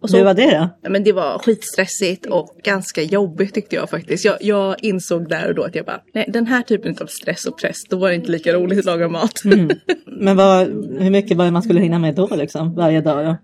Och 0.00 0.10
så 0.10 0.16
Hur 0.16 0.24
var 0.24 0.34
det 0.34 0.58
då? 0.58 0.68
Ja, 0.82 0.90
Men 0.90 1.04
det 1.04 1.12
var 1.12 1.38
skitstressigt 1.38 2.26
och 2.26 2.56
ganska 2.64 3.02
jobbigt 3.02 3.54
tyckte 3.54 3.76
jag 3.76 3.90
faktiskt. 3.90 4.24
Jag, 4.24 4.36
jag 4.40 4.76
insåg 4.84 5.28
där 5.28 5.48
och 5.48 5.54
då 5.54 5.62
att 5.62 5.74
jag 5.74 5.86
bara, 5.86 6.00
nej 6.14 6.24
den 6.28 6.46
här 6.46 6.62
typen 6.62 6.96
av 7.00 7.06
stress 7.06 7.46
och 7.46 7.58
press, 7.58 7.76
då 7.88 7.96
var 7.96 8.08
det 8.08 8.14
inte 8.14 8.30
lika 8.30 8.52
roligt 8.52 8.78
att 8.78 8.84
laga 8.84 9.08
mat. 9.08 9.42
Men 10.06 10.36
vad, 10.36 10.66
hur 11.00 11.10
mycket 11.10 11.36
var 11.36 11.44
det 11.44 11.50
man 11.50 11.62
skulle 11.62 11.80
hinna 11.80 11.98
med 11.98 12.14
då 12.14 12.28
liksom? 12.36 12.74
Varje 12.74 13.00
dag 13.00 13.26
då? 13.26 13.36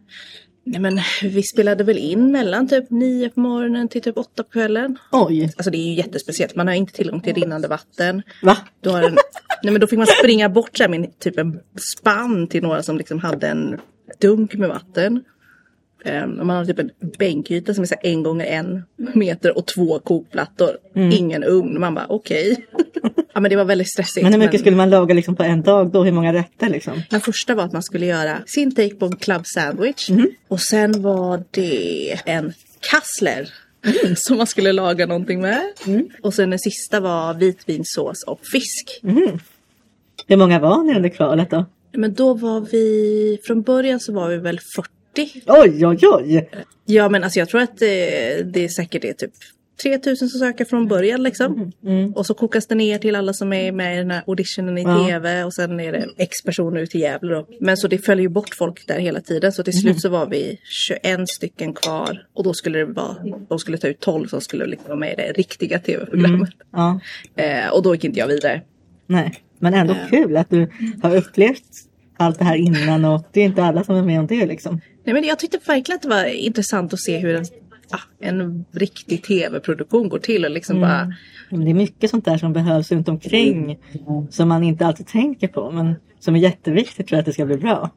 nej 0.65 0.81
men 0.81 1.01
vi 1.23 1.43
spelade 1.43 1.85
väl 1.85 1.99
in 1.99 2.33
mellan 2.33 2.69
typ 2.69 2.91
nio 2.91 3.29
på 3.29 3.41
morgonen 3.41 3.89
till 3.89 4.03
typ 4.03 4.19
åtta 4.19 4.43
på 4.43 4.51
kvällen. 4.51 4.99
Oj. 5.13 5.45
Alltså 5.57 5.71
det 5.71 5.79
är 5.79 5.87
ju 5.87 5.95
jättespeciellt, 5.95 6.55
man 6.55 6.67
har 6.67 6.75
inte 6.75 6.93
tillgång 6.93 7.21
till 7.21 7.35
rinnande 7.35 7.69
vatten. 7.69 8.23
Va? 8.43 8.57
Då, 8.81 8.91
har 8.91 9.03
en, 9.03 9.15
nej 9.63 9.73
men 9.73 9.81
då 9.81 9.87
fick 9.87 9.99
man 9.99 10.07
springa 10.07 10.49
bort 10.49 10.77
så 10.77 10.83
här 10.83 10.91
med 10.91 11.19
typ 11.19 11.39
en 11.39 11.61
spann 11.97 12.47
till 12.47 12.63
några 12.63 12.83
som 12.83 12.99
liksom 12.99 13.19
hade 13.19 13.49
en 13.49 13.81
dunk 14.21 14.55
med 14.55 14.69
vatten. 14.69 15.25
Um, 16.05 16.47
man 16.47 16.51
har 16.57 16.65
typ 16.65 16.79
en 16.79 16.91
bänkyta 17.19 17.75
som 17.75 17.83
är 17.83 17.87
så 17.87 17.95
en 18.03 18.23
gånger 18.23 18.47
en 18.47 18.83
meter 18.97 19.59
och 19.59 19.67
två 19.67 19.99
kokplattor. 19.99 20.71
Ingen 20.95 21.45
ugn. 21.45 21.81
Man 21.81 21.95
bara 21.95 22.07
okej. 22.09 22.67
ja 23.35 23.41
men 23.41 23.51
det 23.51 23.57
var 23.57 23.65
väldigt 23.65 23.91
stressigt. 23.91 24.23
Men 24.25 24.33
hur 24.33 24.41
mycket 24.41 24.61
skulle 24.61 24.77
man 24.77 24.91
laga 24.91 25.15
liksom 25.15 25.37
på 25.37 25.43
en 25.43 25.63
dag 25.63 25.91
då? 25.91 26.05
Hur 26.05 26.13
många 26.13 26.33
rätter 26.33 26.69
liksom? 26.69 27.03
Den 27.11 27.21
första 27.21 27.55
var 27.55 27.65
att 27.65 27.73
man 27.73 27.83
skulle 27.83 28.07
göra 28.07 28.39
sin 28.47 28.75
take 28.75 28.95
på 28.95 29.07
en 29.07 29.17
club 29.17 29.47
sandwich. 29.47 30.11
Och 30.49 30.61
sen 30.61 31.03
var 31.03 31.43
det 31.51 32.21
en 32.25 32.53
kassler. 32.91 33.49
Som 34.17 34.37
man 34.37 34.47
skulle 34.47 34.73
laga 34.73 35.07
någonting 35.07 35.41
med. 35.41 35.63
Och 36.23 36.35
sen 36.35 36.51
den 36.51 36.59
sista 36.59 37.01
var 37.01 37.35
vitvinsås 37.35 38.25
och 38.27 38.41
fisk. 38.53 39.01
Hur 40.27 40.37
många 40.37 40.59
var 40.59 40.83
ni 40.83 40.95
under 40.97 41.09
kvalet 41.09 41.51
då? 41.51 41.67
Men 41.93 42.15
då 42.15 42.35
var 42.35 42.61
vi, 42.61 43.39
från 43.47 43.63
början 43.63 44.01
så 44.01 44.13
var 44.13 44.29
vi 44.29 44.37
väl 44.37 44.61
40. 44.77 44.89
Oj, 45.47 45.87
oj, 45.87 45.99
oj! 46.03 46.49
Ja 46.85 47.09
men 47.09 47.25
alltså 47.25 47.39
jag 47.39 47.49
tror 47.49 47.61
att 47.61 47.79
det, 47.79 48.43
det 48.53 48.65
är 48.65 48.69
säkert 48.69 49.03
det 49.03 49.13
typ 49.15 49.31
3000 49.83 50.29
som 50.29 50.41
söker 50.41 50.65
från 50.65 50.89
början 50.89 51.23
liksom. 51.23 51.73
Och 52.15 52.27
så 52.27 52.35
kokas 52.35 52.67
det 52.67 52.75
ner 52.75 52.99
till 52.99 53.17
alla 53.17 53.33
som 53.33 53.53
är 53.53 53.73
med 53.73 53.95
i 53.95 53.99
den 53.99 54.11
här 54.11 54.23
auditionen 54.27 54.79
i 54.79 54.83
Ja. 54.83 55.07
tv 55.07 55.45
och 55.45 55.55
sen 55.55 55.81
är 55.81 55.93
det 55.93 56.09
X 56.19 56.43
personer 56.43 56.81
ut 56.81 56.91
till 56.91 57.01
Gävle 57.01 57.35
då. 57.35 57.47
Men 57.61 57.77
så 57.77 57.89
det 57.89 57.99
följer 57.99 58.23
ju 58.23 58.29
bort 58.29 58.55
folk 58.55 58.87
där 58.87 58.99
hela 58.99 59.21
tiden 59.21 59.53
så 59.53 59.63
till 59.63 59.81
slut 59.81 60.01
så 60.01 60.09
var 60.09 60.27
vi 60.27 60.59
21 60.65 61.29
stycken 61.29 61.73
kvar 61.75 62.27
och 62.35 62.45
då 62.45 62.55
skulle 62.55 62.79
det 62.79 62.85
vara, 62.85 63.17
de 63.49 63.59
skulle 63.59 63.79
ta 63.79 63.89
ut 63.89 64.01
12 64.01 64.27
som 64.29 64.41
skulle 64.41 64.67
liksom 64.67 64.89
vara 64.89 64.99
med 64.99 65.13
i 65.13 65.17
det 65.17 65.33
riktiga 65.33 65.79
tv-programmet. 65.79 66.51
Ja, 66.73 67.01
Eh, 67.37 67.69
och 67.73 67.83
då 67.83 67.95
gick 67.95 68.05
inte 68.05 68.19
jag 68.19 68.27
vidare. 68.29 68.63
nej. 69.07 69.35
Men 69.59 69.75
ändå 69.75 69.97
kul 70.11 70.37
att 70.37 70.51
du 70.51 70.69
har 71.03 71.17
upplevt 71.17 71.65
allt 72.17 72.39
det 72.39 72.45
här 72.45 72.57
innan 72.57 73.05
och 73.05 73.27
det 73.33 73.41
är 73.41 73.45
inte 73.45 73.63
alla 73.65 73.85
som 73.85 73.97
är 73.97 74.03
med 74.03 74.21
om 74.21 74.27
det 74.27 74.47
liksom. 74.47 74.81
Nej 75.05 75.15
men 75.15 75.25
jag 75.25 75.39
tyckte 75.39 75.59
verkligen 75.67 75.97
att 75.97 76.03
det 76.03 76.09
var 76.09 76.25
intressant 76.25 76.93
att 76.93 77.01
se 77.01 77.19
hur 77.19 77.35
en, 77.35 77.45
ah, 77.91 78.01
en 78.21 78.65
riktig 78.73 79.23
tv-produktion 79.23 80.09
går 80.09 80.19
till 80.19 80.45
och 80.45 80.51
liksom 80.51 80.81
bara 80.81 81.15
Men 81.51 81.65
det 81.65 81.71
är 81.71 81.75
mycket 81.75 82.11
sånt 82.11 82.25
där 82.25 82.39
som 82.39 82.53
behövs 82.53 82.93
runt 82.93 83.09
omkring 83.09 83.79
som 84.31 84.49
man 84.49 84.65
inte 84.65 84.87
alltid 84.87 85.07
tänker 85.07 85.49
på 85.49 85.71
men 85.71 85.95
som 86.21 86.37
är 86.37 86.41
jätteviktigt 86.41 87.11
för 87.11 87.17
att 87.17 87.25
det 87.25 87.33
ska 87.33 87.47
bli 87.47 87.57
bra. 87.57 87.91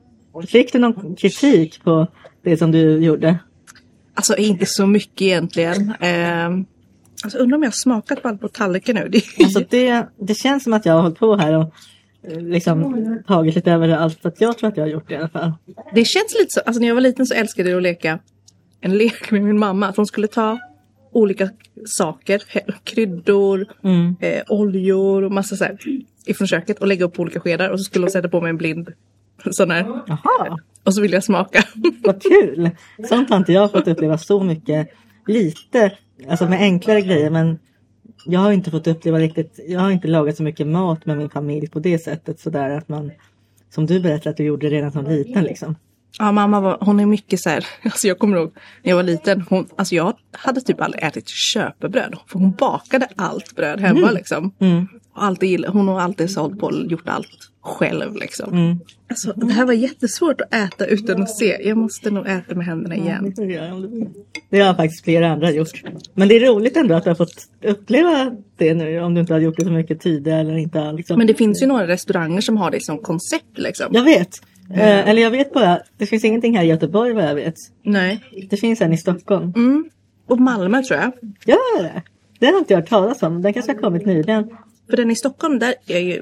Fick 0.48 0.74
du 0.74 0.80
någon 0.80 1.15
kritik 1.15 1.84
på 1.84 2.08
det 2.44 2.58
som 2.58 2.72
du 2.72 3.04
gjorde? 3.04 3.38
Alltså 4.13 4.36
inte 4.36 4.65
så 4.65 4.88
mycket 4.88 5.22
egentligen. 5.22 5.94
Eh, 6.00 6.50
alltså 7.24 7.38
undrar 7.38 7.56
om 7.56 7.63
jag 7.63 7.70
har 7.70 7.72
smakat 7.72 8.22
på 8.22 8.28
allt 8.28 8.41
på 8.41 8.48
tallriken 8.48 8.96
nu. 8.96 9.12
Alltså 9.44 9.63
det, 9.70 10.08
det 10.20 10.36
känns 10.36 10.63
som 10.63 10.74
att 10.74 10.86
jag 10.86 10.94
har 10.94 11.02
hållit 11.02 11.20
på 11.20 11.36
här 11.36 11.54
och 11.54 11.74
liksom 12.30 13.20
tagit 13.28 13.56
lite 13.56 13.72
över 13.72 13.90
allt 13.90 14.26
att 14.26 14.42
jag 14.42 14.58
tror 14.58 14.70
att 14.70 14.78
jag 14.78 14.84
har 14.84 14.90
gjort 14.90 15.08
det 15.10 15.14
i 15.14 15.18
alla 15.18 15.30
fall. 15.30 15.52
Det 15.94 16.06
känns 16.06 16.34
lite 16.40 16.48
så, 16.50 16.60
alltså 16.66 16.80
när 16.80 16.88
jag 16.88 16.96
var 16.96 17.02
liten 17.02 17.26
så 17.26 17.34
älskade 17.34 17.70
jag 17.70 17.78
att 17.78 17.84
leka 17.84 18.20
en 18.82 18.98
lek 18.98 19.32
med 19.32 19.44
min 19.44 19.60
mamma. 19.60 19.88
Att 19.88 19.98
hon 19.98 20.06
skulle 20.06 20.28
ta 20.28 20.60
olika 21.12 21.50
saker, 21.86 22.42
kryddor, 22.84 23.66
Mm. 23.84 24.16
eh, 24.20 24.42
oljor 24.48 25.24
och 25.24 25.32
massa 25.32 25.56
så 25.56 25.64
här 25.64 25.78
ifrån 26.26 26.48
köket 26.48 26.80
och 26.80 26.88
lägga 26.88 27.06
upp 27.06 27.14
på 27.14 27.22
olika 27.22 27.40
skedar 27.40 27.70
och 27.70 27.80
så 27.80 27.84
skulle 27.84 28.06
hon 28.06 28.12
sätta 28.12 28.30
på 28.30 28.42
mig 28.42 28.50
en 28.50 28.58
blind 28.58 28.94
sån 29.52 29.72
här. 29.72 29.86
Jaha, 30.08 30.58
Och 30.84 30.94
så 30.94 31.02
ville 31.02 31.14
jag 31.16 31.24
smaka. 31.24 31.64
vad 32.04 32.22
kul! 32.24 32.70
Sånt 33.10 33.30
har 33.30 33.38
inte 33.38 33.54
jag 33.54 33.72
fått 33.72 33.88
uppleva 33.88 34.18
så 34.18 34.44
mycket. 34.44 34.90
Lite, 35.28 35.92
alltså 36.30 36.46
med 36.50 36.60
enklare 36.62 37.02
grejer 37.02 37.30
men 37.30 37.60
jag 38.26 38.40
har 38.40 38.52
inte 38.52 38.72
fått 38.72 38.88
uppleva 38.88 39.20
riktigt, 39.20 39.60
jag 39.68 39.80
har 39.80 39.92
inte 39.92 40.08
lagat 40.08 40.38
så 40.38 40.44
mycket 40.44 40.68
mat 40.68 41.06
med 41.06 41.18
min 41.18 41.30
familj 41.30 41.68
på 41.68 41.80
det 41.80 42.00
sättet 42.00 42.40
sådär 42.40 42.70
att 42.70 42.90
man 42.90 43.12
som 43.70 43.86
du 43.86 44.00
berättade 44.00 44.30
att 44.30 44.38
du 44.38 44.44
gjorde 44.44 44.70
redan 44.70 44.92
som 44.92 45.06
liten 45.06 45.44
liksom. 45.44 45.76
Ja, 46.20 46.32
mamma 46.32 46.60
var, 46.60 46.78
hon 46.82 47.00
är 47.00 47.06
mycket 47.06 47.40
så 47.40 47.50
här, 47.50 47.66
alltså 47.84 48.08
jag 48.08 48.20
kommer 48.20 48.38
ihåg 48.38 48.54
när 48.84 48.90
jag 48.92 48.96
var 48.96 49.04
liten, 49.04 49.42
hon, 49.50 49.68
alltså 49.76 49.96
jag 49.96 50.14
hade 50.32 50.62
typ 50.62 50.82
aldrig 50.82 51.04
ätit 51.04 51.28
köpebröd. 51.28 52.16
För 52.28 52.40
hon 52.40 52.52
bakade 52.52 53.08
allt 53.16 53.56
bröd 53.56 53.80
hemma 53.80 54.12
liksom. 54.12 54.52
Och 55.05 55.05
alltid, 55.15 55.65
hon 55.65 55.88
har 55.88 56.01
alltid 56.01 56.30
så 56.30 56.41
hållit 56.41 56.60
på 56.60 56.65
och 56.65 56.91
gjort 56.91 57.10
allt 57.10 57.51
själv 57.62 58.15
liksom. 58.15 58.80
Alltså 59.10 59.34
det 59.36 59.54
här 59.54 59.65
var 59.65 59.73
jättesvårt 59.73 60.41
att 60.41 60.54
äta 60.54 60.86
utan 60.86 61.21
att 61.21 61.38
se. 61.38 61.58
Jag 61.67 61.78
måste 61.78 62.12
nog 62.12 62.28
äta 62.28 62.56
med 62.56 62.65
händerna 62.65 62.95
igen. 62.95 63.34
Det 64.49 64.60
har 64.60 64.73
faktiskt 64.73 65.04
flera 65.04 65.32
andra 65.32 65.51
gjort. 65.51 65.84
Men 66.13 66.28
det 66.28 66.36
är 66.36 66.47
roligt 66.47 66.78
ändå 66.78 66.95
att 66.95 67.04
du 67.04 67.10
har 67.10 67.15
fått 67.15 67.47
uppleva 67.63 68.36
det 68.58 68.73
nu 68.73 68.99
om 68.99 69.13
du 69.13 69.21
inte 69.21 69.34
har 69.34 69.39
gjort 69.39 69.58
det 69.58 69.65
så 69.65 69.71
mycket 69.71 70.01
tidigare 70.01 70.39
eller 70.39 70.58
inte 70.58 70.82
alls. 70.82 71.10
Men 71.10 71.28
det 71.28 71.34
finns 71.34 71.62
ju 71.62 71.67
några 71.67 71.88
restauranger 71.88 72.41
som 72.41 72.58
har 72.58 72.71
det 72.71 72.84
som 72.84 72.97
koncept 72.97 73.58
liksom. 73.58 73.88
Jag 73.91 74.04
vet. 74.04 74.30
Eh, 74.73 75.10
eller 75.10 75.21
jag 75.21 75.32
vet 75.32 75.54
bara, 75.54 75.80
det 75.97 76.06
finns 76.06 76.23
ingenting 76.23 76.58
här 76.58 76.63
i 76.63 76.67
Göteborg 76.67 77.13
vad 77.13 77.23
jag 77.23 77.36
vet. 77.36 77.56
Nej. 77.84 78.23
Det 78.49 78.58
finns 78.58 78.82
en 78.82 78.93
i 78.93 78.97
Stockholm. 78.97 79.54
Mm. 79.56 79.89
Och 80.28 80.39
Malmö 80.39 80.84
tror 80.84 80.99
jag. 80.99 81.12
Gör 81.45 81.84
det? 82.39 82.45
Har 82.45 82.60
inte 82.60 82.73
jag 82.73 82.80
hört 82.80 82.89
talas 82.89 83.23
om. 83.23 83.41
Den 83.41 83.54
kanske 83.54 83.71
har 83.71 83.80
kommit 83.80 84.06
nyligen. 84.06 84.49
För 84.89 84.98
den 84.98 85.12
i 85.12 85.15
Stockholm, 85.15 85.60
där 85.60 85.74
är 85.88 86.00
ju, 86.00 86.21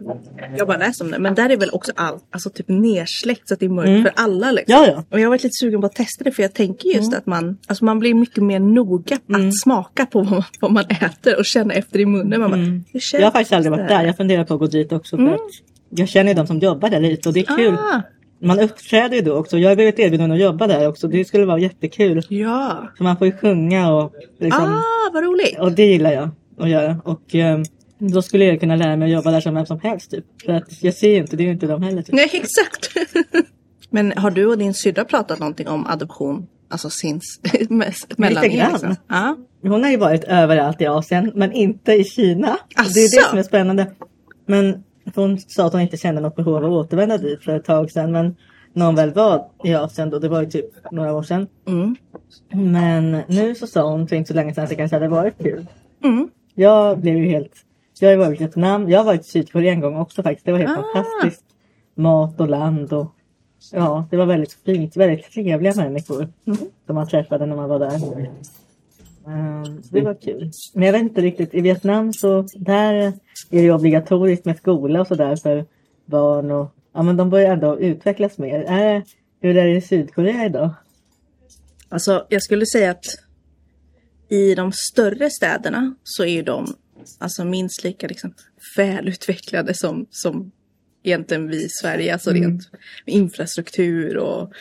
jag 0.57 0.67
bara 0.67 0.77
läst 0.77 1.01
om 1.01 1.11
det, 1.11 1.19
men 1.19 1.35
där 1.35 1.49
är 1.49 1.57
väl 1.57 1.69
också 1.73 1.91
allt, 1.95 2.23
alltså 2.31 2.49
typ 2.49 2.67
nersläckt 2.69 3.47
så 3.47 3.53
att 3.53 3.59
det 3.59 3.65
är 3.65 3.69
mörkt 3.69 4.01
för 4.03 4.23
alla 4.23 4.51
liksom. 4.51 4.75
Ja, 4.75 4.87
ja. 4.87 5.03
Och 5.09 5.19
jag 5.19 5.25
har 5.25 5.29
varit 5.29 5.43
lite 5.43 5.53
sugen 5.59 5.81
på 5.81 5.87
att 5.87 5.95
testa 5.95 6.23
det 6.23 6.31
för 6.31 6.43
jag 6.43 6.53
tänker 6.53 6.89
just 6.89 7.13
att 7.13 7.25
man, 7.25 7.57
alltså 7.67 7.85
man 7.85 7.99
blir 7.99 8.13
mycket 8.13 8.43
mer 8.43 8.59
noga 8.59 9.15
att 9.15 9.59
smaka 9.61 10.05
på 10.05 10.19
vad 10.21 10.31
man, 10.31 10.43
vad 10.59 10.71
man 10.71 10.83
äter 10.89 11.37
och 11.37 11.45
känna 11.45 11.73
efter 11.73 11.99
i 11.99 12.05
munnen. 12.05 12.39
Man 12.41 12.51
bara, 12.51 12.99
känns 12.99 13.13
Jag 13.13 13.23
har 13.23 13.31
faktiskt 13.31 13.53
aldrig 13.53 13.71
varit 13.71 13.87
där. 13.87 14.05
Jag 14.05 14.17
funderar 14.17 14.43
på 14.43 14.53
att 14.53 14.59
gå 14.59 14.67
dit 14.67 14.91
också. 14.91 15.17
För 15.17 15.27
att 15.33 15.39
jag 15.89 16.09
känner 16.09 16.29
ju 16.29 16.35
de 16.35 16.47
som 16.47 16.59
jobbar 16.59 16.89
där 16.89 16.99
lite 16.99 17.29
och 17.29 17.33
det 17.33 17.39
är 17.39 17.57
kul. 17.57 17.73
Ah, 17.73 18.01
Man 18.39 18.59
uppträder 18.59 19.15
ju 19.15 19.21
då 19.21 19.33
också. 19.33 19.57
Jag 19.57 19.69
har 19.69 19.75
blivit 19.75 19.99
erbjuden 19.99 20.31
att 20.31 20.39
jobba 20.39 20.67
där 20.67 20.87
också. 20.87 21.07
Det 21.07 21.25
skulle 21.25 21.45
vara 21.45 21.59
jättekul. 21.59 22.21
ja. 22.29 22.91
För 22.97 23.03
man 23.03 23.17
får 23.17 23.27
ju 23.27 23.33
sjunga 23.37 23.93
och 23.93 24.13
liksom. 24.39 24.63
Ah, 24.63 24.81
vad 25.13 25.23
roligt. 25.23 25.59
Och 25.59 25.71
det 25.71 25.85
gillar 25.85 26.11
jag 26.11 26.29
att 26.59 26.69
göra. 26.69 26.97
Och 27.05 27.35
eh, 27.35 27.59
då 28.11 28.21
skulle 28.21 28.45
jag 28.45 28.59
kunna 28.59 28.75
lära 28.75 28.95
mig 28.95 29.05
att 29.05 29.11
jobba 29.11 29.31
där 29.31 29.41
som 29.41 29.55
vem 29.55 29.65
som 29.65 29.79
helst 29.79 30.11
typ. 30.11 30.25
För 30.45 30.53
att 30.53 30.83
jag 30.83 30.93
ser 30.93 31.09
ju 31.09 31.17
inte, 31.17 31.35
det 31.35 31.43
är 31.43 31.45
ju 31.45 31.51
inte 31.51 31.67
de 31.67 31.83
heller. 31.83 32.01
Typ. 32.01 32.15
Nej, 32.15 32.29
exakt. 32.33 32.95
men 33.89 34.13
har 34.17 34.31
du 34.31 34.45
och 34.45 34.57
din 34.57 34.73
syrra 34.73 35.05
pratat 35.05 35.39
någonting 35.39 35.67
om 35.67 35.87
adoption? 35.87 36.47
Alltså 36.69 36.89
mest, 37.69 38.17
mellan 38.17 38.43
Lite 38.43 38.55
er? 38.55 38.59
grann. 38.59 38.71
Liksom? 38.71 38.95
Ja. 39.07 39.37
Hon 39.61 39.83
har 39.83 39.89
ju 39.89 39.97
varit 39.97 40.23
överallt 40.23 40.81
i 40.81 40.85
Asien 40.85 41.31
men 41.35 41.51
inte 41.51 41.93
i 41.93 42.03
Kina. 42.03 42.57
Det 42.93 42.99
är 42.99 43.11
det 43.11 43.19
Asså? 43.19 43.29
som 43.29 43.39
är 43.39 43.43
spännande. 43.43 43.91
Men 44.45 44.83
hon 45.15 45.39
sa 45.39 45.65
att 45.65 45.73
hon 45.73 45.81
inte 45.81 45.97
kände 45.97 46.21
något 46.21 46.35
behov 46.35 46.55
av 46.55 46.63
att 46.63 46.69
återvända 46.69 47.17
dit 47.17 47.43
för 47.43 47.55
ett 47.55 47.65
tag 47.65 47.91
sedan. 47.91 48.11
Men 48.11 48.35
när 48.73 48.85
hon 48.85 48.95
väl 48.95 49.13
var 49.13 49.45
i 49.63 49.73
Asien 49.73 50.09
då, 50.09 50.19
det 50.19 50.29
var 50.29 50.41
ju 50.41 50.49
typ 50.49 50.91
några 50.91 51.13
år 51.13 51.23
sedan. 51.23 51.47
Mm. 51.67 51.95
Men 52.51 53.21
nu 53.27 53.55
så 53.55 53.67
sa 53.67 53.91
hon 53.91 54.07
för 54.07 54.15
inte 54.15 54.27
så 54.27 54.33
länge 54.33 54.53
sedan 54.53 54.63
att 54.63 54.69
det 54.69 54.75
kanske 54.75 54.95
hade 54.95 55.07
varit 55.07 55.37
kul. 55.43 55.65
Mm. 56.03 56.29
Jag 56.55 56.99
blev 56.99 57.17
ju 57.17 57.25
helt... 57.25 57.53
Jag 57.99 58.09
har 58.09 58.17
varit 58.17 58.35
i 58.41 58.43
Vietnam. 58.43 58.89
Jag 58.89 58.99
har 58.99 59.05
varit 59.05 59.21
i 59.21 59.23
Sydkorea 59.29 59.71
en 59.73 59.79
gång 59.79 59.95
också 59.97 60.23
faktiskt. 60.23 60.45
Det 60.45 60.51
var 60.51 60.59
helt 60.59 60.71
Ah. 60.79 60.83
fantastiskt. 60.93 61.43
Mat 61.95 62.39
och 62.39 62.49
land 62.49 62.93
och... 62.93 63.07
Ja, 63.71 64.07
det 64.11 64.17
var 64.17 64.25
väldigt 64.25 64.53
fint. 64.53 64.97
Väldigt 64.97 65.31
trevliga 65.31 65.73
människor 65.75 66.27
Mm. 66.45 66.59
som 66.85 66.95
man 66.95 67.07
träffade 67.07 67.45
när 67.45 67.55
man 67.55 67.69
var 67.69 67.79
där. 67.79 67.99
Så 69.83 69.91
det 69.91 70.01
var 70.01 70.21
kul. 70.21 70.51
Men 70.73 70.83
jag 70.85 70.93
vet 70.93 71.01
inte 71.01 71.21
riktigt, 71.21 71.53
i 71.53 71.61
Vietnam 71.61 72.13
så 72.13 72.41
där 72.55 72.93
är 72.93 73.13
det 73.49 73.71
obligatoriskt 73.71 74.45
med 74.45 74.57
skola 74.57 75.01
och 75.01 75.07
sådär 75.07 75.35
för 75.35 75.65
barn 76.05 76.51
och 76.51 76.75
ja 76.93 77.03
men 77.03 77.17
de 77.17 77.29
börjar 77.29 77.53
ändå 77.53 77.79
utvecklas 77.79 78.37
mer. 78.37 78.59
Är, 78.63 79.03
hur 79.41 79.57
är 79.57 79.65
det 79.65 79.75
i 79.75 79.81
Sydkorea 79.81 80.45
idag? 80.45 80.69
Alltså 81.89 82.25
jag 82.29 82.43
skulle 82.43 82.65
säga 82.65 82.91
att 82.91 83.05
i 84.29 84.55
de 84.55 84.71
större 84.71 85.29
städerna 85.29 85.95
så 86.03 86.25
är 86.25 86.43
de 86.43 86.67
alltså 87.19 87.45
minst 87.45 87.83
lika 87.83 88.07
liksom, 88.07 88.33
välutvecklade 88.77 89.73
som, 89.73 90.05
som 90.09 90.51
egentligen 91.03 91.47
vi 91.47 91.63
i 91.63 91.69
Sverige. 91.69 92.13
Alltså 92.13 92.31
rent 92.31 92.71
med 93.05 93.15
infrastruktur 93.15 94.17
och 94.17 94.53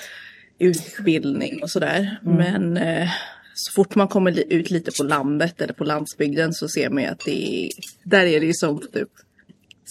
utbildning 0.58 1.62
och 1.62 1.70
sådär. 1.70 2.18
Men 2.22 2.76
eh, 2.76 3.10
så 3.54 3.72
fort 3.72 3.94
man 3.94 4.08
kommer 4.08 4.52
ut 4.52 4.70
lite 4.70 4.90
på 4.98 5.04
landet 5.04 5.60
eller 5.60 5.74
på 5.74 5.84
landsbygden 5.84 6.54
så 6.54 6.68
ser 6.68 6.90
man 6.90 7.02
ju 7.02 7.08
att 7.08 7.24
det 7.24 7.64
är, 7.66 7.70
där 8.04 8.26
är 8.26 8.40
det 8.40 8.46
ju 8.46 8.54
som 8.54 8.80
typ 8.92 9.08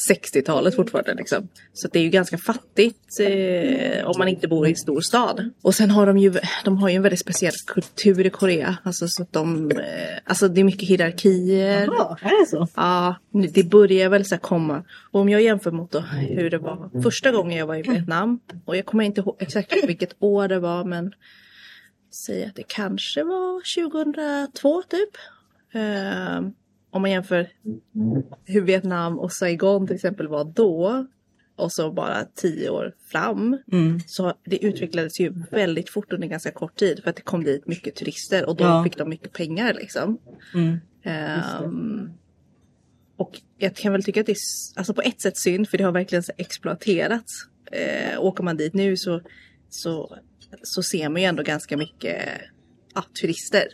60-talet 0.10 0.76
fortfarande 0.76 1.14
liksom. 1.14 1.48
Så 1.74 1.88
det 1.88 2.00
är 2.00 2.04
ju 2.04 2.10
ganska 2.10 2.38
fattigt 2.38 3.20
eh, 3.20 4.08
om 4.08 4.16
man 4.18 4.28
inte 4.28 4.48
bor 4.48 4.68
i 4.68 4.70
en 4.70 4.76
stor 4.76 5.02
stad. 5.02 5.50
Och 5.62 5.76
sen 5.76 5.90
har 5.90 6.06
de 6.06 6.18
ju, 6.18 6.34
de 6.66 6.78
har 6.78 6.90
ju 6.90 6.96
en 6.96 7.02
väldigt 7.02 7.20
speciell 7.20 7.54
kultur 7.68 8.26
i 8.26 8.30
Korea. 8.30 8.78
Alltså 8.84 9.08
så 9.08 9.24
att 9.24 9.34
de, 9.34 9.72
eh, 9.72 9.78
alltså 10.26 10.48
det 10.48 10.62
är 10.62 10.66
mycket 10.66 10.90
hierarkier. 10.90 11.86
Ja, 11.86 12.18
är 12.22 12.42
det 12.42 12.50
så? 12.50 12.68
Ja, 12.76 13.16
det 13.54 13.64
börjar 13.64 14.10
väl 14.10 14.26
så 14.26 14.38
komma. 14.38 14.84
Och 15.12 15.22
om 15.22 15.30
jag 15.30 15.42
jämför 15.42 15.72
mot 15.72 15.92
då 15.92 16.00
hur 16.00 16.50
det 16.50 16.58
var 16.58 17.02
första 17.04 17.32
gången 17.32 17.58
jag 17.58 17.68
var 17.68 17.76
i 17.76 17.82
Vietnam. 17.82 18.40
Och 18.66 18.78
jag 18.78 18.86
kommer 18.86 19.04
inte 19.04 19.22
ihåg 19.22 19.36
exakt 19.40 19.74
vilket 19.88 20.16
år 20.20 20.48
det 20.48 20.60
var 20.60 20.84
men 20.84 21.14
säg 22.26 22.46
att 22.46 22.56
det 22.56 22.64
kanske 22.68 23.24
var 23.24 23.62
2002 23.88 24.82
typ. 24.82 25.10
Ehm, 25.74 26.54
om 26.92 27.02
man 27.02 27.12
jämför 27.12 27.50
hur 28.46 28.62
Vietnam 28.62 29.20
och 29.20 29.32
Saigon 29.32 29.88
till 29.88 29.96
exempel 29.96 30.28
var 30.28 30.44
då. 30.44 31.08
Och 31.56 31.72
så 31.72 31.92
bara 31.92 32.26
tio 32.36 32.70
år 32.70 32.94
fram. 33.12 33.58
Mm. 33.72 34.00
Så 34.08 34.34
det 34.46 34.66
utvecklades 34.66 35.20
ju 35.20 35.34
väldigt 35.52 35.90
fort 35.90 36.14
under 36.14 36.28
ganska 36.28 36.52
kort 36.52 36.76
tid. 36.76 37.04
För 37.04 37.10
att 37.10 37.16
det 37.16 37.22
kom 37.22 37.44
dit 37.44 37.68
mycket 37.68 37.96
turister 37.96 38.46
och 38.50 38.56
då 38.56 38.64
Ja. 38.64 38.84
fick 38.84 38.98
de 38.98 39.10
mycket 39.10 39.34
pengar 39.34 39.74
liksom. 39.74 40.18
Mm. 40.54 40.78
Ehm, 41.04 42.10
och 43.18 43.42
jag 43.58 43.76
kan 43.76 43.92
väl 43.92 44.04
tycka 44.04 44.20
att 44.20 44.26
det 44.26 44.32
är 44.32 44.38
alltså 44.76 44.94
på 44.94 45.02
ett 45.02 45.22
sätt 45.22 45.38
synd 45.38 45.70
för 45.70 45.78
det 45.78 45.84
har 45.84 45.92
verkligen 45.92 46.24
så 46.24 46.32
exploaterats. 46.38 47.34
Eh, 47.72 48.22
åker 48.24 48.44
man 48.44 48.58
dit 48.58 48.74
nu 48.74 48.98
så, 48.98 49.22
så, 49.70 50.18
så 50.64 50.84
ser 50.84 51.10
man 51.10 51.22
ju 51.22 51.28
ändå 51.28 51.44
ganska 51.44 51.78
mycket 51.78 52.18
ja, 52.96 53.04
turister. 53.22 53.68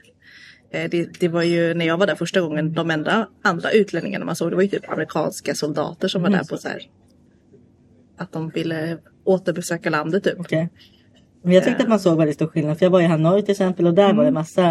Eh, 0.72 0.90
det, 0.90 1.20
det 1.20 1.28
var 1.28 1.44
ju 1.44 1.74
när 1.74 1.86
jag 1.86 1.98
var 1.98 2.08
där 2.08 2.16
första 2.16 2.42
gången 2.42 2.74
de 2.74 2.92
enda 2.92 3.28
andra 3.42 3.72
utlänningarna 3.72 4.26
man 4.26 4.36
såg 4.36 4.52
det 4.52 4.56
var 4.56 4.64
ju 4.64 4.70
typ 4.70 4.90
amerikanska 4.90 5.56
soldater 5.56 6.08
som 6.08 6.22
var 6.22 6.30
där 6.30 6.44
på 6.44 6.58
så 6.58 6.68
här 6.68 6.82
att 8.18 8.32
de 8.32 8.50
ville 8.50 8.98
återbesöka 9.24 9.90
landet 9.90 10.24
typ. 10.24 10.40
Okej. 10.40 10.70
Men 11.42 11.54
jag 11.54 11.64
tyckte 11.64 11.84
att 11.84 11.90
man 11.90 12.00
såg 12.00 12.18
väldigt 12.18 12.36
stor 12.36 12.48
skillnad. 12.48 12.78
För 12.78 12.86
jag 12.86 12.92
var 12.92 13.02
i 13.02 13.06
Hanoi 13.06 13.42
till 13.42 13.52
exempel 13.52 13.88
och 13.88 13.94
där 13.94 14.14
var 14.14 14.26
det 14.26 14.32
massa 14.32 14.70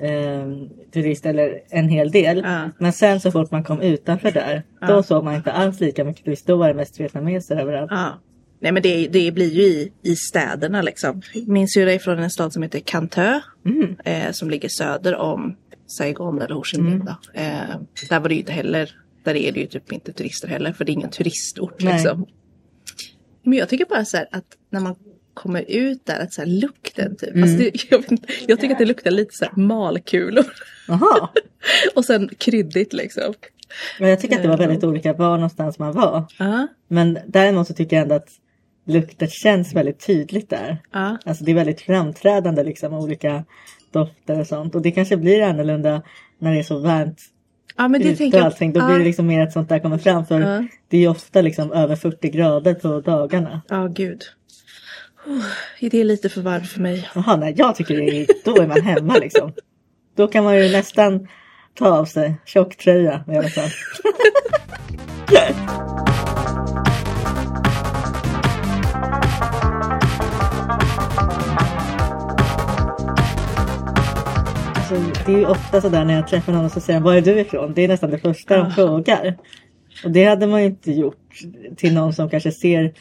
eh, 0.00 0.48
turister, 0.92 1.30
eller 1.30 1.60
en 1.70 1.88
hel 1.88 2.10
del. 2.10 2.42
Ja. 2.44 2.70
Men 2.78 2.92
sen 2.92 3.20
så 3.20 3.30
fort 3.30 3.50
man 3.50 3.64
kom 3.64 3.80
utanför 3.80 4.30
där, 4.30 4.62
då 4.88 5.02
såg 5.02 5.24
man 5.24 5.34
inte 5.34 5.52
alls 5.52 5.80
lika 5.80 6.04
mycket 6.04 6.24
turister. 6.24 6.52
Då 6.52 6.58
var 6.58 6.68
det 6.68 6.74
mest 6.74 7.00
vietnameser 7.00 7.56
överallt. 7.56 7.90
Ja. 7.90 8.20
Nej 8.62 8.72
men 8.72 8.82
det, 8.82 9.08
det 9.08 9.32
blir 9.32 9.50
ju 9.50 9.62
i, 9.62 9.92
i 10.02 10.16
städerna 10.16 10.82
liksom. 10.82 11.22
Min 11.46 11.68
syrra 11.68 11.92
är 11.92 11.98
från 11.98 12.18
en 12.18 12.30
stad 12.30 12.52
som 12.52 12.62
heter 12.62 12.80
Cantö. 12.80 13.40
Mm. 13.66 13.96
Eh, 14.04 14.32
som 14.32 14.50
ligger 14.50 14.68
söder 14.68 15.16
om 15.16 15.56
Saigon 15.86 16.42
eller 16.42 16.54
Ho 16.54 16.64
Chi 16.64 16.78
Minh. 16.78 17.08
Eh, 17.34 17.76
där 18.08 18.20
var 18.20 18.28
det 18.28 18.34
ju 18.34 18.40
inte 18.40 18.52
heller, 18.52 18.96
där 19.24 19.34
är 19.34 19.52
det 19.52 19.60
ju 19.60 19.66
typ 19.66 19.92
inte 19.92 20.12
turister 20.12 20.48
heller 20.48 20.72
för 20.72 20.84
det 20.84 20.92
är 20.92 20.94
ingen 20.94 21.10
turistort 21.10 21.82
Nej. 21.82 21.92
liksom. 21.92 22.26
Men 23.42 23.58
jag 23.58 23.68
tycker 23.68 23.84
bara 23.84 24.04
så 24.04 24.16
här 24.16 24.28
att 24.30 24.46
när 24.70 24.80
man 24.80 24.94
kommer 25.34 25.64
ut 25.68 26.06
där, 26.06 26.20
att 26.20 26.32
så 26.32 26.40
här 26.40 26.48
lukten 26.48 27.16
typ. 27.16 27.30
Mm. 27.30 27.42
Alltså 27.42 27.58
det, 27.58 27.90
jag, 27.90 28.04
jag 28.46 28.60
tycker 28.60 28.74
att 28.74 28.78
det 28.78 28.84
luktar 28.84 29.10
lite 29.10 29.34
så 29.34 29.44
här 29.44 29.56
malkulor. 29.56 30.44
Och 31.94 32.04
sen 32.04 32.28
kryddigt 32.38 32.92
liksom. 32.92 33.34
Men 33.98 34.10
jag 34.10 34.20
tycker 34.20 34.36
att 34.36 34.42
det 34.42 34.48
var 34.48 34.58
väldigt 34.58 34.84
olika 34.84 35.12
var 35.12 35.36
någonstans 35.36 35.78
man 35.78 35.92
var. 35.92 36.24
Ja, 36.38 36.66
Men 36.88 37.18
däremot 37.26 37.66
så 37.66 37.74
tycker 37.74 37.96
jag 37.96 38.02
ändå 38.02 38.14
att 38.14 38.28
lukten 38.86 39.28
känns 39.28 39.74
väldigt 39.74 40.06
tydligt 40.06 40.50
där. 40.50 40.78
ja, 40.92 41.18
Alltså 41.24 41.44
det 41.44 41.50
är 41.50 41.54
väldigt 41.54 41.80
framträdande 41.80 42.62
liksom 42.64 42.94
olika 42.94 43.44
dofter 43.92 44.40
och 44.40 44.46
sånt. 44.46 44.74
Och 44.74 44.82
det 44.82 44.90
kanske 44.90 45.16
blir 45.16 45.42
annorlunda 45.42 46.02
när 46.38 46.52
det 46.52 46.58
är 46.58 46.62
så 46.62 46.78
varmt 46.78 47.18
ja 47.76 47.88
men 47.88 48.00
det 48.00 48.08
ute 48.08 48.18
tänker 48.18 48.38
jag. 48.38 48.44
allting. 48.46 48.72
Då 48.72 48.80
ja. 48.80 48.86
blir 48.86 48.98
det 48.98 49.04
liksom 49.04 49.26
mer 49.26 49.40
att 49.40 49.52
sånt 49.52 49.68
där 49.68 49.78
kommer 49.78 49.98
fram. 49.98 50.26
För 50.26 50.40
Ja. 50.40 50.64
det 50.88 50.96
är 50.96 51.00
ju 51.00 51.08
ofta 51.08 51.40
liksom 51.42 51.72
över 51.72 51.96
40 51.96 52.28
grader 52.30 52.74
på 52.74 53.00
dagarna. 53.00 53.62
Ja, 53.68 53.86
gud. 53.86 54.22
Oh, 55.26 55.44
är 55.80 55.90
det 55.90 56.04
lite 56.04 56.28
för 56.28 56.40
varmt 56.40 56.68
för 56.68 56.80
mig? 56.80 57.08
Jaha, 57.14 57.36
nej 57.36 57.54
jag 57.56 57.74
tycker 57.76 57.96
det 57.96 58.20
är, 58.20 58.26
då 58.44 58.62
är 58.62 58.66
man 58.66 58.80
hemma 58.80 59.16
liksom. 59.18 59.52
Då 60.16 60.26
kan 60.28 60.44
man 60.44 60.58
ju 60.58 60.72
nästan 60.72 61.28
ta 61.74 61.88
av 61.88 62.04
sig 62.04 62.34
tjocktröja 62.44 63.24
i 63.28 63.36
alla 63.36 63.48
fall. 63.48 63.70
Alltså, 74.92 75.22
det 75.26 75.32
är 75.32 75.38
ju 75.38 75.46
ofta 75.46 75.80
sådär 75.80 76.04
när 76.04 76.14
jag 76.14 76.28
träffar 76.28 76.52
någon 76.52 76.64
och 76.64 76.72
så 76.72 76.80
säger 76.80 77.00
var 77.00 77.14
är 77.14 77.20
du 77.20 77.40
ifrån? 77.40 77.72
Det 77.74 77.82
är 77.82 77.88
nästan 77.88 78.10
det 78.10 78.18
första 78.18 78.56
de 78.56 78.70
frågar. 78.70 79.36
Och 80.04 80.10
det 80.10 80.24
hade 80.24 80.46
man 80.46 80.60
ju 80.60 80.66
inte 80.66 80.92
gjort 80.92 81.40
till 81.76 81.94
någon 81.94 82.12
som 82.12 82.30
kanske 82.30 82.52
ser 82.52 82.92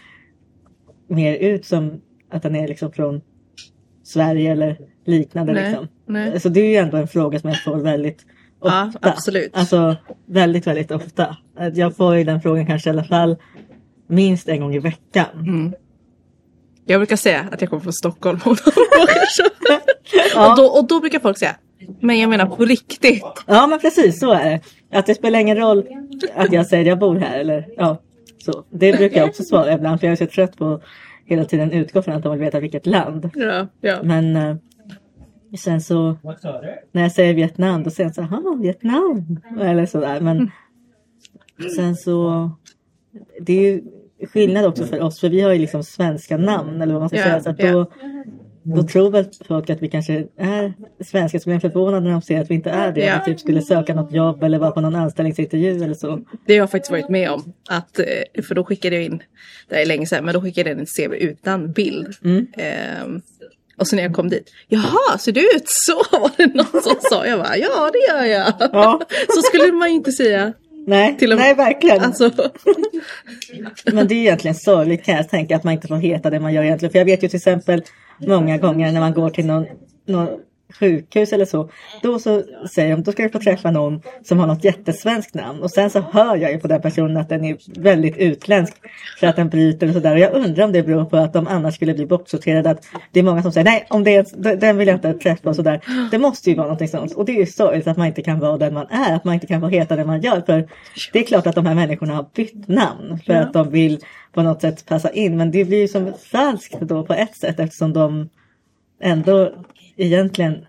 mer 1.08 1.36
ut 1.36 1.66
som 1.66 2.02
att 2.32 2.44
den 2.44 2.56
är 2.56 2.68
liksom 2.68 2.92
från 2.92 3.22
Sverige 4.04 4.52
eller 4.52 4.78
liknande. 5.06 5.54
Nej, 5.54 5.70
liksom. 5.70 5.88
nej. 6.06 6.40
Så 6.40 6.50
det 6.50 6.60
är 6.60 6.70
ju 6.70 6.76
ändå 6.76 6.98
en 6.98 7.08
fråga 7.08 7.40
som 7.40 7.50
jag 7.50 7.64
får 7.64 7.78
väldigt 7.78 8.26
Ja, 8.64 8.88
ofta. 8.88 9.10
absolut. 9.10 9.52
Alltså 9.54 9.96
väldigt, 10.26 10.68
väldigt 10.68 10.92
ofta. 10.92 11.38
Jag 11.74 11.96
får 11.96 12.16
ju 12.16 12.24
den 12.24 12.42
frågan 12.42 12.66
kanske 12.66 12.90
i 12.90 12.94
alla 12.94 13.04
fall 13.04 13.38
minst 14.08 14.50
en 14.50 14.60
gång 14.60 14.76
i 14.76 14.80
veckan. 14.80 15.26
Mm. 15.34 15.74
Jag 16.86 17.00
brukar 17.00 17.16
säga 17.16 17.48
att 17.52 17.62
jag 17.62 17.70
kommer 17.70 17.84
från 17.84 17.94
Stockholm. 17.94 18.40
Ja. 20.36 20.52
och, 20.52 20.58
då, 20.58 20.66
och 20.66 20.88
då 20.88 21.00
brukar 21.00 21.20
folk 21.20 21.38
säga, 21.38 21.56
men 22.00 22.20
jag 22.20 22.30
menar 22.30 22.46
på 22.46 22.66
riktigt. 22.66 23.24
Ja 23.48 23.68
men 23.68 23.80
precis 23.80 24.20
så 24.20 24.32
är 24.32 24.50
det. 24.50 24.60
Att 24.98 25.06
det 25.06 25.16
spelar 25.16 25.40
ingen 25.40 25.58
roll 25.58 25.88
att 26.36 26.52
jag 26.54 26.68
säger 26.68 26.86
jag 26.86 27.00
bor 27.00 27.16
här 27.16 27.40
eller 27.40 27.68
ja. 27.78 27.98
Så. 28.46 28.64
Det 28.70 28.98
brukar 28.98 29.18
jag 29.20 29.30
också 29.30 29.44
svara 29.44 29.74
ibland 29.74 30.00
för 30.00 30.08
jag 30.08 30.12
är 30.12 30.16
så 30.16 30.26
trött 30.26 30.58
på 30.58 30.66
att 30.74 30.82
hela 31.26 31.46
tiden 31.46 31.72
utgå 31.72 32.02
från 32.02 32.16
att 32.16 32.24
de 32.24 32.32
vill 32.32 32.40
veta 32.42 32.60
vilket 32.60 32.86
land. 32.86 33.30
Ja, 33.36 33.68
ja. 33.82 34.00
Men 34.04 34.36
eh, 34.36 34.56
sen 35.60 35.82
så 35.82 36.18
när 36.92 37.02
jag 37.02 37.12
säger 37.12 37.34
Vietnam 37.34 37.84
då 37.84 37.90
säger 37.90 38.08
jag 38.10 38.16
så 38.16 38.22
här, 38.22 38.38
"Ah, 38.38 38.56
Vietnam. 38.62 39.40
Eller 39.62 39.86
sådär. 39.86 40.20
Men 40.22 40.52
sen 41.76 41.96
så 41.96 42.50
det 43.42 43.54
är 43.54 43.62
ju 43.72 43.82
skillnad 44.28 44.66
också 44.66 44.86
för 44.86 45.02
oss 45.02 45.20
för 45.20 45.30
vi 45.30 45.42
har 45.42 45.52
ju 45.54 45.60
liksom 45.60 45.84
svenska 45.84 46.38
namn 46.38 46.82
eller 46.82 46.94
vad 46.94 47.02
man 47.02 47.10
ska 47.10 47.18
Ja, 47.18 47.24
säga. 47.24 47.40
Så 47.42 47.50
att 47.50 47.58
då, 47.58 47.92
då 48.64 48.84
tror 48.84 49.12
väl 49.12 49.26
folk 49.48 49.70
att 49.70 49.82
vi 49.82 49.90
kanske 49.90 50.28
är 50.38 50.74
svenskar 51.04 51.40
blir 51.46 51.54
de 51.54 51.62
förvånade 51.62 52.04
när 52.04 52.12
de 52.12 52.22
ser 52.22 52.42
att 52.42 52.50
vi 52.50 52.56
inte 52.56 52.70
är 52.70 52.92
det. 52.92 53.06
Ja. 53.06 53.22
Vi 53.26 53.32
typ 53.32 53.40
skulle 53.40 53.62
söka 53.62 53.94
något 53.94 54.12
jobb 54.12 54.44
eller 54.44 54.60
vara 54.60 54.72
på 54.72 54.82
någon 54.82 54.96
anställningsintervju 54.96 55.84
eller 55.84 55.94
så. 55.94 56.20
Det 56.46 56.54
har 56.54 56.60
jag 56.60 56.72
faktiskt 56.72 56.92
varit 56.92 57.10
med 57.10 57.30
om. 57.32 57.54
Att, 57.70 58.00
eh, 58.00 58.44
för 58.44 58.56
då 58.56 58.64
skickade 58.64 58.96
jag 58.96 59.06
in, 59.06 59.24
det 59.70 59.76
här 59.76 59.82
är 59.82 59.86
länge 59.86 60.06
sedan, 60.06 60.26
men 60.26 60.34
då 60.34 60.42
skickade 60.42 60.70
jag 60.70 60.76
in 60.76 60.80
en 60.80 61.10
CV 61.10 61.16
utan 61.16 61.72
bild. 61.72 62.14
Mm. 62.24 62.48
Ehm, 62.58 63.22
och 63.78 63.88
så 63.88 63.96
när 63.96 64.04
jag 64.04 64.14
kom 64.14 64.30
dit, 64.30 64.52
jaha, 64.68 65.18
ser 65.20 65.32
du 65.32 65.42
ut 65.42 65.66
så? 65.66 66.04
Var 66.20 66.32
det 66.38 66.56
någon 66.56 66.82
som 66.84 66.96
sa. 67.02 67.26
Jag 67.26 67.40
bara, 67.40 67.58
ja 67.58 67.92
det 67.94 68.14
gör 68.14 68.24
jag. 68.24 68.54
Ja. 68.60 69.02
Så 69.36 69.42
skulle 69.42 69.72
man 69.72 69.90
ju 69.90 69.96
inte 69.96 70.12
säga. 70.12 70.54
Nej, 70.88 71.18
Till 71.18 71.32
och 71.32 71.38
med- 71.38 71.46
nej 71.46 71.56
verkligen. 71.56 72.02
Alltså, 72.04 72.32
Men 73.94 74.08
det 74.08 74.16
är 74.16 74.20
egentligen 74.20 74.56
sorgligt 74.56 75.04
kan 75.06 75.16
jag 75.16 75.30
tänka 75.30 75.56
att 75.56 75.64
man 75.64 75.74
inte 75.74 75.88
får 75.88 75.96
heta 75.96 76.30
det 76.30 76.40
man 76.40 76.54
gör 76.54 76.64
egentligen. 76.64 76.92
För 76.92 77.00
jag 77.00 77.06
vet 77.06 77.24
ju 77.24 77.28
till 77.28 77.38
exempel 77.38 77.82
många 78.28 78.58
gånger 78.58 78.92
när 78.92 79.00
man 79.00 79.14
går 79.14 79.30
till 79.30 79.46
någon, 79.46 79.66
någon 80.08 80.28
sjukhus 80.80 81.34
eller 81.34 81.46
så. 81.46 81.70
Då 82.02 82.20
så 82.20 82.44
säger 82.74 82.96
de, 82.96 83.04
då 83.04 83.12
ska 83.12 83.24
du 83.24 83.30
få 83.30 83.40
träffa 83.40 83.72
någon 83.72 84.02
som 84.24 84.40
har 84.40 84.48
något 84.48 84.64
jättesvenskt 84.64 85.34
namn. 85.34 85.62
Och 85.62 85.72
sen 85.72 85.90
så 85.90 86.00
hör 86.12 86.36
jag 86.36 86.52
ju 86.52 86.60
på 86.60 86.68
den 86.68 86.82
personen 86.82 87.18
att 87.18 87.30
den 87.30 87.46
är 87.46 87.58
väldigt 87.82 88.18
utländsk. 88.18 88.74
För 89.20 89.28
att 89.28 89.36
den 89.36 89.50
bryter 89.50 89.88
och 89.88 89.94
sådär. 89.94 90.14
Och 90.14 90.20
jag 90.20 90.34
undrar 90.34 90.64
om 90.66 90.72
det 90.72 90.84
beror 90.84 91.06
på 91.06 91.18
att 91.18 91.34
de 91.34 91.48
annars 91.48 91.76
skulle 91.76 91.94
bli 91.94 92.06
bortsorterade. 92.06 92.70
Att 92.70 92.86
det 93.12 93.20
är 93.20 93.24
många 93.24 93.42
som 93.44 93.52
säger, 93.52 93.66
nej 93.66 93.86
om 93.90 94.04
det 94.04 94.16
är, 94.16 94.56
den 94.56 94.78
vill 94.78 94.88
jag 94.88 94.98
inte 94.98 95.14
träffa 95.14 95.50
och 95.50 95.56
sådär. 95.56 95.82
Det 96.12 96.18
måste 96.18 96.50
ju 96.50 96.56
vara 96.56 96.68
någonting 96.68 96.88
sånt. 96.88 97.14
Och 97.14 97.26
det 97.26 97.32
är 97.32 97.40
ju 97.40 97.46
sorgligt 97.46 97.88
att 97.88 97.98
man 97.98 98.08
inte 98.08 98.22
kan 98.22 98.40
vara 98.40 98.58
den 98.58 98.74
man 98.74 98.88
är. 98.90 99.16
Att 99.16 99.24
man 99.24 99.34
inte 99.34 99.48
kan 99.48 99.62
få 99.62 99.68
heta 99.68 99.96
det 99.96 100.06
man 100.06 100.22
gör. 100.22 100.42
För 100.42 100.68
det 101.14 101.20
är 101.20 101.24
klart 101.24 101.48
att 101.48 101.56
de 101.56 101.66
här 101.66 101.76
människorna 101.76 102.16
har 102.16 102.26
bytt 102.36 102.68
namn. 102.68 103.20
För 103.26 103.34
Ja. 103.34 103.40
att 103.42 103.54
de 103.54 103.70
vill 103.70 104.00
på 104.34 104.42
något 104.42 104.62
sätt 104.62 104.86
passa 104.86 105.10
in. 105.10 105.38
Men 105.38 105.52
det 105.52 105.66
blir 105.66 105.82
ju 105.82 105.88
som 105.88 106.14
falskt 106.32 106.80
då 106.82 107.04
på 107.06 107.14
ett 107.14 107.36
sätt 107.36 107.60
eftersom 107.60 107.94
de 107.94 108.30
ändå 109.02 109.52
egentligen 110.06 110.66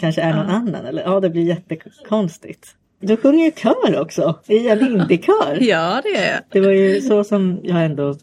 kanske 0.00 0.22
är 0.22 0.34
någon 0.36 0.46
annan. 0.46 0.84
Eller 0.86 1.02
ja, 1.02 1.20
det 1.20 1.30
blir 1.30 1.42
jättekonstigt. 1.42 2.74
Du 3.00 3.16
sjunger 3.16 3.44
ju 3.44 3.50
kör 3.52 4.00
också, 4.00 4.38
i 4.46 4.68
en 4.68 4.80
indiekör. 4.80 5.58
Ja, 5.60 6.00
det 6.04 6.16
är 6.16 6.32
jag. 6.32 6.40
Det 6.50 6.60
var 6.60 6.70
ju 6.72 7.00
så 7.00 7.24
som 7.24 7.60
jag 7.62 7.84
ändå 7.84 8.14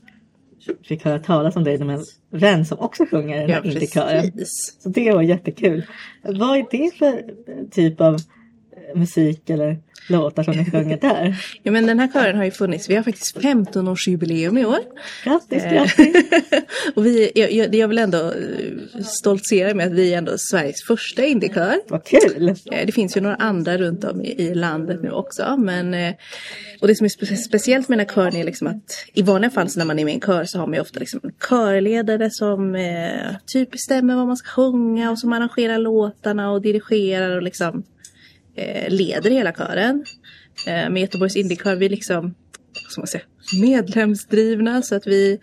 fick 0.84 1.06
höra 1.06 1.20
talas 1.20 1.56
om 1.56 1.64
dig 1.64 1.78
med 1.78 1.96
en 1.96 2.06
vän 2.40 2.66
som 2.66 2.80
också 2.80 3.06
sjunger 3.06 3.36
i 3.38 3.40
den 3.40 3.50
Ja, 3.50 3.56
här 3.56 3.66
indiekören. 3.66 4.32
precis. 4.32 4.78
Så 4.80 4.90
det 4.90 5.12
var 5.14 5.22
jättekul. 5.22 5.84
Vad 6.24 6.58
är 6.58 6.66
det 6.72 6.92
för 6.98 7.24
typ 7.72 8.02
av 8.02 8.18
musik 8.96 9.50
eller 9.50 9.78
låtar 10.10 10.44
som 10.44 10.54
ni 10.54 10.72
sjunger 10.72 10.98
där? 10.98 11.36
Ja, 11.64 11.72
men 11.72 11.86
den 11.86 12.00
här 12.00 12.08
kören 12.14 12.38
har 12.38 12.44
ju 12.44 12.52
funnits. 12.52 12.90
Vi 12.90 12.96
har 12.96 13.04
faktiskt 13.04 13.38
15-årsjubileum 13.38 14.60
i 14.60 14.66
år. 14.66 14.80
Grattis, 15.24 15.64
Eh, 15.64 15.74
grattis! 15.74 16.16
och 16.96 17.06
vi, 17.06 17.32
jag, 17.36 17.76
jag, 17.76 17.88
vill 17.88 17.98
ändå 17.98 18.18
eh, 18.18 19.02
stoltsera 19.04 19.74
med 19.74 19.88
att 19.88 19.94
vi 19.94 20.14
är 20.14 20.18
ändå 20.18 20.38
Sveriges 20.38 20.84
första 20.84 21.26
indiekör. 21.26 21.76
Vad 21.88 22.04
kul! 22.04 22.50
Eh, 22.50 22.86
Det 22.86 22.92
finns 22.92 23.18
ju 23.18 23.22
några 23.22 23.36
andra 23.36 23.78
runt 23.78 24.04
om 24.04 24.22
i, 24.22 24.42
i 24.42 24.56
landet 24.56 25.00
nu 25.04 25.12
också. 25.12 25.56
Men, 25.58 26.14
och 26.82 26.88
det 26.88 26.96
som 26.96 27.06
är 27.06 27.10
spe 27.10 27.26
speciellt 27.38 27.90
med 27.90 27.98
den 28.00 28.08
här 28.08 28.16
kören 28.16 28.36
är 28.36 28.44
liksom 28.44 28.68
att 28.68 29.06
i 29.14 29.22
vanliga 29.22 29.52
fall 29.52 29.68
när 29.76 29.86
man 29.86 30.00
är 30.00 30.06
med 30.06 30.12
i 30.12 30.16
en 30.16 30.22
kör 30.22 30.44
så 30.46 30.60
har 30.60 30.68
man 30.68 30.74
ju 30.74 30.82
ofta 30.82 31.00
liksom 31.00 31.20
en 31.24 31.32
körledare 31.50 32.30
som 32.32 32.76
eh, 32.76 33.36
typ 33.46 33.72
bestämmer 33.72 34.16
vad 34.16 34.28
man 34.28 34.38
ska 34.38 34.50
sjunga 34.50 35.12
och 35.12 35.20
som 35.20 35.34
arrangerar 35.34 35.78
låtarna 35.78 36.52
och 36.52 36.62
dirigerar 36.62 37.36
och 37.36 37.42
liksom 37.42 37.84
Eh, 38.62 38.90
leder 38.90 39.30
hela 39.30 39.52
kören. 39.52 40.06
Eh, 40.68 40.90
med 40.90 41.02
Göteborgs 41.02 41.36
indiekör 41.36 41.76
vi 41.76 41.86
är 41.86 41.90
liksom 41.90 42.36
vad 42.74 42.92
ska 42.92 43.02
man 43.02 43.08
säga, 43.08 43.24
medlemsdrivna 43.62 44.82
så 44.82 44.96
att 44.96 45.08
vi 45.08 45.40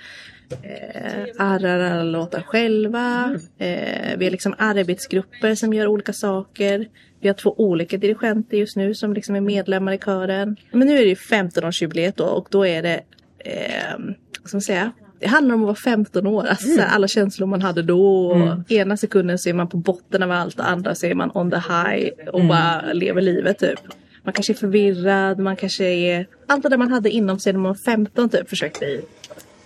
eh, 0.62 1.22
arrar 1.38 1.80
alla 1.80 2.02
låtar 2.02 2.42
själva. 2.42 3.36
Eh, 3.58 4.18
vi 4.18 4.26
är 4.26 4.30
liksom 4.30 4.54
arbetsgrupper 4.58 5.54
som 5.54 5.72
gör 5.72 5.86
olika 5.86 6.12
saker. 6.12 6.88
Vi 7.20 7.28
har 7.28 7.34
två 7.34 7.54
olika 7.58 7.96
dirigenter 7.96 8.56
just 8.56 8.76
nu 8.76 8.94
som 8.94 9.12
liksom 9.12 9.36
är 9.36 9.40
medlemmar 9.40 9.92
i 9.92 9.98
kören. 9.98 10.56
Men 10.70 10.86
nu 10.86 10.98
är 10.98 11.02
det 11.02 11.08
ju 11.08 11.14
15-årsjubileet 11.14 12.12
då 12.16 12.24
och 12.24 12.48
då 12.50 12.66
är 12.66 12.82
det, 12.82 13.00
eh, 13.38 13.98
vad 14.40 14.48
ska 14.48 14.56
man 14.56 14.62
säga, 14.62 14.92
det 15.20 15.26
handlar 15.26 15.54
om 15.54 15.60
att 15.60 15.66
vara 15.66 15.76
15 15.76 16.26
år, 16.26 16.46
alltså 16.46 16.68
så 16.68 16.80
här, 16.80 16.94
alla 16.94 17.08
känslor 17.08 17.46
man 17.46 17.62
hade 17.62 17.82
då. 17.82 18.26
Och 18.26 18.72
Ena 18.72 18.96
sekunden 18.96 19.38
så 19.38 19.48
är 19.48 19.52
man 19.54 19.68
på 19.68 19.76
botten 19.76 20.22
av 20.22 20.30
allt 20.30 20.58
och 20.58 20.68
andra 20.68 20.94
så 20.94 21.06
är 21.06 21.14
man 21.14 21.30
on 21.34 21.50
the 21.50 21.56
high 21.56 22.10
och 22.32 22.44
bara 22.44 22.92
lever 22.92 23.20
livet 23.20 23.58
typ. 23.58 23.78
Man 24.22 24.32
kanske 24.32 24.52
är 24.52 24.54
förvirrad, 24.54 25.38
man 25.38 25.56
kanske 25.56 25.84
är... 25.84 26.26
Allt 26.46 26.62
det 26.62 26.68
där 26.68 26.76
man 26.76 26.92
hade 26.92 27.10
inom 27.10 27.38
sig 27.38 27.52
när 27.52 27.60
man 27.60 27.68
var 27.68 27.92
15 27.92 28.28
typ 28.28 28.48
försökte 28.48 28.84
vi 28.86 29.00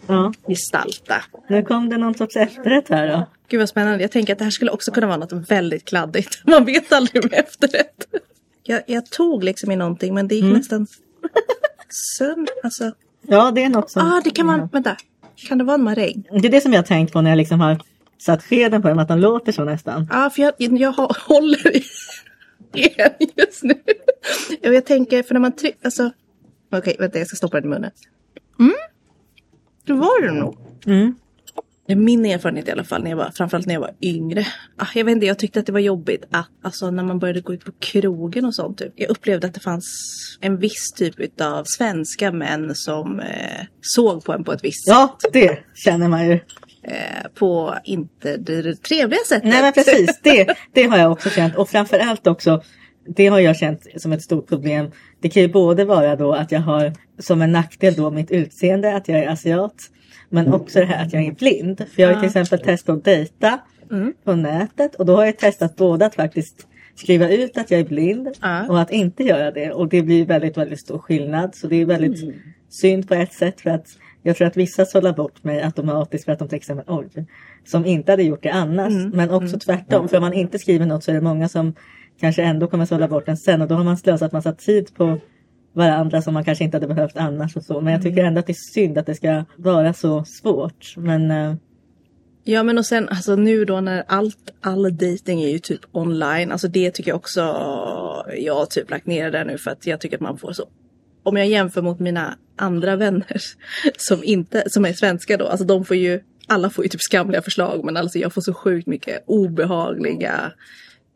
Ja, 0.06 0.32
gestalta. 0.48 1.14
nu 1.48 1.62
kom 1.62 1.88
det 1.90 1.98
någon 1.98 2.14
sorts 2.14 2.36
efterrätt 2.36 2.88
här 2.88 3.08
då. 3.08 3.26
Gud 3.48 3.60
vad 3.60 3.68
spännande. 3.68 4.02
Jag 4.04 4.10
tänker 4.10 4.32
att 4.32 4.38
det 4.38 4.44
här 4.44 4.50
skulle 4.50 4.70
också 4.70 4.90
kunna 4.92 5.06
vara 5.06 5.16
något 5.16 5.50
väldigt 5.50 5.84
kladdigt. 5.84 6.42
Man 6.46 6.64
vet 6.64 6.92
aldrig 6.92 7.24
med 7.30 7.34
efterrätt. 7.40 8.06
Jag, 8.62 8.82
jag 8.86 9.06
tog 9.06 9.44
liksom 9.44 9.70
i 9.70 9.76
någonting 9.76 10.14
men 10.14 10.28
det 10.28 10.34
gick 10.34 10.54
nästan 10.54 10.86
sönder. 12.18 12.54
Alltså, 12.62 12.92
Ja, 13.28 13.50
det 13.50 13.64
är 13.64 13.68
något 13.68 13.90
som... 13.90 14.02
ah, 14.12 14.20
det 14.24 14.30
kan 14.30 14.46
man... 14.46 14.68
Vänta. 14.72 14.96
Kan 15.48 15.58
det 15.58 15.64
vara 15.64 15.74
en 15.74 15.82
maräng? 15.82 16.24
Det 16.30 16.48
är 16.48 16.50
det 16.50 16.60
som 16.60 16.72
jag 16.72 16.78
har 16.78 16.86
tänkt 16.86 17.12
på 17.12 17.20
när 17.20 17.30
jag 17.30 17.36
liksom 17.36 17.60
har 17.60 17.80
satt 18.18 18.42
skeden 18.42 18.82
på 18.82 18.88
dem, 18.88 18.98
att 18.98 19.08
de 19.08 19.18
låter 19.18 19.52
så 19.52 19.64
nästan. 19.64 20.08
Ja, 20.10 20.30
för 20.30 20.42
jag, 20.42 20.52
jag 20.58 20.92
håller 21.28 21.76
i 21.76 21.82
en 22.96 23.28
just 23.36 23.62
nu. 23.62 23.74
Ja, 24.60 24.70
Jag 24.72 24.86
tänker, 24.86 25.22
för 25.22 25.34
när 25.34 25.40
man 25.40 25.52
trycker... 25.52 25.78
Alltså... 25.84 26.10
Okej, 26.72 26.96
vänta 26.98 27.18
jag 27.18 27.26
ska 27.26 27.36
stoppa 27.36 27.60
den 27.60 27.70
i 27.70 27.74
munnen. 27.74 27.90
Mm. 28.60 28.72
Det 29.84 29.92
var 29.92 30.22
det 30.22 30.32
nog. 30.32 30.56
Mm. 30.86 31.14
Det 31.86 31.92
är 31.92 31.96
min 31.96 32.26
erfarenhet 32.26 32.68
i 32.68 32.70
alla 32.70 32.84
fall, 32.84 33.02
när 33.02 33.10
jag 33.10 33.16
var, 33.16 33.30
framförallt 33.34 33.66
när 33.66 33.74
jag 33.74 33.80
var 33.80 33.94
yngre. 34.02 34.46
Ah, 34.76 34.86
jag 34.94 35.04
vet 35.04 35.12
inte, 35.12 35.26
jag 35.26 35.38
tyckte 35.38 35.60
att 35.60 35.66
det 35.66 35.72
var 35.72 35.80
jobbigt 35.80 36.24
att 36.30 36.48
alltså, 36.62 36.90
när 36.90 37.02
man 37.04 37.18
började 37.18 37.40
gå 37.40 37.54
ut 37.54 37.64
på 37.64 37.72
krogen 37.80 38.44
och 38.44 38.54
sånt. 38.54 38.78
Typ. 38.78 38.92
Jag 38.96 39.10
upplevde 39.10 39.46
att 39.46 39.54
det 39.54 39.60
fanns 39.60 39.84
en 40.40 40.58
viss 40.58 40.92
typ 40.96 41.40
av 41.40 41.64
svenska 41.66 42.32
män 42.32 42.74
som 42.74 43.20
eh, 43.20 43.66
såg 43.80 44.24
på 44.24 44.32
en 44.32 44.44
på 44.44 44.52
ett 44.52 44.64
visst 44.64 44.88
Ja, 44.88 45.18
det 45.32 45.58
känner 45.74 46.08
man 46.08 46.26
ju. 46.28 46.32
eh, 46.84 47.28
på 47.34 47.74
inte 47.84 48.36
det 48.36 48.82
trevliga 48.82 49.20
sättet. 49.28 49.48
Nej 49.48 49.62
men 49.62 49.72
precis, 49.72 50.20
det, 50.22 50.54
det 50.72 50.82
har 50.82 50.98
jag 50.98 51.12
också 51.12 51.30
känt. 51.30 51.56
Och 51.56 51.68
framförallt 51.68 52.26
också, 52.26 52.62
det 53.16 53.26
har 53.26 53.40
jag 53.40 53.56
känt 53.56 53.86
som 53.96 54.12
ett 54.12 54.22
stort 54.22 54.48
problem. 54.48 54.90
Det 55.20 55.28
kan 55.28 55.42
ju 55.42 55.48
både 55.48 55.84
vara 55.84 56.16
då 56.16 56.32
att 56.32 56.52
jag 56.52 56.60
har 56.60 56.92
som 57.18 57.42
en 57.42 57.52
nackdel 57.52 57.94
då 57.94 58.10
mitt 58.10 58.30
utseende, 58.30 58.96
att 58.96 59.08
jag 59.08 59.18
är 59.18 59.28
asiat. 59.28 59.74
Men 60.32 60.54
också 60.54 60.78
det 60.78 60.84
här 60.86 61.04
att 61.06 61.12
jag 61.12 61.24
är 61.26 61.32
blind. 61.32 61.84
För 61.94 62.02
jag 62.02 62.08
har 62.08 62.14
till 62.20 62.26
exempel 62.26 62.58
testat 62.58 62.96
att 62.96 63.04
dejta 63.04 63.58
på 64.24 64.34
nätet. 64.34 64.94
Och 64.94 65.06
då 65.06 65.16
har 65.16 65.24
jag 65.24 65.38
testat 65.38 65.76
både 65.76 66.06
att 66.06 66.14
faktiskt 66.14 66.66
skriva 66.94 67.28
ut 67.28 67.58
att 67.58 67.70
jag 67.70 67.80
är 67.80 67.84
blind 67.84 68.28
Ja. 68.40 68.66
och 68.68 68.80
att 68.80 68.90
inte 68.90 69.22
göra 69.24 69.50
det. 69.50 69.72
Och 69.72 69.88
det 69.88 70.02
blir 70.02 70.26
väldigt, 70.26 70.56
väldigt 70.56 70.80
stor 70.80 70.98
skillnad. 70.98 71.54
Så 71.54 71.66
det 71.66 71.76
är 71.76 71.86
väldigt 71.86 72.34
synd 72.68 73.08
på 73.08 73.14
ett 73.14 73.32
sätt. 73.32 73.60
För 73.60 73.70
att 73.70 73.86
jag 74.22 74.36
tror 74.36 74.46
att 74.46 74.56
vissa 74.56 74.84
sållar 74.84 75.12
bort 75.12 75.44
mig 75.44 75.62
automatiskt 75.62 76.24
för 76.24 76.32
att 76.32 76.38
de 76.38 76.48
till 76.48 76.56
exempel 76.56 76.84
oj, 76.88 77.26
som 77.64 77.86
inte 77.86 78.12
hade 78.12 78.22
gjort 78.22 78.42
det 78.42 78.50
annars. 78.50 78.92
Men 79.12 79.30
också 79.30 79.58
tvärtom. 79.58 80.08
För 80.08 80.16
om 80.16 80.22
man 80.22 80.32
inte 80.32 80.58
skriver 80.58 80.86
något 80.86 81.04
så 81.04 81.10
är 81.10 81.14
det 81.14 81.20
många 81.20 81.48
som 81.48 81.74
kanske 82.20 82.42
ändå 82.42 82.66
kommer 82.66 82.86
sålla 82.86 83.08
bort 83.08 83.28
en 83.28 83.36
sen. 83.36 83.62
Och 83.62 83.68
då 83.68 83.74
har 83.74 83.84
man 83.84 83.96
slösat 83.96 84.32
massa 84.32 84.52
tid 84.52 84.94
på 84.94 85.18
varandra 85.72 86.22
som 86.22 86.34
man 86.34 86.44
kanske 86.44 86.64
inte 86.64 86.76
hade 86.76 86.94
behövt 86.94 87.16
annars. 87.16 87.56
Och 87.56 87.64
så. 87.64 87.80
Men 87.80 87.92
jag 87.92 88.02
tycker 88.02 88.24
ändå 88.24 88.40
att 88.40 88.46
det 88.46 88.52
är 88.52 88.72
synd 88.74 88.98
att 88.98 89.06
det 89.06 89.14
ska 89.14 89.44
vara 89.56 89.92
så 89.92 90.24
svårt. 90.24 90.94
Men 90.96 91.30
eh, 91.30 91.54
Ja 92.44 92.62
men 92.62 92.78
och 92.78 92.86
sen 92.86 93.08
alltså 93.08 93.36
nu 93.36 93.64
då 93.64 93.80
när 93.80 94.04
allt, 94.08 94.50
all 94.60 94.96
dating 94.96 95.42
är 95.42 95.48
ju 95.48 95.58
typ 95.58 95.80
online. 95.92 96.52
Alltså 96.52 96.68
det 96.68 96.90
tycker 96.90 97.10
jag 97.10 97.16
också 97.16 97.40
jag 98.36 98.54
har 98.54 98.66
typ 98.66 98.90
lagt 98.90 99.06
ner 99.06 99.24
det 99.24 99.38
där 99.38 99.44
nu 99.44 99.58
för 99.58 99.70
att 99.70 99.86
jag 99.86 100.00
tycker 100.00 100.16
att 100.16 100.20
man 100.20 100.38
får 100.38 100.52
så. 100.52 100.68
Om 101.22 101.36
jag 101.36 101.46
jämför 101.46 101.82
mot 101.82 102.00
mina 102.00 102.38
andra 102.56 102.96
vänner 102.96 103.36
som 103.96 104.24
inte, 104.24 104.64
som 104.66 104.84
är 104.84 104.92
svenska 104.92 105.36
då. 105.36 105.46
Alltså 105.46 105.66
de 105.66 105.84
får 105.84 105.96
ju, 105.96 106.20
alla 106.46 106.70
får 106.70 106.84
ju 106.84 106.88
typ 106.88 107.00
skamliga 107.00 107.42
förslag 107.42 107.84
men 107.84 107.96
alltså 107.96 108.18
jag 108.18 108.34
får 108.34 108.40
så 108.40 108.54
sjukt 108.54 108.86
mycket 108.86 109.24
obehagliga 109.26 110.52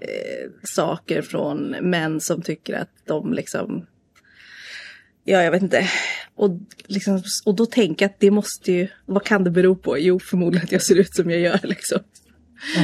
eh, 0.00 0.50
saker 0.62 1.22
från 1.22 1.76
män 1.80 2.20
som 2.20 2.42
tycker 2.42 2.74
att 2.74 2.90
de 3.06 3.32
liksom 3.32 3.86
Ja, 5.28 5.42
jag 5.42 5.50
vet 5.50 5.62
inte. 5.62 5.88
Och, 6.36 6.50
liksom, 6.86 7.22
och 7.46 7.54
då 7.54 7.66
tänker 7.66 8.04
jag 8.04 8.10
att 8.10 8.20
det 8.20 8.30
måste 8.30 8.72
ju, 8.72 8.88
vad 9.06 9.24
kan 9.24 9.44
det 9.44 9.50
bero 9.50 9.76
på? 9.76 9.98
Jo, 9.98 10.20
förmodligen 10.20 10.64
att 10.64 10.72
jag 10.72 10.82
ser 10.82 10.94
ut 10.94 11.14
som 11.14 11.30
jag 11.30 11.40
gör 11.40 11.60
liksom. 11.62 11.98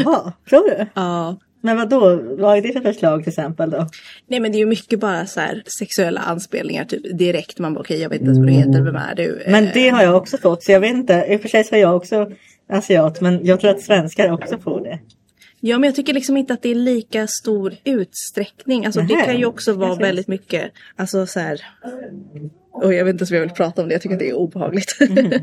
jaha, 0.05 0.33
tror 0.49 0.71
du? 0.71 0.87
Ja. 0.95 1.39
Men 1.61 1.77
vad 1.77 1.89
då? 1.89 2.23
Vad 2.39 2.59
är 2.59 2.63
det 2.63 2.73
för 2.73 2.81
förslag 2.81 3.23
till 3.23 3.31
exempel 3.31 3.71
då? 3.71 3.87
Nej 4.27 4.41
men 4.41 4.53
det 4.53 4.57
är 4.57 4.61
ju 4.61 4.67
mycket 4.67 5.01
bara 5.01 5.27
så 5.27 5.41
här 5.41 5.63
sexuella 5.79 6.21
anspelningar 6.21 6.85
typ 6.85 7.19
direkt. 7.19 7.59
Man 7.59 7.75
bara 7.75 7.81
okej 7.81 8.01
jag 8.01 8.09
vet 8.09 8.21
inte 8.21 8.31
ens 8.31 8.39
vad 8.39 8.49
du 8.49 8.53
heter, 8.53 8.83
vem 8.83 8.97
är 8.97 9.15
du? 9.15 9.43
Men 9.47 9.65
Eh, 9.65 9.71
det 9.75 9.89
har 9.89 10.03
jag 10.03 10.17
också 10.17 10.39
fått. 10.39 10.63
Så 10.63 10.73
jag 10.73 10.81
vet 10.81 10.95
inte. 10.95 11.27
I 11.29 11.37
och 11.37 11.41
för 11.41 11.49
sig 11.49 11.65
så 11.65 11.75
är 11.75 11.81
jag 11.81 11.97
också 11.97 12.31
asiat. 12.71 13.21
Men 13.21 13.47
jag 13.47 13.61
tror 13.61 13.71
att 13.71 13.81
svenskar 13.81 14.33
också 14.33 14.59
får 14.59 14.81
det. 14.81 14.99
Ja 15.65 15.79
men 15.79 15.89
jag 15.89 15.95
tycker 15.95 16.15
liksom 16.15 16.37
inte 16.37 16.53
att 16.53 16.63
det 16.63 16.69
är 16.69 16.75
lika 16.75 17.27
stor 17.27 17.75
utsträckning. 17.85 18.87
Alltså 18.87 19.01
det 19.01 19.15
kan 19.15 19.39
ju 19.39 19.47
också 19.47 19.73
vara 19.73 19.95
väldigt 19.95 20.29
mycket, 20.29 20.73
alltså 20.97 21.27
så 21.27 21.41
här. 21.41 21.61
Och 22.73 22.95
jag 22.95 23.05
vet 23.05 23.13
inte 23.13 23.25
om 23.25 23.35
jag 23.35 23.41
vill 23.41 23.51
prata 23.51 23.83
om 23.83 23.89
det, 23.89 23.95
jag 23.95 24.03
tycker 24.03 24.15
att 24.15 24.19
det 24.19 24.29
är 24.29 24.35
obehagligt. 24.35 24.97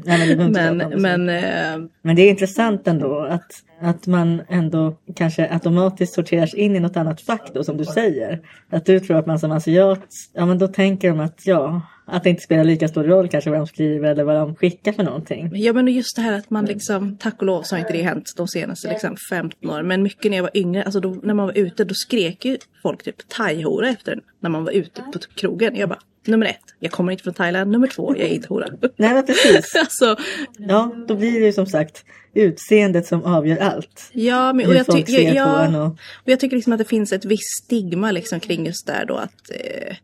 Nej, 0.05 0.36
men, 0.36 0.51
men, 0.78 1.01
men 1.01 1.30
eh, 1.30 1.89
men 2.01 2.15
det 2.15 2.22
är 2.22 2.30
intressant 2.30 2.88
ändå 2.88 3.20
att, 3.20 3.51
att 3.82 4.07
man 4.07 4.41
ändå 4.49 4.97
kanske 5.15 5.49
automatiskt 5.51 6.13
sorteras 6.13 6.53
in 6.53 6.76
i 6.76 6.80
något 6.80 6.97
annat 6.97 7.22
fack 7.22 7.51
då 7.53 7.63
som 7.63 7.78
du 7.78 7.86
säger. 7.86 8.41
Att 8.70 8.86
du 8.86 8.99
tror 8.99 9.17
att 9.17 9.26
man 9.26 9.39
som 9.39 9.51
asiat, 9.51 10.07
ja 10.34 10.45
men 10.45 10.57
då 10.57 10.67
tänker 10.67 11.09
de 11.09 11.20
att 11.20 11.41
ja, 11.45 11.82
att 12.12 12.24
det 12.24 12.30
inte 12.30 12.41
spelar 12.41 12.64
lika 12.64 12.88
stor 12.88 13.03
roll 13.03 13.30
kanske 13.30 13.49
vad 13.49 13.60
de 13.60 13.68
skriver 13.68 14.10
eller 14.12 14.24
vad 14.24 14.36
de 14.36 14.55
skickar 14.55 14.91
för 14.91 15.03
någonting. 15.03 15.49
Ja 15.53 15.74
men 15.74 15.88
just 15.88 16.16
det 16.16 16.22
här 16.22 16.34
att 16.34 16.49
man 16.49 16.66
liksom, 16.66 17.18
tack 17.18 17.36
och 17.39 17.45
lov 17.45 17.64
så 17.64 17.76
har 17.76 17.80
inte 17.80 17.93
det 17.93 18.01
hänt 18.03 18.34
de 18.38 18.47
senaste 18.47 18.89
liksom 18.89 19.16
15 19.30 19.70
åren. 19.70 19.88
Men 19.88 20.03
mycket 20.03 20.32
när 20.32 20.38
jag 20.38 20.43
var 20.43 20.57
yngre, 20.57 20.84
alltså 20.84 20.99
då, 20.99 21.18
när 21.24 21.34
man 21.34 21.45
var 21.45 21.57
ute 21.57 21.84
då 21.84 21.93
skrek 21.93 22.45
ju 22.45 22.57
folk 22.84 23.03
typ 23.03 23.16
thai-hora 23.30 23.89
efter 23.89 24.12
en 24.12 24.22
när 24.39 24.49
man 24.49 24.64
var 24.64 24.72
ute 24.72 25.01
på 25.01 25.20
krogen. 25.36 25.76
Jag 25.76 25.89
bara, 25.89 25.99
nummer 26.26 26.45
ett, 26.45 26.60
jag 26.80 26.91
kommer 26.91 27.12
inte 27.12 27.24
från 27.24 27.34
Thailand. 27.34 27.72
Nummer 27.72 27.88
två, 27.88 28.16
jag 28.18 28.28
är 28.28 28.34
inte 28.34 28.47
hora. 28.47 28.68
Nej 28.97 29.14
men 29.14 29.26
precis. 29.26 29.76
alltså, 29.80 30.16
Ja, 30.57 30.95
då 31.07 31.16
blir 31.16 31.39
det 31.39 31.45
ju 31.45 31.53
som 31.53 31.66
sagt 31.66 32.05
utseendet 32.34 33.05
som 33.05 33.24
avgör 33.24 33.57
allt. 33.57 34.10
ja 34.14 34.53
men 34.53 34.68
och 34.68 34.76
jag, 34.76 34.86
ty- 34.86 35.05
ser 35.05 35.34
ja, 35.36 35.84
och... 35.86 35.86
och 35.91 35.97
jag 36.26 36.39
tycker 36.39 36.55
liksom 36.55 36.74
att 36.74 36.80
det 36.80 36.86
finns 36.86 37.14
ett 37.14 37.26
visst 37.26 37.64
stigma 37.66 38.12
liksom 38.12 38.39
kring 38.39 38.66
just 38.66 38.88
där 38.88 39.05
då 39.05 39.16
att 39.16 39.51
eh, 39.51 39.95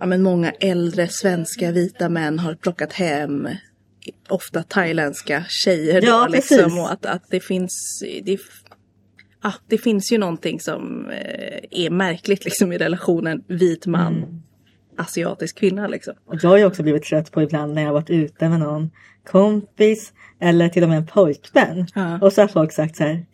ja, 0.00 0.06
men 0.06 0.22
många 0.22 0.50
äldre 0.50 1.08
svenska 1.08 1.70
vita 1.72 2.08
män 2.08 2.38
har 2.38 2.54
plockat 2.54 2.92
hem 2.92 3.48
ofta 4.28 4.62
thailändska 4.62 5.44
tjejer. 5.48 6.02
Ja, 6.02 6.26
då, 6.26 6.32
liksom, 6.32 6.58
precis. 6.58 6.78
och 6.78 6.92
att, 6.92 7.06
att 7.06 7.22
det 7.30 7.40
finns 7.40 8.02
det, 8.22 8.38
ah, 9.40 9.52
det 9.68 9.78
finns 9.78 10.12
ju 10.12 10.18
någonting 10.18 10.60
som 10.60 11.10
eh, 11.10 11.58
är 11.70 11.90
märkligt 11.90 12.44
liksom 12.44 12.72
i 12.72 12.78
relationen 12.78 13.44
vit 13.46 13.86
man, 13.86 14.16
Mm. 14.16 14.42
asiatisk 14.96 15.58
kvinna 15.58 15.86
liksom. 15.88 16.14
Och 16.26 16.34
jag 16.42 16.50
har 16.50 16.56
ju 16.58 16.64
också 16.64 16.82
blivit 16.82 17.04
trött 17.04 17.32
på 17.32 17.42
ibland 17.42 17.74
när 17.74 17.82
jag 17.82 17.92
varit 17.92 18.10
ute 18.10 18.48
med 18.48 18.60
någon 18.60 18.90
kompis 19.30 20.12
eller 20.40 20.68
till 20.68 20.82
och 20.82 20.88
med 20.88 20.98
en 20.98 21.06
pojkvän. 21.06 21.86
Ja. 21.94 22.18
Och 22.20 22.32
så 22.32 22.40
har 22.40 22.48
folk 22.48 22.72
sagt 22.72 22.96
så 22.96 23.04
här. 23.04 23.26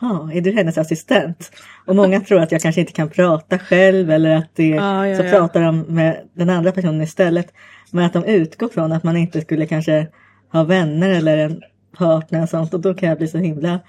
Jaha, 0.00 0.32
är 0.32 0.40
du 0.40 0.52
hennes 0.52 0.78
assistent? 0.78 1.52
Och 1.86 1.96
många 1.96 2.20
tror 2.20 2.40
att 2.40 2.52
jag 2.52 2.60
kanske 2.60 2.80
inte 2.80 2.92
kan 2.92 3.08
prata 3.08 3.58
själv 3.58 4.10
eller 4.10 4.36
att 4.36 4.50
det 4.54 4.68
Ja, 4.68 5.06
ja, 5.06 5.16
så 5.16 5.24
ja. 5.24 5.30
pratar 5.30 5.62
de 5.62 5.80
med 5.80 6.28
den 6.34 6.50
andra 6.50 6.72
personen 6.72 7.02
istället. 7.02 7.52
Men 7.92 8.04
att 8.04 8.12
de 8.12 8.24
utgår 8.24 8.68
från 8.68 8.92
att 8.92 9.04
man 9.04 9.16
inte 9.16 9.40
skulle 9.40 9.66
kanske 9.66 10.06
ha 10.52 10.64
vänner 10.64 11.10
eller 11.10 11.36
en 11.38 11.62
partner 11.98 12.42
och 12.42 12.48
sånt 12.48 12.74
och 12.74 12.80
då 12.80 12.94
kan 12.94 13.08
jag 13.08 13.18
bli 13.18 13.28
så 13.28 13.38
himla 13.38 13.80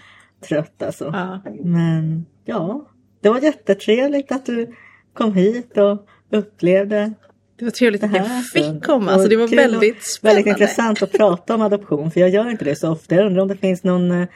trött 0.47 0.83
alltså. 0.83 1.05
Ja. 1.13 1.41
Men 1.63 2.25
ja, 2.45 2.85
det 3.21 3.29
var 3.29 3.39
jättetrevligt 3.39 4.31
att 4.31 4.45
du 4.45 4.75
kom 5.13 5.33
hit 5.33 5.77
och 5.77 6.07
upplevde 6.31 7.13
Det 7.55 7.65
var 7.65 7.71
trevligt 7.71 8.01
det 8.01 8.07
att 8.07 8.15
jag 8.15 8.45
fick 8.45 8.83
komma. 8.83 9.11
Alltså, 9.11 9.29
det 9.29 9.35
var 9.35 9.47
väldigt 9.47 10.03
spännande. 10.03 10.41
Väldigt 10.41 10.47
intressant 10.47 11.03
att 11.03 11.11
prata 11.11 11.55
om 11.55 11.61
adoption 11.61 12.11
för 12.11 12.19
jag 12.19 12.29
gör 12.29 12.49
inte 12.49 12.65
det 12.65 12.75
så 12.75 12.91
ofta. 12.91 13.15
Jag 13.15 13.25
undrar 13.25 13.41
om 13.41 13.47
det 13.47 13.57
finns 13.57 13.83
någon 13.83 14.11
eh, 14.11 14.27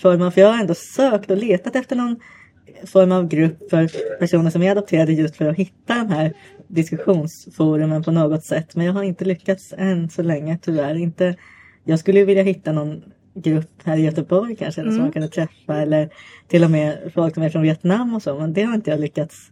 form 0.00 0.22
av, 0.22 0.30
för 0.30 0.40
jag 0.40 0.48
har 0.48 0.60
ändå 0.60 0.74
sökt 0.74 1.30
och 1.30 1.36
letat 1.36 1.76
efter 1.76 1.96
någon 1.96 2.16
form 2.86 3.12
av 3.12 3.28
grupp 3.28 3.70
för 3.70 3.90
personer 4.18 4.50
som 4.50 4.62
är 4.62 4.70
adopterade 4.70 5.12
just 5.12 5.36
för 5.36 5.48
att 5.48 5.56
hitta 5.56 5.94
de 5.94 6.08
här 6.08 6.32
diskussionsforumen 6.68 8.02
på 8.02 8.10
något 8.10 8.44
sätt. 8.44 8.76
Men 8.76 8.86
jag 8.86 8.92
har 8.92 9.02
inte 9.02 9.24
lyckats 9.24 9.74
än 9.78 10.10
så 10.10 10.22
länge 10.22 10.58
tyvärr. 10.62 10.94
Inte, 10.94 11.36
jag 11.84 11.98
skulle 11.98 12.18
ju 12.18 12.24
vilja 12.24 12.42
hitta 12.42 12.72
någon 12.72 13.02
grupp 13.34 13.70
här 13.84 13.96
i 13.96 14.00
Göteborg 14.02 14.56
kanske 14.56 14.80
eller 14.80 14.90
som 14.90 14.94
Mm. 14.94 15.04
man 15.04 15.12
kunde 15.12 15.28
träffa 15.28 15.82
eller 15.82 16.08
till 16.48 16.64
och 16.64 16.70
med 16.70 17.10
folk 17.14 17.34
som 17.34 17.42
är 17.42 17.50
från 17.50 17.62
Vietnam 17.62 18.14
och 18.14 18.22
så 18.22 18.38
men 18.38 18.52
det 18.52 18.62
har 18.62 18.74
inte 18.74 18.90
jag 18.90 19.00
lyckats 19.00 19.50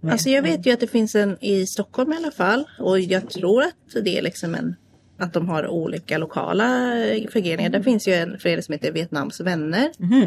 med. 0.00 0.12
Alltså 0.12 0.28
jag 0.28 0.42
vet 0.42 0.66
ju 0.66 0.72
att 0.72 0.80
det 0.80 0.86
finns 0.86 1.14
en 1.14 1.44
i 1.44 1.66
Stockholm 1.66 2.12
i 2.12 2.16
alla 2.16 2.30
fall. 2.30 2.64
Och 2.78 3.00
jag 3.00 3.30
tror 3.30 3.62
att 3.62 4.04
det 4.04 4.18
är 4.18 4.22
liksom 4.22 4.54
en 4.54 4.74
att 5.18 5.32
de 5.32 5.48
har 5.48 5.66
olika 5.68 6.18
lokala 6.18 6.64
föreningar. 7.32 7.70
Det 7.70 7.82
finns 7.82 8.08
ju 8.08 8.12
en 8.14 8.38
förening 8.38 8.62
som 8.62 8.72
heter 8.72 8.92
Vietnams 8.92 9.40
vänner. 9.40 9.90
Mhm. 9.98 10.26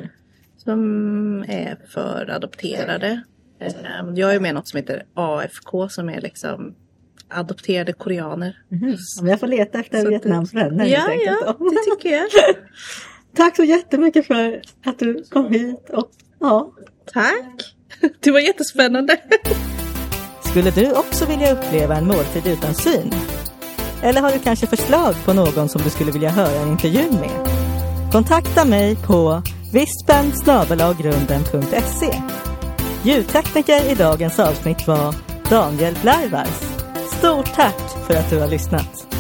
Som 0.58 1.46
är 1.48 1.78
för 1.90 2.30
adopterade. 2.36 3.22
Eh, 3.60 3.74
Jag 4.16 4.36
är 4.36 4.40
med 4.40 4.50
i 4.50 4.54
något 4.54 4.68
som 4.70 4.78
heter 4.78 5.04
AFK 5.14 5.90
som 5.90 6.10
är 6.10 6.22
liksom 6.22 6.76
adopterade 7.30 7.94
koreaner. 7.94 8.58
Men 9.22 9.30
jag 9.30 9.40
får 9.40 9.48
leta 9.48 9.80
efter 9.80 10.02
Så 10.02 10.10
Vietnams 10.10 10.54
vänner 10.54 10.86
helt 10.86 11.26
Ja, 11.26 11.36
ja, 11.46 11.56
det 11.60 11.92
tycker 11.96 12.16
jag. 12.18 12.28
Tack 13.36 13.56
så 13.56 13.64
jättemycket 13.64 14.28
för 14.28 14.62
att 14.86 15.00
du 15.00 15.24
kom 15.30 15.52
hit 15.54 15.90
och 15.90 16.10
ja, 16.40 16.72
Tack! 17.14 17.76
Det 18.20 18.32
var 18.32 18.40
jättespännande. 18.40 19.18
Skulle 20.52 20.72
du 20.72 20.92
också 20.92 21.26
vilja 21.26 21.54
uppleva 21.54 21.96
en 21.98 22.08
måltid 22.08 22.48
utan 22.48 22.74
syn? 22.74 23.12
Eller 24.02 24.22
har 24.22 24.32
du 24.32 24.39
kanske 24.39 24.68
förslag 24.68 25.16
på 25.26 25.34
någon 25.34 25.70
som 25.70 25.82
du 25.82 25.89
skulle 25.89 26.12
vilja 26.12 26.30
höra 26.30 26.62
en 26.62 26.72
intervju 26.72 27.12
med? 27.12 27.50
Kontakta 28.12 28.66
mig 28.66 28.95
på 28.95 29.41
vispen 29.74 30.34
Ljudtekniker 33.04 33.91
i 33.91 33.95
dagens 33.95 34.39
avsnitt 34.39 34.88
var 34.88 35.16
Daniel 35.50 35.95
Blarvars. 36.02 36.62
Stort 37.18 37.54
tack 37.56 37.82
för 38.08 38.14
att 38.14 38.30
du 38.30 38.39
har 38.39 38.48
lyssnat! 38.48 39.16